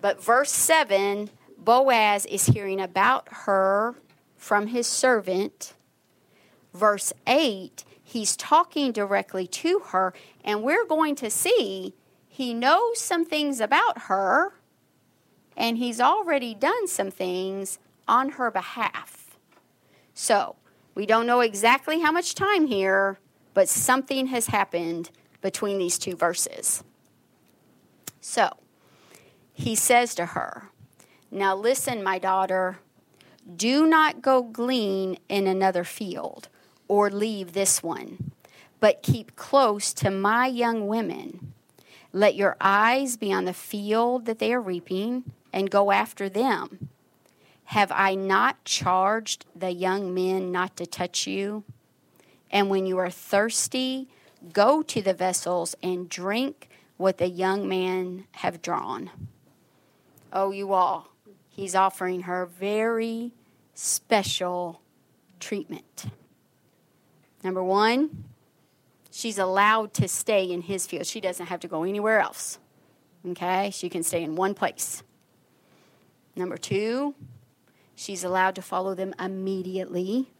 But 0.00 0.22
verse 0.22 0.52
7, 0.52 1.30
Boaz 1.58 2.26
is 2.26 2.46
hearing 2.46 2.80
about 2.80 3.28
her 3.30 3.96
from 4.36 4.68
his 4.68 4.86
servant. 4.86 5.74
Verse 6.72 7.12
8, 7.26 7.84
he's 8.04 8.36
talking 8.36 8.92
directly 8.92 9.46
to 9.48 9.80
her, 9.86 10.14
and 10.44 10.62
we're 10.62 10.86
going 10.86 11.16
to 11.16 11.30
see 11.30 11.94
he 12.28 12.52
knows 12.52 13.00
some 13.00 13.24
things 13.24 13.60
about 13.60 14.02
her, 14.02 14.52
and 15.56 15.78
he's 15.78 16.00
already 16.00 16.54
done 16.54 16.86
some 16.86 17.10
things 17.10 17.78
on 18.06 18.30
her 18.30 18.50
behalf. 18.50 19.38
So, 20.12 20.56
we 20.94 21.06
don't 21.06 21.26
know 21.26 21.40
exactly 21.40 22.00
how 22.00 22.12
much 22.12 22.34
time 22.34 22.66
here, 22.66 23.18
but 23.56 23.70
something 23.70 24.26
has 24.26 24.48
happened 24.48 25.08
between 25.40 25.78
these 25.78 25.96
two 25.96 26.14
verses. 26.14 26.84
So, 28.20 28.50
he 29.54 29.74
says 29.74 30.14
to 30.16 30.26
her, 30.26 30.68
Now 31.30 31.56
listen, 31.56 32.02
my 32.02 32.18
daughter, 32.18 32.80
do 33.56 33.86
not 33.86 34.20
go 34.20 34.42
glean 34.42 35.16
in 35.30 35.46
another 35.46 35.84
field 35.84 36.50
or 36.86 37.08
leave 37.08 37.54
this 37.54 37.82
one, 37.82 38.32
but 38.78 39.02
keep 39.02 39.36
close 39.36 39.94
to 39.94 40.10
my 40.10 40.46
young 40.46 40.86
women 40.86 41.54
let 42.12 42.34
your 42.34 42.58
eyes 42.60 43.16
be 43.16 43.32
on 43.32 43.46
the 43.46 43.54
field 43.54 44.26
that 44.26 44.38
they 44.38 44.52
are 44.52 44.60
reaping 44.60 45.32
and 45.50 45.70
go 45.70 45.92
after 45.92 46.28
them. 46.28 46.90
Have 47.64 47.90
I 47.90 48.14
not 48.16 48.64
charged 48.64 49.46
the 49.54 49.70
young 49.70 50.12
men 50.12 50.52
not 50.52 50.76
to 50.76 50.84
touch 50.86 51.26
you? 51.26 51.64
And 52.50 52.70
when 52.70 52.86
you 52.86 52.98
are 52.98 53.10
thirsty, 53.10 54.08
go 54.52 54.82
to 54.82 55.02
the 55.02 55.14
vessels 55.14 55.74
and 55.82 56.08
drink 56.08 56.68
what 56.96 57.18
the 57.18 57.28
young 57.28 57.68
man 57.68 58.26
have 58.32 58.62
drawn. 58.62 59.10
Oh, 60.32 60.50
you 60.50 60.72
all, 60.72 61.08
he's 61.48 61.74
offering 61.74 62.22
her 62.22 62.46
very 62.46 63.32
special 63.74 64.80
treatment. 65.40 66.06
Number 67.42 67.62
one, 67.62 68.24
she's 69.10 69.38
allowed 69.38 69.92
to 69.94 70.08
stay 70.08 70.50
in 70.50 70.62
his 70.62 70.86
field. 70.86 71.06
She 71.06 71.20
doesn't 71.20 71.46
have 71.46 71.60
to 71.60 71.68
go 71.68 71.82
anywhere 71.82 72.20
else. 72.20 72.58
Okay? 73.28 73.70
She 73.70 73.88
can 73.88 74.02
stay 74.02 74.22
in 74.22 74.36
one 74.36 74.54
place. 74.54 75.02
Number 76.34 76.56
two, 76.56 77.14
she's 77.94 78.24
allowed 78.24 78.54
to 78.56 78.62
follow 78.62 78.94
them 78.94 79.14
immediately. 79.18 80.30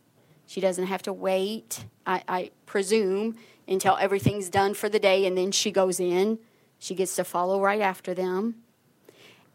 She 0.47 0.61
doesn't 0.61 0.86
have 0.86 1.03
to 1.03 1.12
wait, 1.12 1.84
I, 2.07 2.22
I, 2.28 2.51
presume, 2.66 3.36
until 3.66 3.97
everything's 3.97 4.49
done 4.49 4.74
for 4.74 4.88
the 4.88 4.99
day 4.99 5.26
and 5.26 5.36
then 5.36 5.51
she 5.53 5.70
goes 5.70 5.99
in. 5.99 6.38
She 6.78 6.94
gets 6.94 7.16
to 7.16 7.24
follow 7.24 7.61
right 7.61 7.80
after 7.80 8.14
them. 8.14 8.57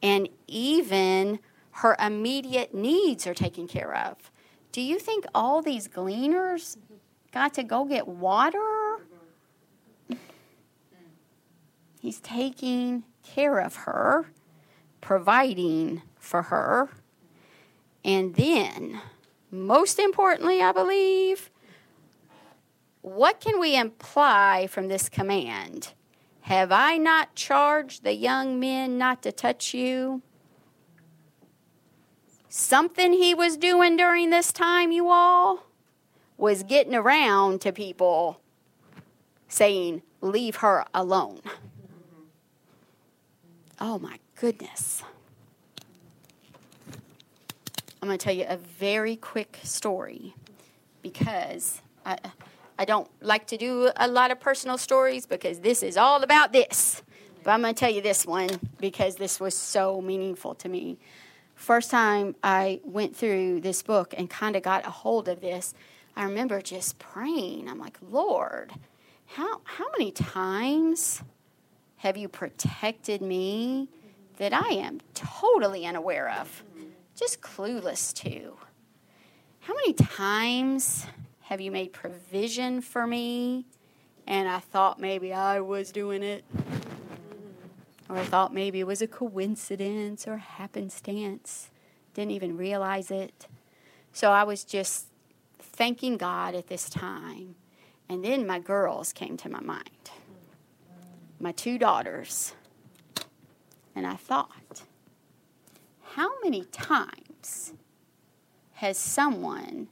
And 0.01 0.27
even 0.47 1.39
her 1.71 1.95
immediate 1.99 2.73
needs 2.73 3.25
are 3.27 3.33
taken 3.33 3.67
care 3.67 3.95
of. 3.95 4.31
Do 4.71 4.81
you 4.81 4.99
think 4.99 5.25
all 5.33 5.61
these 5.61 5.87
gleaners 5.87 6.77
got 7.31 7.53
to 7.53 7.63
go 7.63 7.85
get 7.85 8.07
water 8.07 8.99
He's 12.01 12.19
taking 12.19 13.03
care 13.21 13.59
of 13.59 13.75
her, 13.75 14.31
providing 15.01 16.01
for 16.17 16.41
her. 16.41 16.89
And 18.03 18.33
then, 18.33 18.99
most 19.51 19.99
importantly, 19.99 20.61
I 20.61 20.71
believe, 20.71 21.49
what 23.01 23.39
can 23.39 23.59
we 23.59 23.77
imply 23.77 24.67
from 24.67 24.87
this 24.87 25.09
command? 25.09 25.93
Have 26.41 26.71
I 26.71 26.97
not 26.97 27.35
charged 27.35 28.03
the 28.03 28.13
young 28.13 28.59
men 28.59 28.97
not 28.97 29.21
to 29.23 29.31
touch 29.31 29.73
you? 29.73 30.21
something 32.51 33.13
he 33.13 33.33
was 33.33 33.55
doing 33.55 33.95
during 33.95 34.29
this 34.29 34.51
time, 34.51 34.91
you 34.91 35.09
all, 35.09 35.65
was 36.37 36.63
getting 36.63 36.93
around 36.93 37.61
to 37.61 37.71
people 37.71 38.41
saying, 39.47 40.03
Leave 40.23 40.57
her 40.57 40.85
alone. 40.93 41.39
Mm-hmm. 41.43 42.21
Oh 43.79 43.97
my 43.97 44.19
goodness. 44.35 45.01
I'm 48.01 48.07
going 48.07 48.17
to 48.17 48.23
tell 48.23 48.33
you 48.33 48.45
a 48.47 48.57
very 48.57 49.15
quick 49.15 49.59
story 49.61 50.33
because 51.03 51.83
I, 52.03 52.17
I 52.79 52.85
don't 52.85 53.07
like 53.21 53.45
to 53.47 53.57
do 53.57 53.91
a 53.95 54.07
lot 54.07 54.31
of 54.31 54.39
personal 54.39 54.79
stories 54.79 55.27
because 55.27 55.59
this 55.59 55.83
is 55.83 55.97
all 55.97 56.23
about 56.23 56.51
this. 56.51 57.03
But 57.43 57.51
I'm 57.51 57.61
going 57.61 57.75
to 57.75 57.79
tell 57.79 57.91
you 57.91 58.01
this 58.01 58.25
one 58.25 58.49
because 58.79 59.17
this 59.17 59.39
was 59.39 59.55
so 59.55 60.01
meaningful 60.01 60.55
to 60.55 60.69
me. 60.69 60.97
First 61.53 61.91
time 61.91 62.35
I 62.43 62.81
went 62.83 63.15
through 63.15 63.61
this 63.61 63.83
book 63.83 64.15
and 64.17 64.27
kind 64.27 64.55
of 64.55 64.63
got 64.63 64.87
a 64.87 64.89
hold 64.89 65.27
of 65.27 65.41
this, 65.41 65.75
I 66.15 66.23
remember 66.23 66.59
just 66.59 66.97
praying. 66.97 67.69
I'm 67.69 67.77
like, 67.77 67.99
Lord, 68.09 68.71
how, 69.27 69.61
how 69.63 69.85
many 69.91 70.11
times 70.11 71.21
have 71.97 72.17
you 72.17 72.27
protected 72.27 73.21
me 73.21 73.89
that 74.37 74.53
I 74.53 74.69
am 74.69 75.01
totally 75.13 75.85
unaware 75.85 76.31
of? 76.31 76.63
Just 77.21 77.39
clueless 77.39 78.13
to. 78.15 78.57
How 79.61 79.73
many 79.75 79.93
times 79.93 81.05
have 81.43 81.61
you 81.61 81.71
made 81.71 81.93
provision 81.93 82.81
for 82.81 83.07
me 83.07 83.65
and 84.27 84.49
I 84.49 84.59
thought 84.59 84.99
maybe 84.99 85.31
I 85.31 85.61
was 85.61 85.91
doing 85.91 86.23
it? 86.23 86.43
Or 88.09 88.17
I 88.17 88.25
thought 88.25 88.53
maybe 88.53 88.81
it 88.81 88.87
was 88.87 89.01
a 89.01 89.07
coincidence 89.07 90.27
or 90.27 90.37
happenstance. 90.37 91.69
Didn't 92.13 92.31
even 92.31 92.57
realize 92.57 93.11
it. 93.11 93.47
So 94.11 94.31
I 94.31 94.43
was 94.43 94.65
just 94.65 95.05
thanking 95.59 96.17
God 96.17 96.55
at 96.55 96.67
this 96.67 96.89
time. 96.89 97.55
And 98.09 98.25
then 98.25 98.45
my 98.45 98.59
girls 98.59 99.13
came 99.13 99.37
to 99.37 99.47
my 99.47 99.61
mind 99.61 100.11
my 101.41 101.51
two 101.51 101.77
daughters. 101.77 102.53
And 103.95 104.05
I 104.07 104.15
thought, 104.15 104.51
how 106.15 106.29
many 106.43 106.65
times 106.65 107.73
has 108.73 108.97
someone 108.97 109.87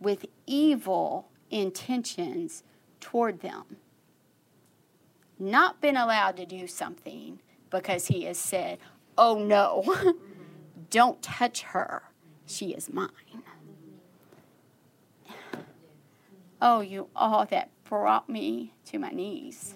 with 0.00 0.26
evil 0.46 1.28
intentions 1.50 2.62
toward 3.00 3.40
them 3.40 3.76
not 5.38 5.80
been 5.80 5.96
allowed 5.96 6.36
to 6.36 6.44
do 6.44 6.66
something 6.66 7.40
because 7.70 8.06
he 8.06 8.24
has 8.24 8.38
said, 8.38 8.78
Oh 9.16 9.42
no, 9.42 10.14
don't 10.90 11.22
touch 11.22 11.62
her, 11.62 12.02
she 12.46 12.70
is 12.72 12.92
mine. 12.92 13.08
Oh, 16.62 16.80
you 16.80 17.08
all 17.16 17.46
that 17.46 17.70
brought 17.84 18.28
me 18.28 18.74
to 18.86 18.98
my 18.98 19.10
knees. 19.10 19.74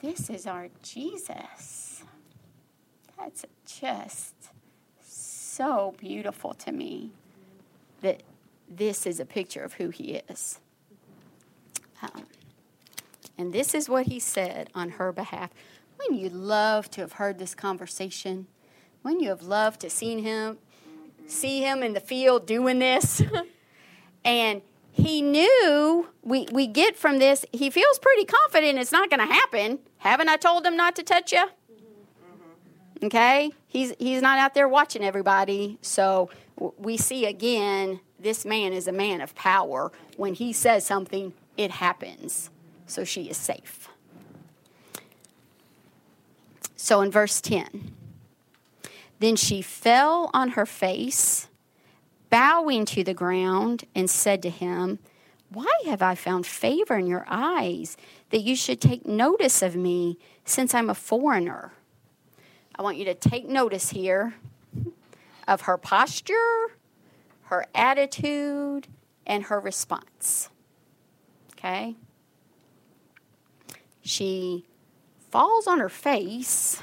This 0.00 0.28
is 0.28 0.46
our 0.46 0.68
Jesus. 0.82 1.93
That's 3.18 3.44
just 3.66 4.34
so 5.00 5.94
beautiful 5.98 6.54
to 6.54 6.72
me 6.72 7.10
that 8.00 8.22
this 8.68 9.06
is 9.06 9.20
a 9.20 9.24
picture 9.24 9.62
of 9.62 9.74
who 9.74 9.90
he 9.90 10.22
is. 10.28 10.60
Um, 12.02 12.26
and 13.38 13.52
this 13.52 13.74
is 13.74 13.88
what 13.88 14.06
he 14.06 14.18
said 14.18 14.68
on 14.74 14.90
her 14.90 15.12
behalf. 15.12 15.50
When 15.96 16.18
you 16.18 16.28
love 16.28 16.90
to 16.92 17.00
have 17.00 17.12
heard 17.14 17.38
this 17.38 17.54
conversation, 17.54 18.46
when 19.02 19.20
you 19.20 19.28
have 19.28 19.42
loved 19.42 19.80
to 19.80 19.90
seen 19.90 20.20
him, 20.20 20.58
see 21.26 21.60
him 21.60 21.82
in 21.82 21.92
the 21.92 22.00
field 22.00 22.46
doing 22.46 22.78
this, 22.78 23.22
and 24.24 24.62
he 24.90 25.22
knew 25.22 26.08
we, 26.22 26.46
we 26.52 26.66
get 26.66 26.96
from 26.96 27.18
this, 27.18 27.44
he 27.52 27.70
feels 27.70 27.98
pretty 27.98 28.24
confident 28.24 28.78
it's 28.78 28.92
not 28.92 29.10
going 29.10 29.26
to 29.26 29.32
happen. 29.32 29.80
Haven't 29.98 30.28
I 30.28 30.36
told 30.36 30.64
him 30.64 30.76
not 30.76 30.94
to 30.96 31.02
touch 31.02 31.32
you? 31.32 31.46
Okay? 33.04 33.52
He's, 33.66 33.92
he's 33.98 34.22
not 34.22 34.38
out 34.38 34.54
there 34.54 34.66
watching 34.66 35.04
everybody. 35.04 35.78
So 35.82 36.30
we 36.56 36.96
see 36.96 37.26
again, 37.26 38.00
this 38.18 38.44
man 38.46 38.72
is 38.72 38.88
a 38.88 38.92
man 38.92 39.20
of 39.20 39.34
power. 39.34 39.92
When 40.16 40.34
he 40.34 40.52
says 40.52 40.86
something, 40.86 41.34
it 41.56 41.70
happens. 41.70 42.50
So 42.86 43.04
she 43.04 43.28
is 43.28 43.36
safe. 43.36 43.88
So 46.76 47.02
in 47.02 47.10
verse 47.10 47.40
10, 47.40 47.92
then 49.18 49.36
she 49.36 49.62
fell 49.62 50.30
on 50.34 50.50
her 50.50 50.66
face, 50.66 51.48
bowing 52.30 52.84
to 52.86 53.04
the 53.04 53.14
ground, 53.14 53.84
and 53.94 54.08
said 54.08 54.42
to 54.42 54.50
him, 54.50 54.98
Why 55.50 55.72
have 55.86 56.02
I 56.02 56.14
found 56.14 56.46
favor 56.46 56.96
in 56.96 57.06
your 57.06 57.24
eyes 57.28 57.96
that 58.30 58.40
you 58.40 58.56
should 58.56 58.80
take 58.80 59.06
notice 59.06 59.62
of 59.62 59.76
me 59.76 60.18
since 60.44 60.74
I'm 60.74 60.90
a 60.90 60.94
foreigner? 60.94 61.72
I 62.76 62.82
want 62.82 62.96
you 62.96 63.04
to 63.06 63.14
take 63.14 63.46
notice 63.48 63.90
here 63.90 64.34
of 65.46 65.62
her 65.62 65.78
posture, 65.78 66.76
her 67.44 67.66
attitude, 67.74 68.88
and 69.26 69.44
her 69.44 69.60
response. 69.60 70.48
Okay? 71.52 71.96
She 74.02 74.66
falls 75.30 75.66
on 75.66 75.78
her 75.78 75.88
face. 75.88 76.82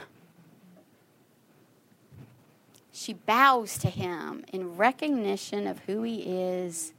She 2.92 3.14
bows 3.14 3.78
to 3.80 3.90
him 3.90 4.46
in 4.54 4.78
recognition 4.78 5.68
of 5.68 5.80
who 5.80 6.04
he 6.04 6.22
is, 6.22 6.94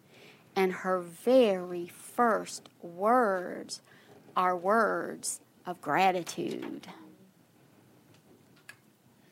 and 0.55 0.73
her 0.73 1.01
very 1.01 1.87
first 1.87 2.69
words 2.83 3.81
are 4.37 4.57
words 4.57 5.41
of 5.65 5.81
gratitude. 5.81 6.89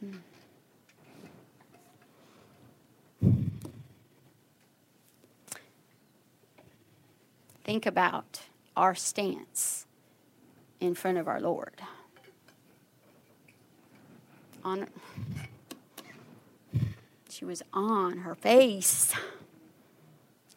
Hmm. 0.00 0.16
Think 7.64 7.86
about 7.86 8.40
our 8.76 8.94
stance 8.94 9.86
in 10.80 10.94
front 10.94 11.18
of 11.18 11.28
our 11.28 11.40
Lord. 11.40 11.82
On 14.64 14.88
she 17.28 17.44
was 17.44 17.62
on 17.72 18.18
her 18.18 18.34
face. 18.34 19.14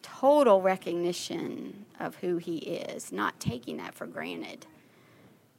Total 0.02 0.60
recognition 0.60 1.86
of 2.00 2.16
who 2.16 2.38
he 2.38 2.56
is, 2.58 3.12
not 3.12 3.38
taking 3.38 3.76
that 3.76 3.94
for 3.94 4.06
granted, 4.06 4.66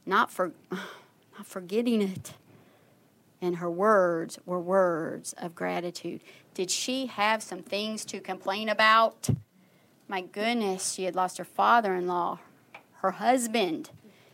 not 0.06 0.32
for 0.32 0.52
not 0.72 1.46
forgetting 1.46 2.02
it. 2.02 2.34
And 3.46 3.58
her 3.58 3.70
words 3.70 4.40
were 4.44 4.60
words 4.60 5.36
of 5.38 5.54
gratitude. 5.54 6.22
Did 6.56 6.72
she 6.72 7.06
have 7.06 7.44
some 7.44 7.62
things 7.62 8.04
to 8.06 8.20
complain 8.20 8.70
about? 8.70 9.30
My 10.08 10.22
goodness, 10.22 10.94
she 10.94 11.04
had 11.04 11.16
lost 11.16 11.38
her 11.38 11.46
father 11.46 11.94
in 11.94 12.08
law, 12.08 12.40
her 13.02 13.12
husband, 13.12 13.92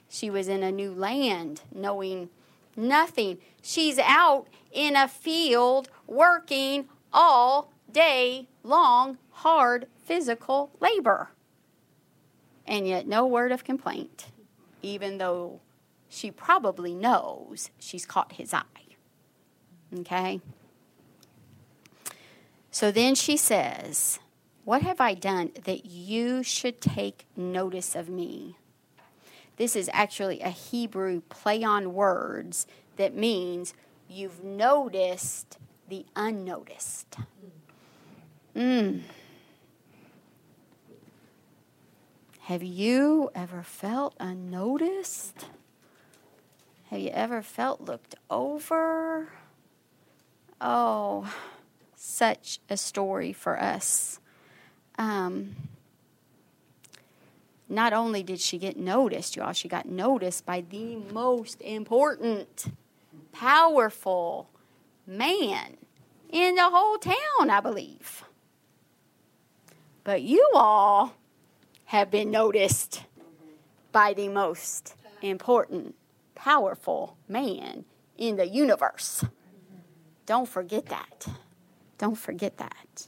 she 0.08 0.30
was 0.30 0.48
in 0.48 0.64
a 0.64 0.72
new 0.72 0.94
land, 0.94 1.64
knowing 1.76 2.30
nothing. 2.78 3.40
She's 3.62 4.00
out 4.00 4.48
in 4.72 4.96
a 4.96 5.10
field 5.10 5.90
working 6.08 6.88
all 7.12 7.74
day 7.92 8.48
long, 8.64 9.18
hard 9.32 9.88
physical 10.06 10.72
labor. 10.80 11.32
And 12.66 12.88
yet, 12.88 13.08
no 13.08 13.26
word 13.26 13.52
of 13.52 13.66
complaint, 13.66 14.28
even 14.82 15.18
though 15.18 15.60
she 16.08 16.32
probably 16.32 16.94
knows 16.94 17.72
she's 17.78 18.06
caught 18.06 18.34
his 18.34 18.54
eye. 18.54 18.81
Okay? 20.00 20.42
So 22.72 22.92
then 22.92 23.16
she 23.16 23.36
says, 23.36 24.20
What 24.64 24.82
have 24.82 25.02
I 25.02 25.14
done 25.14 25.52
that 25.66 25.86
you 25.86 26.44
should 26.44 26.82
take 26.82 27.26
notice 27.36 27.96
of 27.96 28.10
me? 28.10 28.58
This 29.58 29.76
is 29.76 29.90
actually 29.94 30.40
a 30.42 30.50
Hebrew 30.50 31.22
play 31.30 31.64
on 31.64 31.94
words 31.94 32.66
that 32.96 33.16
means 33.16 33.74
you've 34.10 34.44
noticed 34.44 35.58
the 35.88 36.06
unnoticed. 36.16 37.18
Mm. 38.56 39.02
Have 42.42 42.64
you 42.64 43.30
ever 43.36 43.62
felt 43.62 44.16
unnoticed? 44.20 45.46
Have 46.90 47.00
you 47.00 47.10
ever 47.10 47.42
felt 47.42 47.82
looked 47.82 48.16
over? 48.30 49.30
Oh, 50.64 51.34
such 51.96 52.60
a 52.70 52.78
story 52.78 53.34
for 53.34 53.60
us. 53.60 54.20
Um, 55.00 55.56
not 57.68 57.94
only 57.94 58.22
did 58.22 58.40
she 58.40 58.60
get 58.60 58.78
noticed, 58.78 59.36
y'all, 59.36 59.54
she 59.54 59.68
got 59.68 59.88
noticed 59.88 60.46
by 60.46 60.62
the 60.62 60.98
most 60.98 61.60
important, 61.62 62.66
powerful 63.32 64.50
man 65.08 65.78
in 66.30 66.56
the 66.56 66.70
whole 66.70 67.00
town, 67.00 67.50
I 67.50 67.60
believe. 67.60 68.24
But 70.04 70.22
you 70.22 70.48
all 70.54 71.16
have 71.86 72.12
been 72.12 72.30
noticed 72.30 73.04
by 73.92 74.14
the 74.14 74.28
most 74.28 74.94
important, 75.24 75.96
powerful 76.36 77.18
man 77.28 77.86
in 78.16 78.36
the 78.36 78.48
universe. 78.48 79.26
Don't 80.32 80.48
forget 80.48 80.86
that. 80.86 81.28
Don't 81.98 82.16
forget 82.16 82.56
that. 82.56 83.06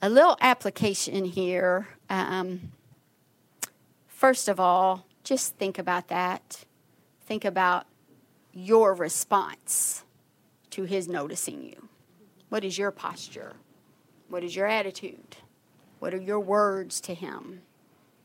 A 0.00 0.08
little 0.08 0.38
application 0.40 1.26
here. 1.26 1.86
Um, 2.08 2.72
first 4.08 4.48
of 4.48 4.58
all, 4.58 5.04
just 5.22 5.56
think 5.56 5.78
about 5.78 6.08
that. 6.08 6.64
Think 7.26 7.44
about 7.44 7.84
your 8.54 8.94
response 8.94 10.04
to 10.70 10.84
his 10.84 11.08
noticing 11.08 11.62
you. 11.62 11.88
What 12.48 12.64
is 12.64 12.78
your 12.78 12.90
posture? 12.90 13.52
What 14.30 14.42
is 14.42 14.56
your 14.56 14.66
attitude? 14.66 15.36
What 15.98 16.14
are 16.14 16.22
your 16.22 16.40
words 16.40 17.02
to 17.02 17.12
him? 17.12 17.60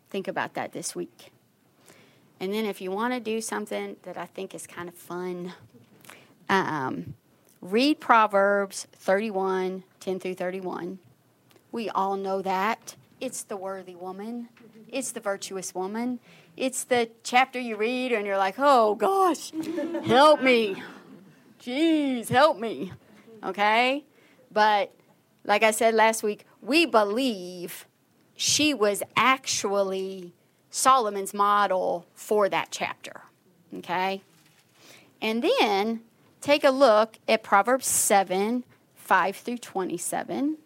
Think 0.10 0.30
about 0.30 0.54
that 0.54 0.72
this 0.72 0.96
week. 0.96 1.34
And 2.40 2.54
then, 2.54 2.64
if 2.64 2.80
you 2.80 2.92
want 2.92 3.14
to 3.14 3.20
do 3.20 3.42
something 3.42 3.98
that 4.04 4.18
I 4.18 4.26
think 4.26 4.56
is 4.56 4.66
kind 4.66 4.88
of 4.88 4.96
fun, 4.96 5.52
um, 6.50 7.16
read 7.62 8.00
Proverbs 8.00 8.88
31 8.94 9.84
10 10.00 10.20
through 10.20 10.36
31. 10.36 11.00
We 11.72 11.90
all 11.90 12.16
know 12.16 12.42
that. 12.42 12.96
It's 13.20 13.44
the 13.44 13.58
worthy 13.58 13.96
woman, 13.96 14.50
it's 14.88 15.12
the 15.12 15.20
virtuous 15.20 15.74
woman. 15.74 16.20
It's 16.56 16.86
the 16.86 17.10
chapter 17.24 17.60
you 17.60 17.76
read 17.76 18.12
and 18.12 18.26
you're 18.26 18.38
like, 18.38 18.56
oh 18.58 18.96
gosh, 18.96 19.52
help 20.06 20.42
me. 20.42 20.82
Jeez, 21.62 22.30
help 22.30 22.58
me. 22.58 22.94
Okay? 23.44 24.04
But 24.52 24.92
like 25.44 25.62
I 25.62 25.72
said 25.72 25.94
last 25.94 26.24
week, 26.24 26.46
we 26.62 26.86
believe 26.86 27.86
she 28.36 28.74
was 28.74 29.04
actually 29.16 30.34
Solomon's 30.72 31.34
model 31.34 32.08
for 32.16 32.50
that 32.50 32.70
chapter. 32.72 33.22
Okay? 33.76 34.24
And 35.22 35.44
then 35.44 36.02
take 36.42 36.64
a 36.64 36.70
look 36.70 37.18
at 37.28 37.44
Proverbs 37.44 37.88
7 37.88 38.64
5 38.96 39.36
through 39.38 39.58
27. 39.58 40.58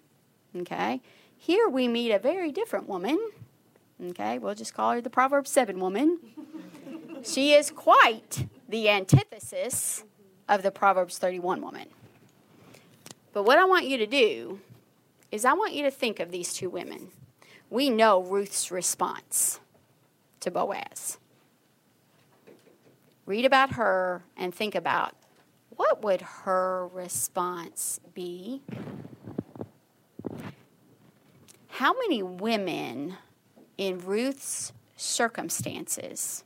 Okay? 0.57 1.01
Here 1.37 1.69
we 1.69 1.87
meet 1.87 2.11
a 2.11 2.19
very 2.19 2.51
different 2.51 2.89
woman. 2.89 3.19
Okay? 4.03 4.39
We'll 4.39 4.55
just 4.55 4.73
call 4.73 4.93
her 4.93 5.01
the 5.01 5.11
Proverbs 5.11 5.51
7 5.51 5.79
woman. 5.79 6.19
she 7.23 7.53
is 7.53 7.69
quite 7.69 8.47
the 8.67 8.89
antithesis 8.89 10.03
of 10.49 10.63
the 10.63 10.71
Proverbs 10.71 11.19
31 11.19 11.61
woman. 11.61 11.87
But 13.33 13.43
what 13.43 13.59
I 13.59 13.65
want 13.65 13.85
you 13.85 13.97
to 13.97 14.07
do 14.07 14.59
is 15.31 15.45
I 15.45 15.53
want 15.53 15.73
you 15.73 15.83
to 15.83 15.91
think 15.91 16.19
of 16.19 16.31
these 16.31 16.53
two 16.53 16.69
women. 16.69 17.09
We 17.69 17.89
know 17.89 18.21
Ruth's 18.21 18.71
response 18.71 19.59
to 20.41 20.51
Boaz. 20.51 21.17
Read 23.25 23.45
about 23.45 23.73
her 23.73 24.23
and 24.35 24.53
think 24.53 24.75
about 24.75 25.15
what 25.81 26.03
would 26.03 26.21
her 26.21 26.87
response 26.93 27.99
be? 28.13 28.61
How 31.69 31.93
many 31.93 32.21
women 32.21 33.17
in 33.79 33.97
Ruth's 33.97 34.73
circumstances, 34.95 36.43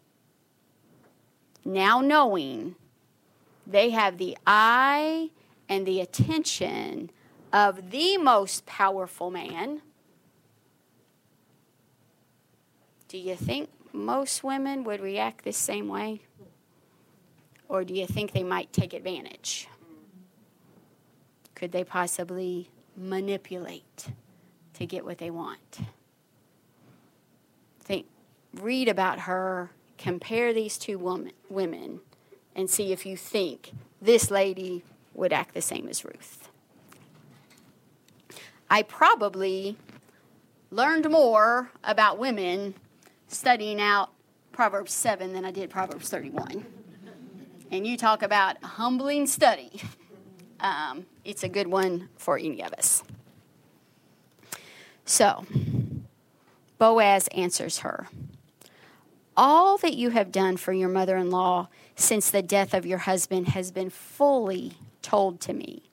now 1.66 2.00
knowing 2.00 2.76
they 3.68 3.90
have 3.90 4.18
the 4.18 4.38
eye 4.48 5.32
and 5.68 5.86
the 5.86 6.00
attention 6.00 7.10
of 7.52 7.92
the 7.92 8.18
most 8.18 8.66
powerful 8.66 9.30
man. 9.30 9.82
Do 13.10 13.18
you 13.18 13.36
think 13.36 13.70
most 13.92 14.46
women 14.46 14.86
would 14.86 15.02
react 15.02 15.44
the 15.44 15.52
same 15.52 15.90
way? 15.90 16.22
Or 17.68 17.84
do 17.84 17.94
you 17.94 18.06
think 18.06 18.32
they 18.32 18.44
might 18.44 18.72
take 18.72 18.94
advantage? 18.94 19.68
Could 21.56 21.72
they 21.72 21.84
possibly 21.84 22.70
manipulate 22.96 24.08
to 24.74 24.86
get 24.86 25.06
what 25.06 25.18
they 25.18 25.30
want? 25.30 25.80
Think, 27.80 28.06
read 28.54 28.88
about 28.88 29.22
her, 29.22 29.72
compare 29.98 30.54
these 30.54 30.78
two 30.78 30.98
woman, 30.98 31.32
women, 31.50 32.02
and 32.56 32.70
see 32.70 32.92
if 32.92 33.06
you 33.06 33.18
think 33.18 33.72
this 34.02 34.30
lady 34.30 34.84
would 35.14 35.34
act 35.34 35.54
the 35.54 35.62
same 35.62 35.88
as 35.88 36.04
Ruth. 36.04 36.50
I 38.70 38.82
probably 38.82 39.78
learned 40.72 41.10
more 41.10 41.72
about 41.84 42.18
women 42.18 42.76
studying 43.28 43.80
out 43.80 44.12
Proverbs 44.52 44.94
7 44.94 45.34
than 45.34 45.46
I 45.46 45.52
did 45.52 45.70
Proverbs 45.70 46.10
31. 46.10 46.66
And 47.76 47.86
you 47.86 47.98
talk 47.98 48.24
about 48.24 48.56
a 48.64 48.68
humbling 48.68 49.28
study. 49.28 49.82
Um, 50.62 51.08
it's 51.26 51.44
a 51.44 51.50
good 51.50 51.68
one 51.68 52.08
for 52.16 52.38
any 52.38 52.64
of 52.64 52.72
us. 52.72 53.04
So, 55.04 55.46
Boaz 56.78 57.28
answers 57.36 57.80
her 57.80 58.08
All 59.36 59.78
that 59.80 59.94
you 59.94 60.12
have 60.12 60.32
done 60.32 60.56
for 60.56 60.72
your 60.72 60.88
mother 60.88 61.18
in 61.18 61.30
law 61.30 61.68
since 61.98 62.32
the 62.32 62.42
death 62.42 62.74
of 62.74 62.86
your 62.86 63.00
husband 63.00 63.50
has 63.50 63.72
been 63.72 63.90
fully 63.90 64.76
told 65.02 65.42
to 65.42 65.54
me 65.54 65.84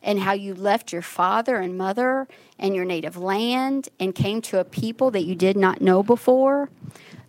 and 0.00 0.20
how 0.20 0.32
you 0.32 0.54
left 0.54 0.92
your 0.92 1.02
father 1.02 1.56
and 1.56 1.76
mother 1.76 2.28
and 2.56 2.76
your 2.76 2.84
native 2.84 3.16
land 3.16 3.88
and 3.98 4.14
came 4.14 4.40
to 4.42 4.60
a 4.60 4.64
people 4.64 5.10
that 5.10 5.24
you 5.24 5.34
did 5.34 5.56
not 5.56 5.80
know 5.80 6.04
before. 6.04 6.70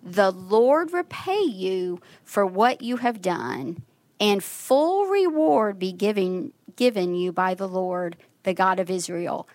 The 0.04 0.30
Lord 0.30 0.94
repay 0.94 1.42
you 1.42 2.00
for 2.24 2.46
what 2.46 2.84
you 2.84 2.98
have 2.98 3.22
done, 3.22 3.82
and 4.20 4.44
full 4.44 5.06
reward 5.06 5.80
be 5.80 5.92
given, 5.92 6.54
given 6.76 7.16
you 7.16 7.32
by 7.32 7.54
the 7.54 7.68
Lord, 7.68 8.18
the 8.44 8.54
God 8.54 8.80
of 8.80 8.90
Israel, 8.90 9.48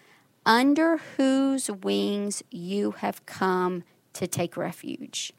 under 0.45 0.99
whose 1.17 1.71
wings 1.71 2.43
you 2.51 2.93
have 2.93 3.25
come 3.27 3.85
to 4.13 4.27
take 4.27 4.57
refuge. 4.57 5.33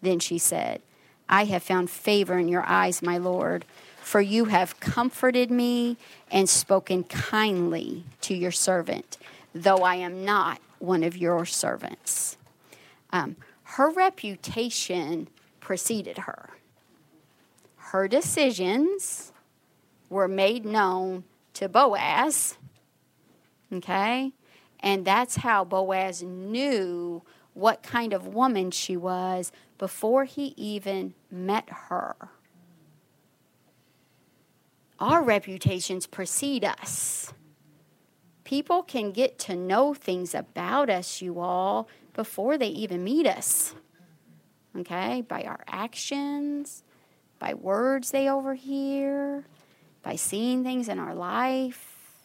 Then 0.00 0.18
she 0.18 0.38
said, 0.38 0.82
I 1.28 1.44
have 1.46 1.62
found 1.62 1.90
favor 1.90 2.38
in 2.38 2.48
your 2.48 2.64
eyes, 2.66 3.02
my 3.02 3.18
Lord 3.18 3.64
for 4.02 4.20
you 4.20 4.46
have 4.46 4.78
comforted 4.80 5.50
me 5.50 5.96
and 6.30 6.48
spoken 6.48 7.04
kindly 7.04 8.04
to 8.20 8.34
your 8.34 8.50
servant, 8.50 9.16
though 9.54 9.78
I 9.78 9.94
am 9.96 10.24
not 10.24 10.60
one 10.80 11.04
of 11.04 11.16
your 11.16 11.46
servants. 11.46 12.36
Um, 13.10 13.36
her 13.62 13.90
reputation 13.90 15.28
preceded 15.60 16.18
her. 16.18 16.50
Her 17.92 18.08
decisions 18.08 19.32
were 20.08 20.28
made 20.28 20.64
known 20.64 21.24
to 21.54 21.68
Boaz, 21.68 22.58
okay? 23.72 24.32
And 24.80 25.04
that's 25.04 25.36
how 25.36 25.64
Boaz 25.64 26.22
knew 26.22 27.22
what 27.54 27.82
kind 27.82 28.12
of 28.12 28.26
woman 28.26 28.70
she 28.70 28.96
was 28.96 29.52
before 29.78 30.24
he 30.24 30.54
even 30.56 31.14
met 31.30 31.68
her 31.68 32.16
our 35.02 35.20
reputations 35.20 36.06
precede 36.06 36.64
us. 36.64 37.34
People 38.44 38.84
can 38.84 39.10
get 39.10 39.36
to 39.40 39.56
know 39.56 39.94
things 39.94 40.32
about 40.32 40.88
us, 40.88 41.20
you 41.20 41.40
all, 41.40 41.88
before 42.14 42.56
they 42.56 42.68
even 42.68 43.02
meet 43.02 43.26
us. 43.26 43.74
Okay? 44.78 45.22
By 45.22 45.42
our 45.42 45.64
actions, 45.66 46.84
by 47.42 47.54
words 47.54 48.12
they 48.12 48.30
overhear, 48.30 49.44
by 50.04 50.14
seeing 50.14 50.62
things 50.62 50.88
in 50.88 51.00
our 51.00 51.12
life. 51.12 52.22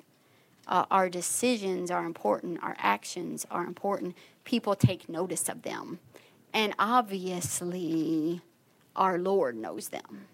Uh, 0.68 0.86
our 0.92 1.10
decisions 1.10 1.90
are 1.90 2.06
important, 2.06 2.62
our 2.62 2.76
actions 2.78 3.44
are 3.50 3.66
important. 3.66 4.16
People 4.44 4.76
take 4.76 5.10
notice 5.10 5.50
of 5.50 5.64
them. 5.64 5.98
And 6.54 6.76
obviously, 6.78 8.42
our 8.96 9.18
Lord 9.18 9.56
knows 9.56 9.90
them. 9.90 10.28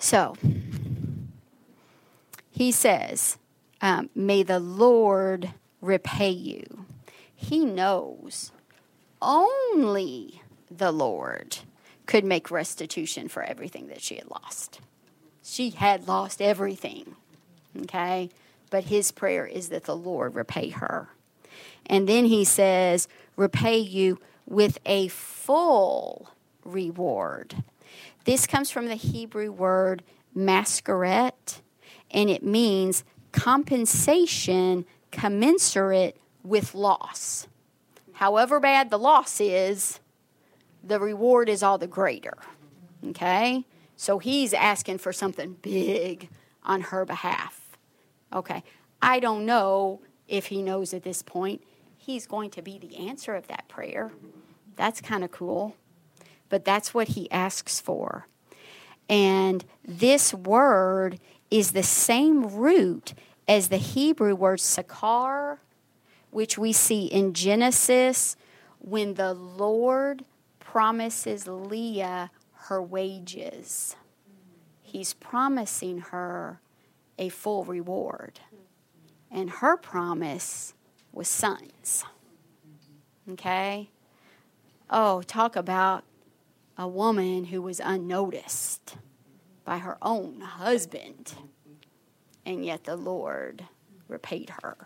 So, 0.00 0.34
he 2.50 2.72
says, 2.72 3.38
um, 3.80 4.10
May 4.16 4.42
the 4.42 4.58
Lord 4.58 5.52
repay 5.80 6.30
you. 6.30 6.86
He 7.36 7.64
knows 7.64 8.50
only 9.22 10.42
the 10.68 10.90
Lord 10.90 11.58
could 12.06 12.24
make 12.24 12.50
restitution 12.50 13.28
for 13.28 13.42
everything 13.42 13.88
that 13.88 14.02
she 14.02 14.16
had 14.16 14.30
lost. 14.30 14.80
She 15.42 15.70
had 15.70 16.08
lost 16.08 16.40
everything, 16.40 17.16
okay? 17.82 18.30
But 18.70 18.84
his 18.84 19.12
prayer 19.12 19.46
is 19.46 19.68
that 19.68 19.84
the 19.84 19.96
Lord 19.96 20.34
repay 20.34 20.70
her. 20.70 21.08
And 21.86 22.08
then 22.08 22.24
he 22.26 22.44
says, 22.44 23.08
Repay 23.36 23.78
you 23.78 24.20
with 24.46 24.78
a 24.86 25.08
full 25.08 26.30
reward 26.64 27.56
this 28.24 28.46
comes 28.46 28.70
from 28.70 28.86
the 28.88 28.94
Hebrew 28.94 29.52
word 29.52 30.02
maskoret, 30.36 31.60
and 32.10 32.30
it 32.30 32.42
means 32.42 33.04
compensation 33.32 34.86
commensurate 35.10 36.16
with 36.42 36.74
loss. 36.74 37.46
However 38.14 38.60
bad 38.60 38.90
the 38.90 38.98
loss 38.98 39.40
is, 39.40 40.00
the 40.86 41.00
reward 41.00 41.48
is 41.48 41.62
all 41.62 41.78
the 41.78 41.86
greater. 41.86 42.36
Okay? 43.08 43.64
So 43.96 44.18
he's 44.18 44.52
asking 44.52 44.98
for 44.98 45.12
something 45.12 45.56
big 45.62 46.28
on 46.62 46.82
her 46.82 47.04
behalf. 47.04 47.78
Okay. 48.32 48.62
I 49.00 49.20
don't 49.20 49.46
know 49.46 50.00
if 50.28 50.46
he 50.46 50.62
knows 50.62 50.94
at 50.94 51.02
this 51.02 51.22
point 51.22 51.62
he's 51.96 52.26
going 52.26 52.50
to 52.50 52.62
be 52.62 52.78
the 52.78 52.96
answer 53.08 53.34
of 53.34 53.46
that 53.48 53.68
prayer. 53.68 54.12
That's 54.76 55.00
kind 55.00 55.24
of 55.24 55.30
cool. 55.30 55.76
But 56.48 56.64
that's 56.64 56.92
what 56.92 57.08
he 57.08 57.30
asks 57.30 57.80
for. 57.80 58.26
And 59.08 59.64
this 59.84 60.32
word 60.34 61.20
is 61.50 61.72
the 61.72 61.82
same 61.82 62.54
root 62.54 63.14
as 63.46 63.68
the 63.68 63.76
Hebrew 63.76 64.34
word 64.34 64.58
sakar, 64.58 65.58
which 66.30 66.58
we 66.58 66.72
see 66.72 67.06
in 67.06 67.34
Genesis 67.34 68.36
when 68.78 69.14
the 69.14 69.34
Lord 69.34 70.24
promises 70.74 71.46
Leah 71.46 72.32
her 72.52 72.82
wages. 72.82 73.94
He's 74.82 75.14
promising 75.14 75.98
her 75.98 76.58
a 77.16 77.28
full 77.28 77.62
reward. 77.62 78.40
And 79.30 79.48
her 79.48 79.76
promise 79.76 80.74
was 81.12 81.28
sons. 81.28 82.04
Okay? 83.30 83.88
Oh, 84.90 85.22
talk 85.22 85.54
about 85.54 86.02
a 86.76 86.88
woman 86.88 87.44
who 87.44 87.62
was 87.62 87.78
unnoticed 87.78 88.96
by 89.64 89.78
her 89.78 89.96
own 90.02 90.40
husband, 90.40 91.34
and 92.44 92.64
yet 92.64 92.82
the 92.82 92.96
Lord 92.96 93.64
repaid 94.08 94.50
her. 94.60 94.76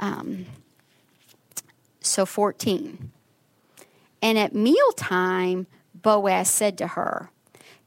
Um, 0.00 0.46
so, 2.00 2.26
14. 2.26 3.12
And 4.24 4.38
at 4.38 4.54
mealtime, 4.54 5.66
Boaz 5.94 6.48
said 6.48 6.78
to 6.78 6.86
her, 6.86 7.28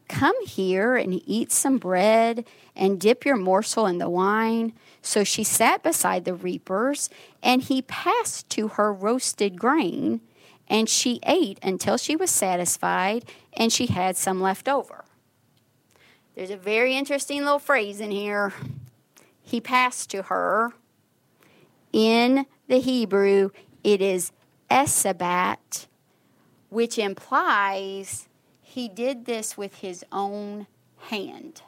Come 0.08 0.36
here 0.46 0.96
and 0.96 1.20
eat 1.26 1.52
some 1.52 1.80
bread 1.80 2.46
and 2.76 3.02
dip 3.02 3.26
your 3.26 3.36
morsel 3.36 3.88
in 3.88 3.98
the 3.98 4.08
wine. 4.08 4.74
So 5.02 5.24
she 5.24 5.44
sat 5.44 5.82
beside 5.82 6.26
the 6.26 6.36
reapers, 6.36 7.10
and 7.42 7.64
he 7.64 7.82
passed 7.82 8.52
to 8.52 8.68
her 8.68 8.94
roasted 8.94 9.60
grain, 9.60 10.22
and 10.68 10.88
she 10.88 11.20
ate 11.26 11.58
until 11.64 11.98
she 11.98 12.16
was 12.16 12.30
satisfied, 12.30 13.26
and 13.54 13.74
she 13.74 13.88
had 13.88 14.16
some 14.16 14.40
left 14.40 14.70
over. 14.70 15.06
There's 16.36 16.52
a 16.52 16.58
very 16.58 16.96
interesting 16.96 17.40
little 17.40 17.58
phrase 17.58 18.00
in 18.00 18.12
here. 18.12 18.54
He 19.42 19.60
passed 19.60 20.12
to 20.12 20.22
her. 20.24 20.74
In 21.92 22.46
the 22.68 22.80
Hebrew, 22.80 23.50
it 23.84 24.04
is 24.04 24.32
esabat, 24.70 25.87
which 26.70 26.98
implies 26.98 28.28
he 28.62 28.88
did 28.88 29.26
this 29.26 29.58
with 29.58 29.76
his 29.76 30.04
own 30.12 30.68
hand. 30.98 31.62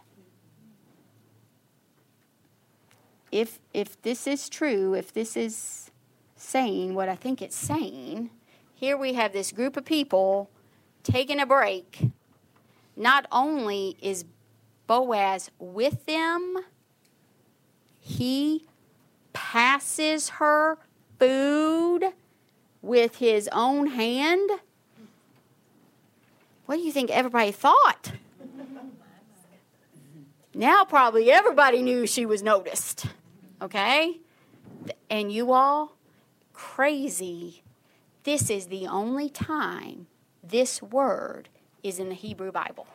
If, 3.32 3.60
if 3.74 4.02
this 4.02 4.28
is 4.28 4.50
true, 4.50 4.94
if 4.94 5.14
this 5.14 5.38
is 5.38 5.92
saying 6.36 6.96
what 6.96 7.10
I 7.10 7.16
think 7.16 7.42
it's 7.42 7.56
saying, 7.56 8.32
here 8.74 8.98
we 8.98 9.14
have 9.14 9.34
this 9.34 9.52
group 9.52 9.78
of 9.78 9.86
people 9.86 10.50
taking 11.04 11.40
a 11.40 11.46
break. 11.46 12.12
Not 12.96 13.28
only 13.32 13.98
is 14.02 14.26
Boaz 14.88 15.52
with 15.60 16.06
them, 16.06 16.56
he 18.00 18.66
passes 19.34 20.30
her 20.30 20.78
food 21.20 22.14
with 22.82 23.18
his 23.18 23.48
own 23.52 23.88
hand. 23.88 24.50
What 26.70 26.76
do 26.76 26.84
you 26.84 26.92
think 26.92 27.10
everybody 27.10 27.52
thought? 27.52 28.12
Now, 30.54 30.86
probably 30.86 31.32
everybody 31.32 31.82
knew 31.82 32.06
she 32.06 32.28
was 32.28 32.44
noticed. 32.44 33.08
Okay? 33.60 34.20
And 35.10 35.32
you 35.32 35.52
all, 35.52 35.98
crazy. 36.54 37.64
This 38.24 38.52
is 38.52 38.68
the 38.68 38.86
only 38.86 39.30
time 39.30 40.06
this 40.44 40.80
word 40.80 41.50
is 41.82 41.98
in 41.98 42.08
the 42.08 42.14
Hebrew 42.14 42.52
Bible. 42.52 42.86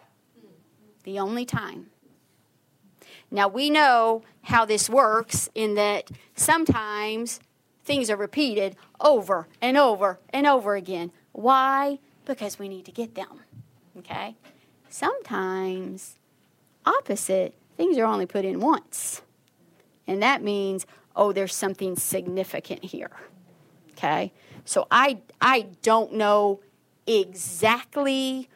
The 1.03 1.19
only 1.19 1.45
time. 1.45 1.87
Now, 3.29 3.49
we 3.49 3.71
know 3.71 4.23
how 4.43 4.65
this 4.65 4.89
works 4.89 5.49
in 5.53 5.75
that 5.75 6.13
sometimes 6.37 7.41
things 7.85 8.09
are 8.09 8.17
repeated 8.17 8.77
over 9.01 9.49
and 9.61 9.77
over 9.77 10.21
and 10.31 10.47
over 10.47 10.77
again. 10.77 11.11
Why? 11.33 11.99
Because 12.25 12.57
we 12.57 12.69
need 12.69 12.85
to 12.85 12.93
get 12.93 13.17
them. 13.17 13.41
Okay? 13.99 14.37
Sometimes, 14.89 16.19
opposite, 16.85 17.55
things 17.77 17.99
are 17.99 18.05
only 18.05 18.27
put 18.27 18.45
in 18.45 18.61
once. 18.61 19.23
And 20.07 20.23
that 20.23 20.43
means, 20.43 20.87
oh, 21.17 21.33
there's 21.33 21.55
something 21.55 21.97
significant 21.97 22.85
here. 22.85 23.11
Okay? 23.93 24.33
So 24.65 24.87
I, 24.91 25.19
I 25.41 25.67
don't 25.83 26.15
know 26.15 26.61
exactly 27.07 28.49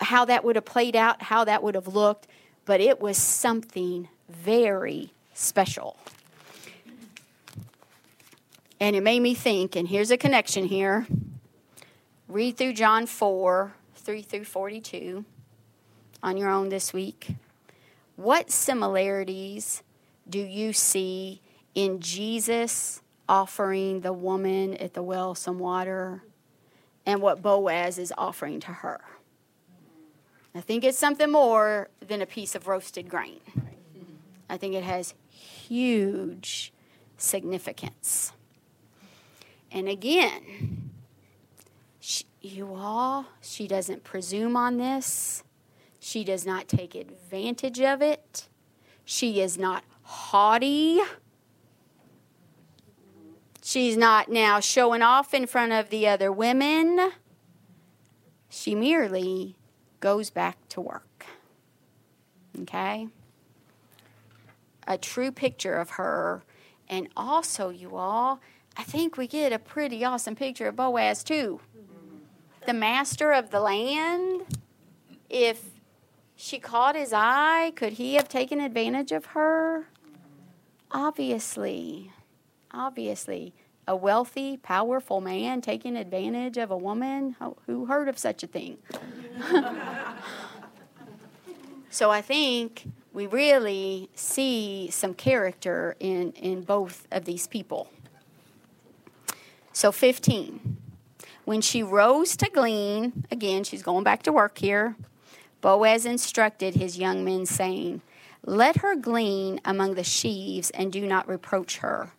how 0.00 0.24
that 0.24 0.44
would 0.44 0.56
have 0.56 0.64
played 0.64 0.96
out, 0.96 1.22
how 1.22 1.44
that 1.44 1.62
would 1.62 1.74
have 1.74 1.88
looked, 1.88 2.26
but 2.64 2.80
it 2.80 3.00
was 3.00 3.16
something 3.16 4.08
very 4.28 5.12
special. 5.34 5.96
And 8.78 8.94
it 8.94 9.02
made 9.02 9.20
me 9.20 9.34
think, 9.34 9.74
and 9.74 9.88
here's 9.88 10.10
a 10.10 10.16
connection 10.16 10.66
here. 10.66 11.06
Read 12.28 12.56
through 12.56 12.74
John 12.74 13.06
4 13.06 13.72
3 14.06 14.22
through 14.22 14.44
42 14.44 15.24
on 16.22 16.36
your 16.36 16.48
own 16.48 16.68
this 16.68 16.92
week. 16.92 17.34
What 18.14 18.52
similarities 18.52 19.82
do 20.30 20.38
you 20.38 20.72
see 20.72 21.42
in 21.74 21.98
Jesus 21.98 23.02
offering 23.28 24.02
the 24.02 24.12
woman 24.12 24.74
at 24.74 24.94
the 24.94 25.02
well 25.02 25.34
some 25.34 25.58
water 25.58 26.22
and 27.04 27.20
what 27.20 27.42
Boaz 27.42 27.98
is 27.98 28.12
offering 28.16 28.60
to 28.60 28.68
her? 28.68 29.00
I 30.54 30.60
think 30.60 30.84
it's 30.84 30.96
something 30.96 31.32
more 31.32 31.88
than 31.98 32.22
a 32.22 32.26
piece 32.26 32.54
of 32.54 32.68
roasted 32.68 33.08
grain. 33.08 33.40
I 34.48 34.56
think 34.56 34.76
it 34.76 34.84
has 34.84 35.14
huge 35.28 36.72
significance. 37.16 38.30
And 39.72 39.88
again, 39.88 40.85
you 42.52 42.74
all, 42.74 43.26
she 43.40 43.66
doesn't 43.66 44.04
presume 44.04 44.56
on 44.56 44.78
this. 44.78 45.42
She 45.98 46.24
does 46.24 46.46
not 46.46 46.68
take 46.68 46.94
advantage 46.94 47.80
of 47.80 48.02
it. 48.02 48.48
She 49.04 49.40
is 49.40 49.58
not 49.58 49.84
haughty. 50.02 51.00
She's 53.62 53.96
not 53.96 54.28
now 54.28 54.60
showing 54.60 55.02
off 55.02 55.34
in 55.34 55.46
front 55.46 55.72
of 55.72 55.90
the 55.90 56.06
other 56.06 56.30
women. 56.30 57.12
She 58.48 58.74
merely 58.74 59.56
goes 60.00 60.30
back 60.30 60.56
to 60.68 60.80
work. 60.80 61.26
Okay? 62.62 63.08
A 64.86 64.96
true 64.96 65.32
picture 65.32 65.74
of 65.74 65.90
her. 65.90 66.44
And 66.88 67.08
also, 67.16 67.70
you 67.70 67.96
all, 67.96 68.40
I 68.76 68.82
think 68.84 69.16
we 69.16 69.26
get 69.26 69.52
a 69.52 69.58
pretty 69.58 70.04
awesome 70.04 70.36
picture 70.36 70.68
of 70.68 70.76
Boaz 70.76 71.24
too. 71.24 71.60
The 72.66 72.74
master 72.74 73.30
of 73.30 73.50
the 73.50 73.60
land. 73.60 74.42
If 75.30 75.62
she 76.34 76.58
caught 76.58 76.96
his 76.96 77.12
eye, 77.12 77.72
could 77.76 77.94
he 77.94 78.14
have 78.14 78.28
taken 78.28 78.60
advantage 78.60 79.12
of 79.12 79.26
her? 79.26 79.86
Obviously. 80.90 82.12
Obviously. 82.72 83.54
A 83.86 83.94
wealthy, 83.94 84.56
powerful 84.56 85.20
man 85.20 85.60
taking 85.60 85.96
advantage 85.96 86.58
of 86.58 86.72
a 86.72 86.76
woman? 86.76 87.36
Who 87.66 87.86
heard 87.86 88.08
of 88.08 88.18
such 88.18 88.42
a 88.42 88.48
thing? 88.48 88.78
so 91.90 92.10
I 92.10 92.20
think 92.20 92.90
we 93.12 93.28
really 93.28 94.10
see 94.16 94.90
some 94.90 95.14
character 95.14 95.94
in, 96.00 96.32
in 96.32 96.62
both 96.62 97.06
of 97.12 97.26
these 97.26 97.46
people. 97.46 97.92
So 99.72 99.92
15. 99.92 100.78
When 101.46 101.62
she 101.62 101.82
rose 101.82 102.36
to 102.36 102.50
glean, 102.50 103.24
again, 103.30 103.64
she's 103.64 103.82
going 103.82 104.04
back 104.04 104.22
to 104.24 104.32
work 104.32 104.58
here, 104.58 104.96
Boaz 105.62 106.04
instructed 106.04 106.74
his 106.74 106.98
young 106.98 107.24
men, 107.24 107.46
saying, 107.46 108.02
Let 108.44 108.82
her 108.82 108.94
glean 108.94 109.58
among 109.64 109.94
the 109.94 110.04
sheaves 110.04 110.68
and 110.70 110.92
do 110.92 111.06
not 111.06 111.26
reproach 111.26 111.78
her. 111.78 112.10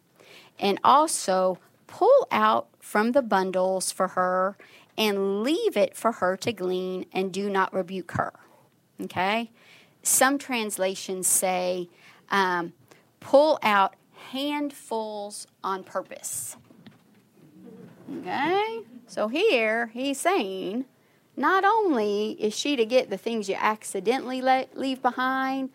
And 0.59 0.79
also 0.83 1.59
pull 1.85 2.27
out 2.31 2.69
from 2.79 3.11
the 3.11 3.21
bundles 3.21 3.91
for 3.91 4.07
her 4.09 4.57
and 4.97 5.43
leave 5.43 5.77
it 5.77 5.95
for 5.95 6.13
her 6.13 6.35
to 6.37 6.51
glean 6.51 7.05
and 7.13 7.31
do 7.31 7.47
not 7.47 7.71
rebuke 7.71 8.13
her. 8.13 8.33
Okay? 8.99 9.51
some 10.07 10.37
translations 10.37 11.27
say, 11.27 11.89
um, 12.29 12.73
pull 13.19 13.59
out 13.61 13.95
handfuls 14.31 15.47
on 15.63 15.83
purpose. 15.83 16.55
Okay? 18.11 18.81
So 19.07 19.27
here 19.27 19.87
he's 19.87 20.19
saying, 20.19 20.85
not 21.35 21.63
only 21.63 22.31
is 22.39 22.57
she 22.57 22.75
to 22.75 22.85
get 22.85 23.09
the 23.09 23.17
things 23.17 23.47
you 23.47 23.55
accidentally 23.59 24.41
let, 24.41 24.77
leave 24.77 25.01
behind, 25.01 25.69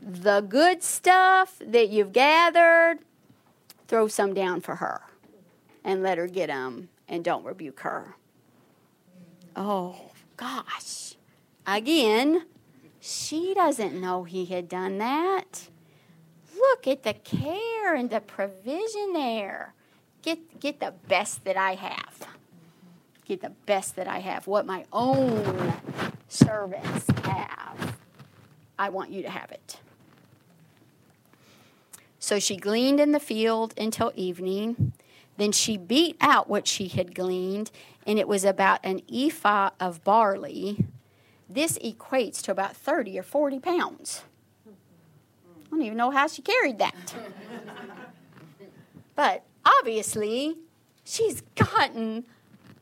the 0.00 0.40
good 0.40 0.82
stuff 0.82 1.56
that 1.64 1.88
you've 1.88 2.12
gathered, 2.12 2.98
throw 3.88 4.08
some 4.08 4.34
down 4.34 4.60
for 4.60 4.76
her 4.76 5.02
and 5.84 6.02
let 6.02 6.18
her 6.18 6.26
get 6.26 6.48
them 6.48 6.88
and 7.08 7.24
don't 7.24 7.44
rebuke 7.44 7.80
her. 7.80 8.16
Oh, 9.54 10.10
gosh. 10.36 11.14
Again, 11.66 12.46
she 13.00 13.54
doesn't 13.54 13.98
know 13.98 14.24
he 14.24 14.44
had 14.44 14.68
done 14.68 14.98
that. 14.98 15.68
Look 16.56 16.86
at 16.86 17.04
the 17.04 17.14
care 17.14 17.94
and 17.94 18.10
the 18.10 18.20
provision 18.20 19.12
there. 19.12 19.74
Get, 20.26 20.58
get 20.58 20.80
the 20.80 20.92
best 21.06 21.44
that 21.44 21.56
I 21.56 21.76
have. 21.76 22.26
Get 23.26 23.42
the 23.42 23.52
best 23.64 23.94
that 23.94 24.08
I 24.08 24.18
have. 24.18 24.48
What 24.48 24.66
my 24.66 24.84
own 24.92 25.72
servants 26.26 27.06
have. 27.22 27.96
I 28.76 28.88
want 28.88 29.12
you 29.12 29.22
to 29.22 29.30
have 29.30 29.52
it. 29.52 29.78
So 32.18 32.40
she 32.40 32.56
gleaned 32.56 32.98
in 32.98 33.12
the 33.12 33.20
field 33.20 33.72
until 33.78 34.12
evening. 34.16 34.94
Then 35.36 35.52
she 35.52 35.76
beat 35.76 36.16
out 36.20 36.48
what 36.48 36.66
she 36.66 36.88
had 36.88 37.14
gleaned, 37.14 37.70
and 38.04 38.18
it 38.18 38.26
was 38.26 38.44
about 38.44 38.80
an 38.82 39.02
ephah 39.08 39.70
of 39.78 40.02
barley. 40.02 40.86
This 41.48 41.78
equates 41.78 42.42
to 42.42 42.50
about 42.50 42.74
30 42.74 43.16
or 43.16 43.22
40 43.22 43.60
pounds. 43.60 44.24
I 44.66 45.70
don't 45.70 45.82
even 45.82 45.96
know 45.96 46.10
how 46.10 46.26
she 46.26 46.42
carried 46.42 46.78
that. 46.78 47.14
but 49.14 49.45
obviously, 49.66 50.56
she's 51.04 51.42
gotten 51.54 52.24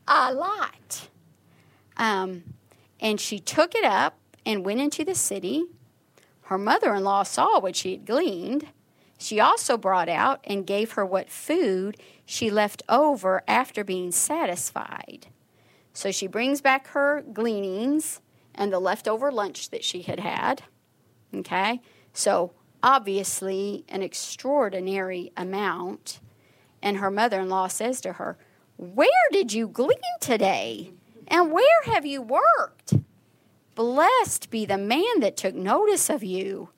a 0.07 0.32
lot. 0.32 1.09
Um, 1.97 2.45
and 3.01 3.20
she 3.20 3.39
took 3.39 3.74
it 3.74 3.85
up 3.85 4.18
and 4.47 4.64
went 4.64 4.80
into 4.80 5.05
the 5.05 5.14
city. 5.14 5.64
Her 6.43 6.59
mother 6.59 6.95
in 6.95 7.05
law 7.05 7.22
saw 7.22 7.59
what 7.59 7.76
she 7.76 7.93
had 7.93 8.07
gleaned. 8.07 8.68
She 9.18 9.41
also 9.41 9.76
brought 9.76 10.09
out 10.09 10.41
and 10.45 10.66
gave 10.66 10.93
her 10.93 11.07
what 11.07 11.30
food 11.30 11.97
she 12.26 12.51
left 12.51 12.82
over 12.89 13.43
after 13.49 13.85
being 13.85 14.12
satisfied. 14.12 15.28
So 15.93 16.11
she 16.11 16.26
brings 16.26 16.61
back 16.61 16.89
her 16.89 17.22
gleanings 17.22 18.20
and 18.55 18.72
the 18.72 18.80
leftover 18.80 19.32
lunch 19.32 19.70
that 19.70 19.85
she 19.85 20.03
had 20.03 20.20
had. 20.20 20.62
Okay? 21.35 21.80
So 22.12 22.53
obviously, 22.82 23.85
an 23.89 24.03
extraordinary 24.03 25.32
amount. 25.37 26.20
And 26.85 26.99
her 26.99 27.11
mother 27.11 27.41
in 27.41 27.49
law 27.49 27.66
says 27.66 28.03
to 28.03 28.12
her, 28.12 28.37
Where 28.76 29.09
did 29.32 29.55
you 29.55 29.66
glean 29.66 29.99
today? 30.20 30.93
And 31.26 31.51
where 31.51 31.82
have 31.87 32.05
you 32.05 32.20
worked? 32.20 32.93
Blessed 33.74 34.51
be 34.51 34.66
the 34.66 34.76
man 34.76 35.20
that 35.20 35.39
took 35.39 35.55
notice 35.55 36.11
of 36.11 36.22
you. 36.22 36.68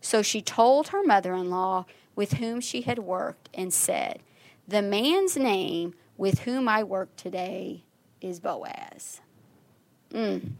So 0.00 0.20
she 0.20 0.42
told 0.42 0.88
her 0.88 1.04
mother 1.04 1.32
in 1.32 1.48
law 1.48 1.86
with 2.16 2.34
whom 2.34 2.60
she 2.60 2.82
had 2.82 2.98
worked 2.98 3.48
and 3.54 3.72
said, 3.72 4.18
The 4.66 4.82
man's 4.82 5.36
name 5.36 5.94
with 6.16 6.40
whom 6.40 6.68
I 6.68 6.82
work 6.82 7.14
today 7.14 7.84
is 8.20 8.40
Boaz. 8.40 9.20
Mm. 10.10 10.54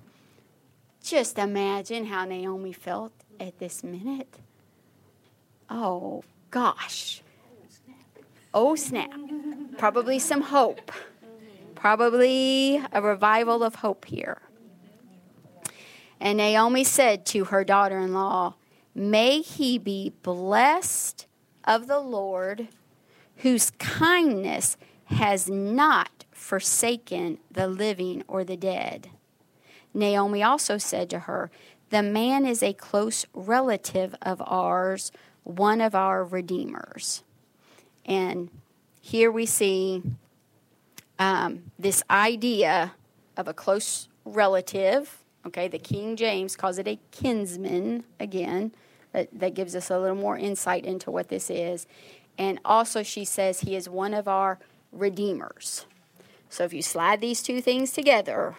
Just 1.03 1.39
imagine 1.41 2.07
how 2.07 2.25
Naomi 2.25 2.73
felt 2.73 3.13
at 3.41 3.59
this 3.59 3.83
minute. 3.83 4.39
Oh, 5.69 6.23
gosh. 6.53 7.23
Oh, 8.59 8.75
snap. 8.75 9.11
Probably 9.77 10.19
some 10.19 10.41
hope. 10.41 10.91
Probably 11.75 12.83
a 12.91 13.03
revival 13.03 13.63
of 13.63 13.75
hope 13.75 14.07
here. 14.07 14.41
And 16.19 16.39
Naomi 16.39 16.83
said 16.83 17.27
to 17.27 17.45
her 17.45 17.65
daughter 17.65 17.99
in 17.99 18.15
law, 18.15 18.55
May 18.95 19.43
he 19.43 19.77
be 19.77 20.15
blessed 20.23 21.27
of 21.65 21.87
the 21.87 22.01
Lord, 22.01 22.69
whose 23.37 23.73
kindness 23.73 24.79
has 25.05 25.51
not 25.51 26.25
forsaken 26.33 27.37
the 27.51 27.69
living 27.69 28.25
or 28.27 28.43
the 28.43 28.57
dead. 28.57 29.11
Naomi 29.93 30.43
also 30.43 30.79
said 30.79 31.11
to 31.11 31.19
her, 31.21 31.51
The 31.91 32.03
man 32.03 32.47
is 32.47 32.63
a 32.63 32.73
close 32.73 33.27
relative 33.35 34.15
of 34.23 34.41
ours, 34.47 35.13
one 35.45 35.83
of 35.83 35.95
our 35.95 36.25
redeemers. 36.25 37.23
And 38.07 38.49
here 39.01 39.31
we 39.31 39.45
see 39.45 40.03
um, 41.19 41.65
this 41.79 42.03
idea 42.09 42.95
of 43.37 43.49
a 43.49 43.53
close 43.53 44.09
relative. 44.25 45.23
Okay, 45.45 45.69
the 45.69 45.79
King 45.79 46.17
James 46.17 46.57
calls 46.57 46.79
it 46.79 46.89
a 46.89 46.99
kinsman 47.11 48.05
again. 48.19 48.73
That, 49.13 49.29
that 49.39 49.55
gives 49.55 49.75
us 49.75 49.91
a 49.91 49.99
little 49.99 50.17
more 50.17 50.37
insight 50.37 50.85
into 50.85 51.11
what 51.11 51.29
this 51.29 51.51
is. 51.51 51.87
And 52.39 52.61
also, 52.65 53.03
she 53.03 53.25
says 53.25 53.61
he 53.61 53.75
is 53.75 53.89
one 53.89 54.13
of 54.13 54.29
our 54.29 54.59
redeemers. 54.93 55.87
So 56.51 56.65
if 56.65 56.73
you 56.73 56.83
slide 56.83 57.21
these 57.21 57.43
two 57.43 57.61
things 57.61 57.93
together, 57.93 58.57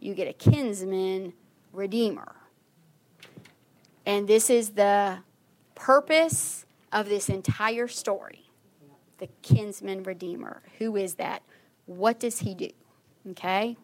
you 0.00 0.14
get 0.14 0.28
a 0.28 0.32
kinsman 0.32 1.34
redeemer. 1.72 2.34
And 4.04 4.26
this 4.26 4.50
is 4.50 4.70
the 4.70 5.18
purpose 5.76 6.66
of 6.92 7.08
this 7.08 7.28
entire 7.28 7.86
story 7.86 8.42
the 9.22 9.28
kinsman 9.40 10.02
redeemer. 10.02 10.62
Who 10.78 10.96
is 10.96 11.14
that? 11.14 11.42
What 11.86 12.18
does 12.18 12.40
he 12.40 12.56
do? 12.56 12.70
Okay? 13.30 13.76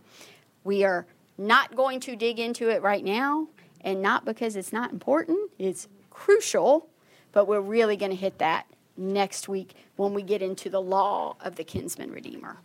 We 0.64 0.82
are 0.82 1.06
not 1.38 1.76
going 1.76 2.00
to 2.00 2.16
dig 2.16 2.40
into 2.40 2.68
it 2.70 2.82
right 2.82 3.04
now, 3.04 3.46
and 3.82 4.02
not 4.02 4.24
because 4.24 4.56
it's 4.56 4.72
not 4.72 4.90
important, 4.90 5.52
it's 5.56 5.86
crucial, 6.10 6.88
but 7.30 7.46
we're 7.46 7.60
really 7.60 7.96
going 7.96 8.10
to 8.10 8.16
hit 8.16 8.38
that 8.38 8.66
next 8.96 9.48
week 9.48 9.74
when 9.94 10.12
we 10.12 10.22
get 10.22 10.42
into 10.42 10.68
the 10.68 10.80
law 10.80 11.36
of 11.40 11.54
the 11.54 11.62
kinsman 11.62 12.10
redeemer. 12.10 12.56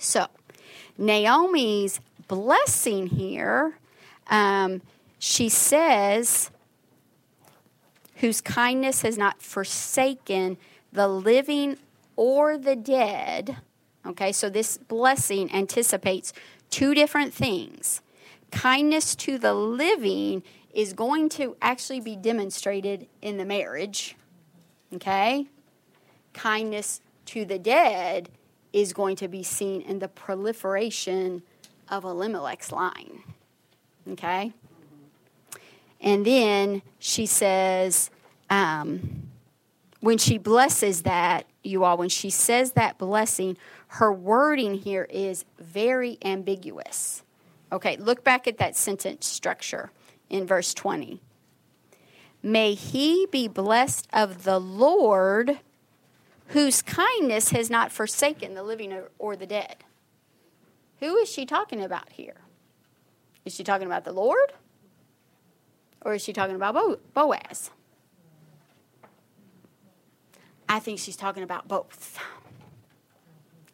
So, 0.00 0.26
Naomi's 0.98 2.00
blessing 2.26 3.06
here, 3.06 3.78
um, 4.26 4.82
she 5.20 5.48
says, 5.48 6.50
whose 8.16 8.40
kindness 8.40 9.02
has 9.02 9.16
not 9.16 9.40
forsaken 9.40 10.56
the 10.92 11.08
living 11.08 11.78
or 12.16 12.58
the 12.58 12.76
dead. 12.76 13.56
Okay, 14.06 14.32
so 14.32 14.50
this 14.50 14.76
blessing 14.76 15.52
anticipates 15.52 16.32
two 16.70 16.94
different 16.94 17.32
things. 17.32 18.00
Kindness 18.50 19.14
to 19.16 19.38
the 19.38 19.54
living 19.54 20.42
is 20.74 20.92
going 20.92 21.28
to 21.30 21.56
actually 21.62 22.00
be 22.00 22.16
demonstrated 22.16 23.06
in 23.20 23.36
the 23.36 23.44
marriage. 23.44 24.16
Okay? 24.94 25.46
Kindness 26.32 27.00
to 27.26 27.44
the 27.44 27.58
dead 27.58 28.28
is 28.72 28.92
going 28.92 29.16
to 29.16 29.28
be 29.28 29.42
seen 29.42 29.82
in 29.82 29.98
the 29.98 30.08
proliferation 30.08 31.42
of 31.88 32.04
Elimelech's 32.04 32.72
line. 32.72 33.22
Okay? 34.10 34.52
And 36.00 36.26
then 36.26 36.82
she 36.98 37.26
says, 37.26 38.10
um, 38.50 39.28
when 40.02 40.18
she 40.18 40.36
blesses 40.36 41.02
that, 41.02 41.46
you 41.62 41.84
all, 41.84 41.96
when 41.96 42.08
she 42.08 42.28
says 42.28 42.72
that 42.72 42.98
blessing, 42.98 43.56
her 43.86 44.12
wording 44.12 44.74
here 44.74 45.06
is 45.08 45.44
very 45.60 46.18
ambiguous. 46.24 47.22
Okay, 47.70 47.96
look 47.98 48.24
back 48.24 48.48
at 48.48 48.58
that 48.58 48.74
sentence 48.76 49.26
structure 49.26 49.92
in 50.28 50.44
verse 50.44 50.74
20. 50.74 51.20
May 52.42 52.74
he 52.74 53.28
be 53.30 53.46
blessed 53.46 54.08
of 54.12 54.42
the 54.42 54.58
Lord, 54.58 55.60
whose 56.48 56.82
kindness 56.82 57.50
has 57.50 57.70
not 57.70 57.92
forsaken 57.92 58.54
the 58.54 58.64
living 58.64 58.92
or 59.20 59.36
the 59.36 59.46
dead. 59.46 59.84
Who 60.98 61.16
is 61.16 61.30
she 61.30 61.46
talking 61.46 61.80
about 61.80 62.10
here? 62.10 62.40
Is 63.44 63.54
she 63.54 63.62
talking 63.62 63.86
about 63.86 64.02
the 64.02 64.12
Lord? 64.12 64.52
Or 66.04 66.14
is 66.14 66.22
she 66.22 66.32
talking 66.32 66.56
about 66.56 66.74
Boaz? 67.14 67.70
I 70.72 70.78
think 70.78 70.98
she's 70.98 71.16
talking 71.16 71.42
about 71.42 71.68
both. 71.68 72.18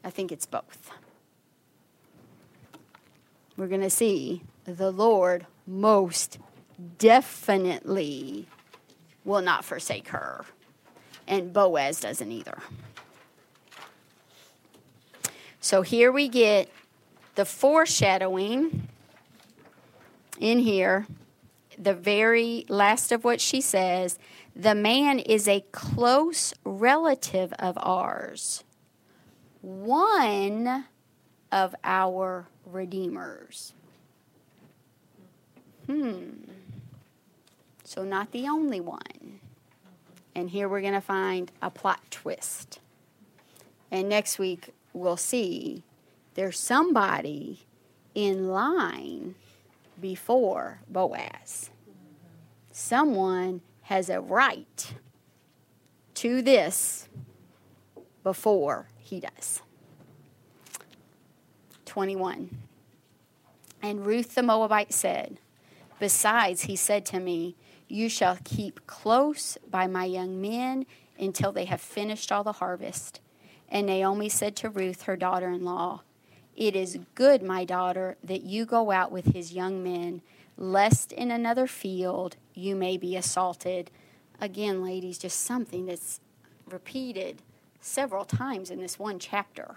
I 0.03 0.11
think 0.11 0.33
it's 0.33 0.47
both. 0.47 0.91
We're 3.57 3.69
going 3.69 3.83
to 3.83 3.89
see 3.89 4.43
the 4.65 4.91
Lord 4.91 5.47
most 5.65 6.41
definitely 6.99 8.49
will 9.25 9.43
not 9.43 9.65
forsake 9.65 10.09
her. 10.09 10.45
And 11.29 11.53
Boaz 11.53 12.01
doesn't 12.01 12.33
either. 12.33 12.59
So 15.61 15.83
here 15.83 16.11
we 16.11 16.27
get 16.27 16.69
the 17.37 17.45
foreshadowing 17.45 18.89
in 20.41 20.59
here 20.59 21.07
the 21.79 21.95
very 21.95 22.67
last 22.69 23.13
of 23.13 23.23
what 23.23 23.41
she 23.41 23.61
says 23.61 24.19
the 24.59 24.75
man 24.75 25.21
is 25.21 25.47
a 25.47 25.65
close 25.71 26.53
relative 26.65 27.53
of 27.61 27.79
ours, 27.81 28.65
one 29.63 30.87
of 31.53 31.77
our 31.85 32.49
redeemers. 32.67 33.73
Hmm. 35.87 36.31
So, 37.85 38.03
not 38.03 38.33
the 38.33 38.49
only 38.49 38.81
one. 38.81 39.41
And 40.35 40.51
here 40.51 40.69
we're 40.69 40.83
going 40.83 40.93
to 40.93 41.01
find 41.01 41.51
a 41.63 41.71
plot 41.71 42.01
twist. 42.11 42.81
And 43.91 44.09
next 44.09 44.39
week, 44.39 44.75
we'll 44.93 45.17
see 45.17 45.85
there's 46.35 46.59
somebody 46.59 47.61
in 48.15 48.49
line 48.49 49.37
before 50.01 50.81
Boaz. 50.89 51.71
Someone 52.71 53.63
has 53.89 54.11
a 54.11 54.21
right 54.21 54.93
to 56.13 56.43
this 56.43 57.09
before 58.23 58.87
he 58.99 59.19
does. 59.19 59.63
21. 61.87 62.55
And 63.81 64.05
Ruth 64.05 64.35
the 64.35 64.43
Moabite 64.43 64.93
said, 64.93 65.39
Besides, 65.99 66.65
he 66.65 66.77
said 66.77 67.07
to 67.07 67.19
me, 67.19 67.57
You 67.89 68.11
shall 68.11 68.37
keep 68.45 68.87
close 68.87 69.57
by 69.71 69.87
my 69.87 70.05
young 70.05 70.39
men 70.39 70.85
until 71.19 71.51
they 71.51 71.65
have 71.65 71.81
finished 71.81 72.31
all 72.31 72.45
the 72.45 72.53
harvest. 72.53 73.23
And 73.71 73.87
Naomi 73.87 74.29
said 74.29 74.55
to 74.57 74.69
Ruth, 74.69 75.05
her 75.05 75.17
daughter 75.17 75.49
in 75.49 75.65
law, 75.65 76.03
It 76.55 76.77
is 76.77 76.99
good, 77.15 77.43
my 77.43 77.65
daughter, 77.65 78.19
that 78.23 78.43
you 78.43 78.67
go 78.67 78.91
out 78.91 79.11
with 79.11 79.33
his 79.33 79.55
young 79.55 79.83
men, 79.83 80.21
lest 80.59 81.11
in 81.11 81.31
another 81.31 81.67
field 81.67 82.37
you 82.59 82.75
may 82.77 82.97
be 82.97 83.17
assaulted. 83.17 83.91
Again, 84.41 84.83
ladies, 84.83 85.19
just 85.19 85.41
something 85.41 85.87
that's 85.87 86.21
repeated 86.69 87.43
several 87.81 88.25
times 88.25 88.71
in 88.71 88.81
this 88.81 88.99
one 88.99 89.19
chapter. 89.19 89.77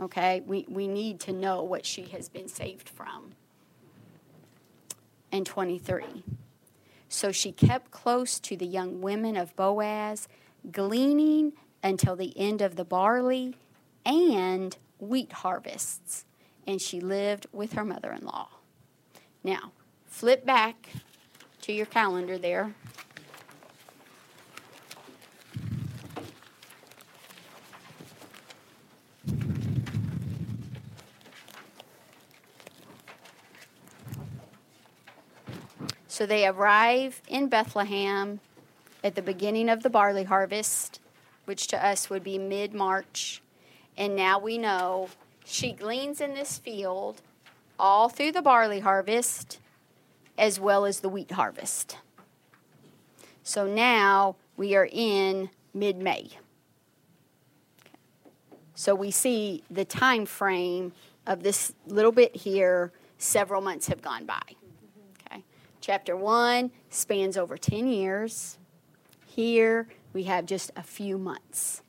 Okay? 0.00 0.42
We, 0.46 0.66
we 0.68 0.88
need 0.88 1.20
to 1.20 1.32
know 1.32 1.62
what 1.62 1.86
she 1.86 2.02
has 2.06 2.28
been 2.28 2.48
saved 2.48 2.88
from 2.88 3.32
and 5.30 5.46
23. 5.46 6.24
So 7.08 7.32
she 7.32 7.52
kept 7.52 7.90
close 7.90 8.38
to 8.40 8.56
the 8.56 8.66
young 8.66 9.00
women 9.00 9.36
of 9.36 9.54
Boaz, 9.56 10.28
gleaning 10.70 11.52
until 11.82 12.16
the 12.16 12.36
end 12.38 12.60
of 12.60 12.76
the 12.76 12.84
barley 12.84 13.56
and 14.04 14.76
wheat 14.98 15.32
harvests, 15.32 16.24
and 16.66 16.80
she 16.80 17.00
lived 17.00 17.46
with 17.52 17.72
her 17.74 17.84
mother 17.84 18.12
in 18.12 18.26
law. 18.26 18.48
Now, 19.44 19.72
flip 20.06 20.44
back 20.44 20.88
to 21.68 21.74
your 21.74 21.84
calendar 21.84 22.38
there. 22.38 22.72
So 36.06 36.24
they 36.24 36.46
arrive 36.46 37.20
in 37.28 37.48
Bethlehem 37.48 38.40
at 39.04 39.14
the 39.14 39.20
beginning 39.20 39.68
of 39.68 39.82
the 39.82 39.90
barley 39.90 40.24
harvest, 40.24 41.00
which 41.44 41.66
to 41.66 41.86
us 41.86 42.08
would 42.08 42.24
be 42.24 42.38
mid 42.38 42.72
March. 42.72 43.42
And 43.98 44.16
now 44.16 44.38
we 44.38 44.56
know 44.56 45.10
she 45.44 45.72
gleans 45.72 46.22
in 46.22 46.32
this 46.32 46.56
field 46.56 47.20
all 47.78 48.08
through 48.08 48.32
the 48.32 48.40
barley 48.40 48.80
harvest 48.80 49.58
as 50.38 50.60
well 50.60 50.86
as 50.86 51.00
the 51.00 51.08
wheat 51.08 51.32
harvest. 51.32 51.98
So 53.42 53.66
now 53.66 54.36
we 54.56 54.76
are 54.76 54.88
in 54.90 55.50
mid 55.74 55.98
May. 55.98 56.30
So 58.74 58.94
we 58.94 59.10
see 59.10 59.64
the 59.70 59.84
time 59.84 60.24
frame 60.24 60.92
of 61.26 61.42
this 61.42 61.74
little 61.86 62.12
bit 62.12 62.36
here, 62.36 62.92
several 63.18 63.60
months 63.60 63.88
have 63.88 64.00
gone 64.00 64.24
by. 64.24 64.40
Chapter 65.80 66.16
1 66.16 66.70
spans 66.90 67.38
over 67.38 67.56
10 67.56 67.88
years. 67.88 68.58
Here 69.26 69.88
we 70.12 70.24
have 70.24 70.44
just 70.44 70.70
a 70.76 70.82
few 70.82 71.16
months. 71.16 71.82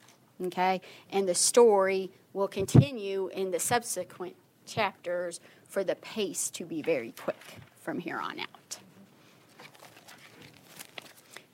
Okay? 0.45 0.79
And 1.09 1.27
the 1.27 1.35
story 1.35 2.09
will 2.31 2.47
continue 2.47 3.27
in 3.33 3.51
the 3.51 3.59
subsequent 3.59 4.37
chapters 4.65 5.41
for 5.67 5.83
the 5.83 5.95
pace 5.95 6.49
to 6.51 6.63
be 6.63 6.81
very 6.81 7.11
quick 7.11 7.59
from 7.89 7.97
here 7.97 8.19
on 8.19 8.39
out. 8.39 8.77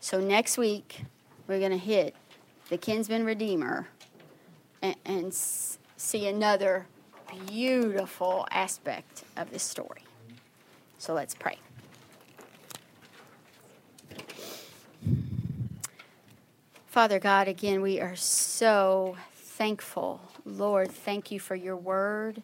So 0.01 0.19
next 0.19 0.57
week, 0.57 1.03
we're 1.47 1.59
going 1.59 1.71
to 1.71 1.77
hit 1.77 2.13
the 2.67 2.77
kinsman 2.77 3.23
redeemer 3.23 3.87
and, 4.81 4.97
and 5.05 5.33
see 5.33 6.27
another 6.27 6.87
beautiful 7.47 8.45
aspect 8.51 9.23
of 9.37 9.49
this 9.49 9.63
story. 9.63 10.01
So 10.97 11.13
let's 11.13 11.33
pray. 11.33 11.57
Father 16.87 17.17
God, 17.17 17.47
again, 17.47 17.81
we 17.81 18.01
are 18.01 18.17
so 18.17 19.15
thankful. 19.35 20.19
Lord, 20.43 20.91
thank 20.91 21.31
you 21.31 21.39
for 21.39 21.55
your 21.55 21.77
word. 21.77 22.43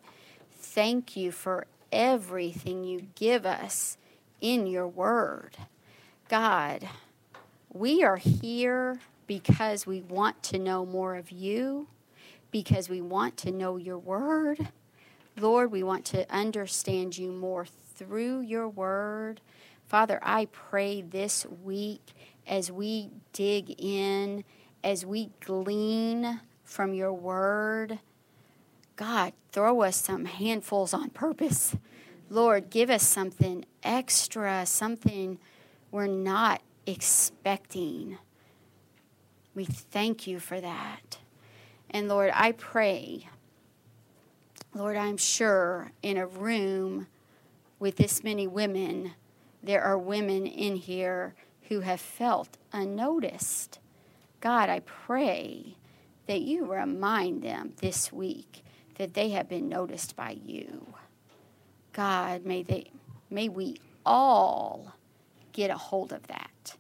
Thank 0.54 1.18
you 1.18 1.34
for 1.34 1.68
everything 1.92 2.84
you 2.84 3.08
give 3.16 3.46
us 3.46 3.98
in 4.40 4.68
your 4.68 4.88
word. 4.88 5.58
God, 6.30 6.88
we 7.72 8.04
are 8.04 8.18
here 8.18 9.00
because 9.28 9.86
we 9.86 10.02
want 10.02 10.44
to 10.44 10.60
know 10.60 10.86
more 10.86 11.16
of 11.16 11.32
you, 11.32 11.88
because 12.52 12.90
we 12.90 13.02
want 13.02 13.38
to 13.38 13.52
know 13.52 13.78
your 13.78 13.98
word. 13.98 14.70
Lord, 15.40 15.72
we 15.72 15.84
want 15.84 16.06
to 16.06 16.30
understand 16.34 17.18
you 17.18 17.32
more 17.32 17.66
through 17.96 18.42
your 18.42 18.68
word. 18.68 19.42
Father, 19.88 20.20
I 20.22 20.46
pray 20.46 21.02
this 21.02 21.46
week 21.64 22.14
as 22.48 22.72
we 22.72 23.10
dig 23.34 23.76
in, 23.78 24.44
as 24.84 25.06
we 25.06 25.30
glean 25.46 26.42
from 26.64 26.94
your 26.94 27.14
word. 27.14 28.00
God, 29.02 29.34
throw 29.52 29.82
us 29.82 29.98
some 29.98 30.26
handfuls 30.26 30.94
on 30.94 31.10
purpose. 31.10 31.76
Lord, 32.30 32.70
give 32.70 32.92
us 32.92 33.02
something 33.02 33.66
extra, 33.82 34.64
something 34.68 35.40
we're 35.90 36.06
not 36.06 36.62
expecting. 36.86 38.20
We 39.56 39.66
thank 39.66 40.28
you 40.28 40.40
for 40.40 40.62
that. 40.62 41.18
And 41.90 42.10
Lord, 42.10 42.30
I 42.36 42.52
pray, 42.52 43.28
Lord, 44.76 44.96
I'm 44.96 45.18
sure 45.18 45.94
in 46.04 46.18
a 46.18 46.28
room 46.28 47.08
with 47.80 47.96
this 47.96 48.24
many 48.24 48.46
women, 48.46 49.16
there 49.64 49.82
are 49.82 49.98
women 49.98 50.46
in 50.46 50.76
here 50.76 51.34
who 51.70 51.80
have 51.80 52.00
felt 52.00 52.56
unnoticed. 52.72 53.80
God, 54.42 54.70
I 54.70 54.82
pray 54.82 55.76
that 56.28 56.42
you 56.42 56.72
remind 56.72 57.42
them 57.42 57.74
this 57.82 58.14
week 58.14 58.64
that 59.02 59.16
they 59.16 59.30
have 59.30 59.50
been 59.50 59.68
noticed 59.68 60.16
by 60.16 60.38
you. 60.46 60.94
God, 61.92 62.46
may 62.46 62.62
they 62.62 62.92
may 63.32 63.50
we 63.50 63.78
all 64.06 64.94
get 65.54 65.72
a 65.72 65.76
hold 65.76 66.14
of 66.14 66.28
that 66.28 66.76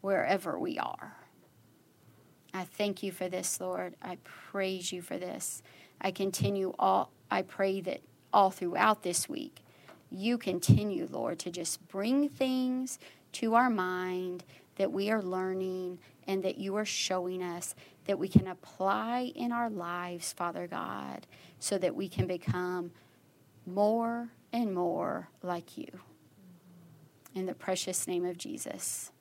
wherever 0.00 0.58
we 0.58 0.80
are. 0.80 1.14
I 2.52 2.64
thank 2.64 3.04
you 3.04 3.12
for 3.12 3.28
this, 3.28 3.60
Lord. 3.60 3.94
I 4.02 4.18
praise 4.24 4.90
you 4.90 5.00
for 5.00 5.16
this. 5.16 5.62
I 6.00 6.10
continue 6.10 6.74
all 6.76 7.12
I 7.30 7.42
pray 7.42 7.80
that 7.82 8.00
all 8.32 8.50
throughout 8.50 9.04
this 9.04 9.28
week 9.28 9.62
you 10.10 10.38
continue, 10.38 11.06
Lord, 11.08 11.38
to 11.38 11.52
just 11.52 11.86
bring 11.86 12.28
things 12.28 12.98
to 13.34 13.54
our 13.54 13.70
mind 13.70 14.42
that 14.74 14.90
we 14.90 15.08
are 15.08 15.22
learning 15.22 16.00
and 16.26 16.42
that 16.42 16.58
you 16.58 16.74
are 16.74 16.84
showing 16.84 17.44
us 17.44 17.76
that 18.10 18.18
we 18.18 18.26
can 18.26 18.48
apply 18.48 19.30
in 19.36 19.52
our 19.52 19.70
lives, 19.70 20.32
Father 20.32 20.66
God, 20.66 21.28
so 21.60 21.78
that 21.78 21.94
we 21.94 22.08
can 22.08 22.26
become 22.26 22.90
more 23.64 24.28
and 24.52 24.74
more 24.74 25.28
like 25.44 25.78
you. 25.78 25.86
In 27.36 27.46
the 27.46 27.54
precious 27.54 28.08
name 28.08 28.24
of 28.24 28.36
Jesus, 28.36 29.12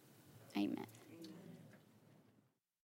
amen. 0.57 0.87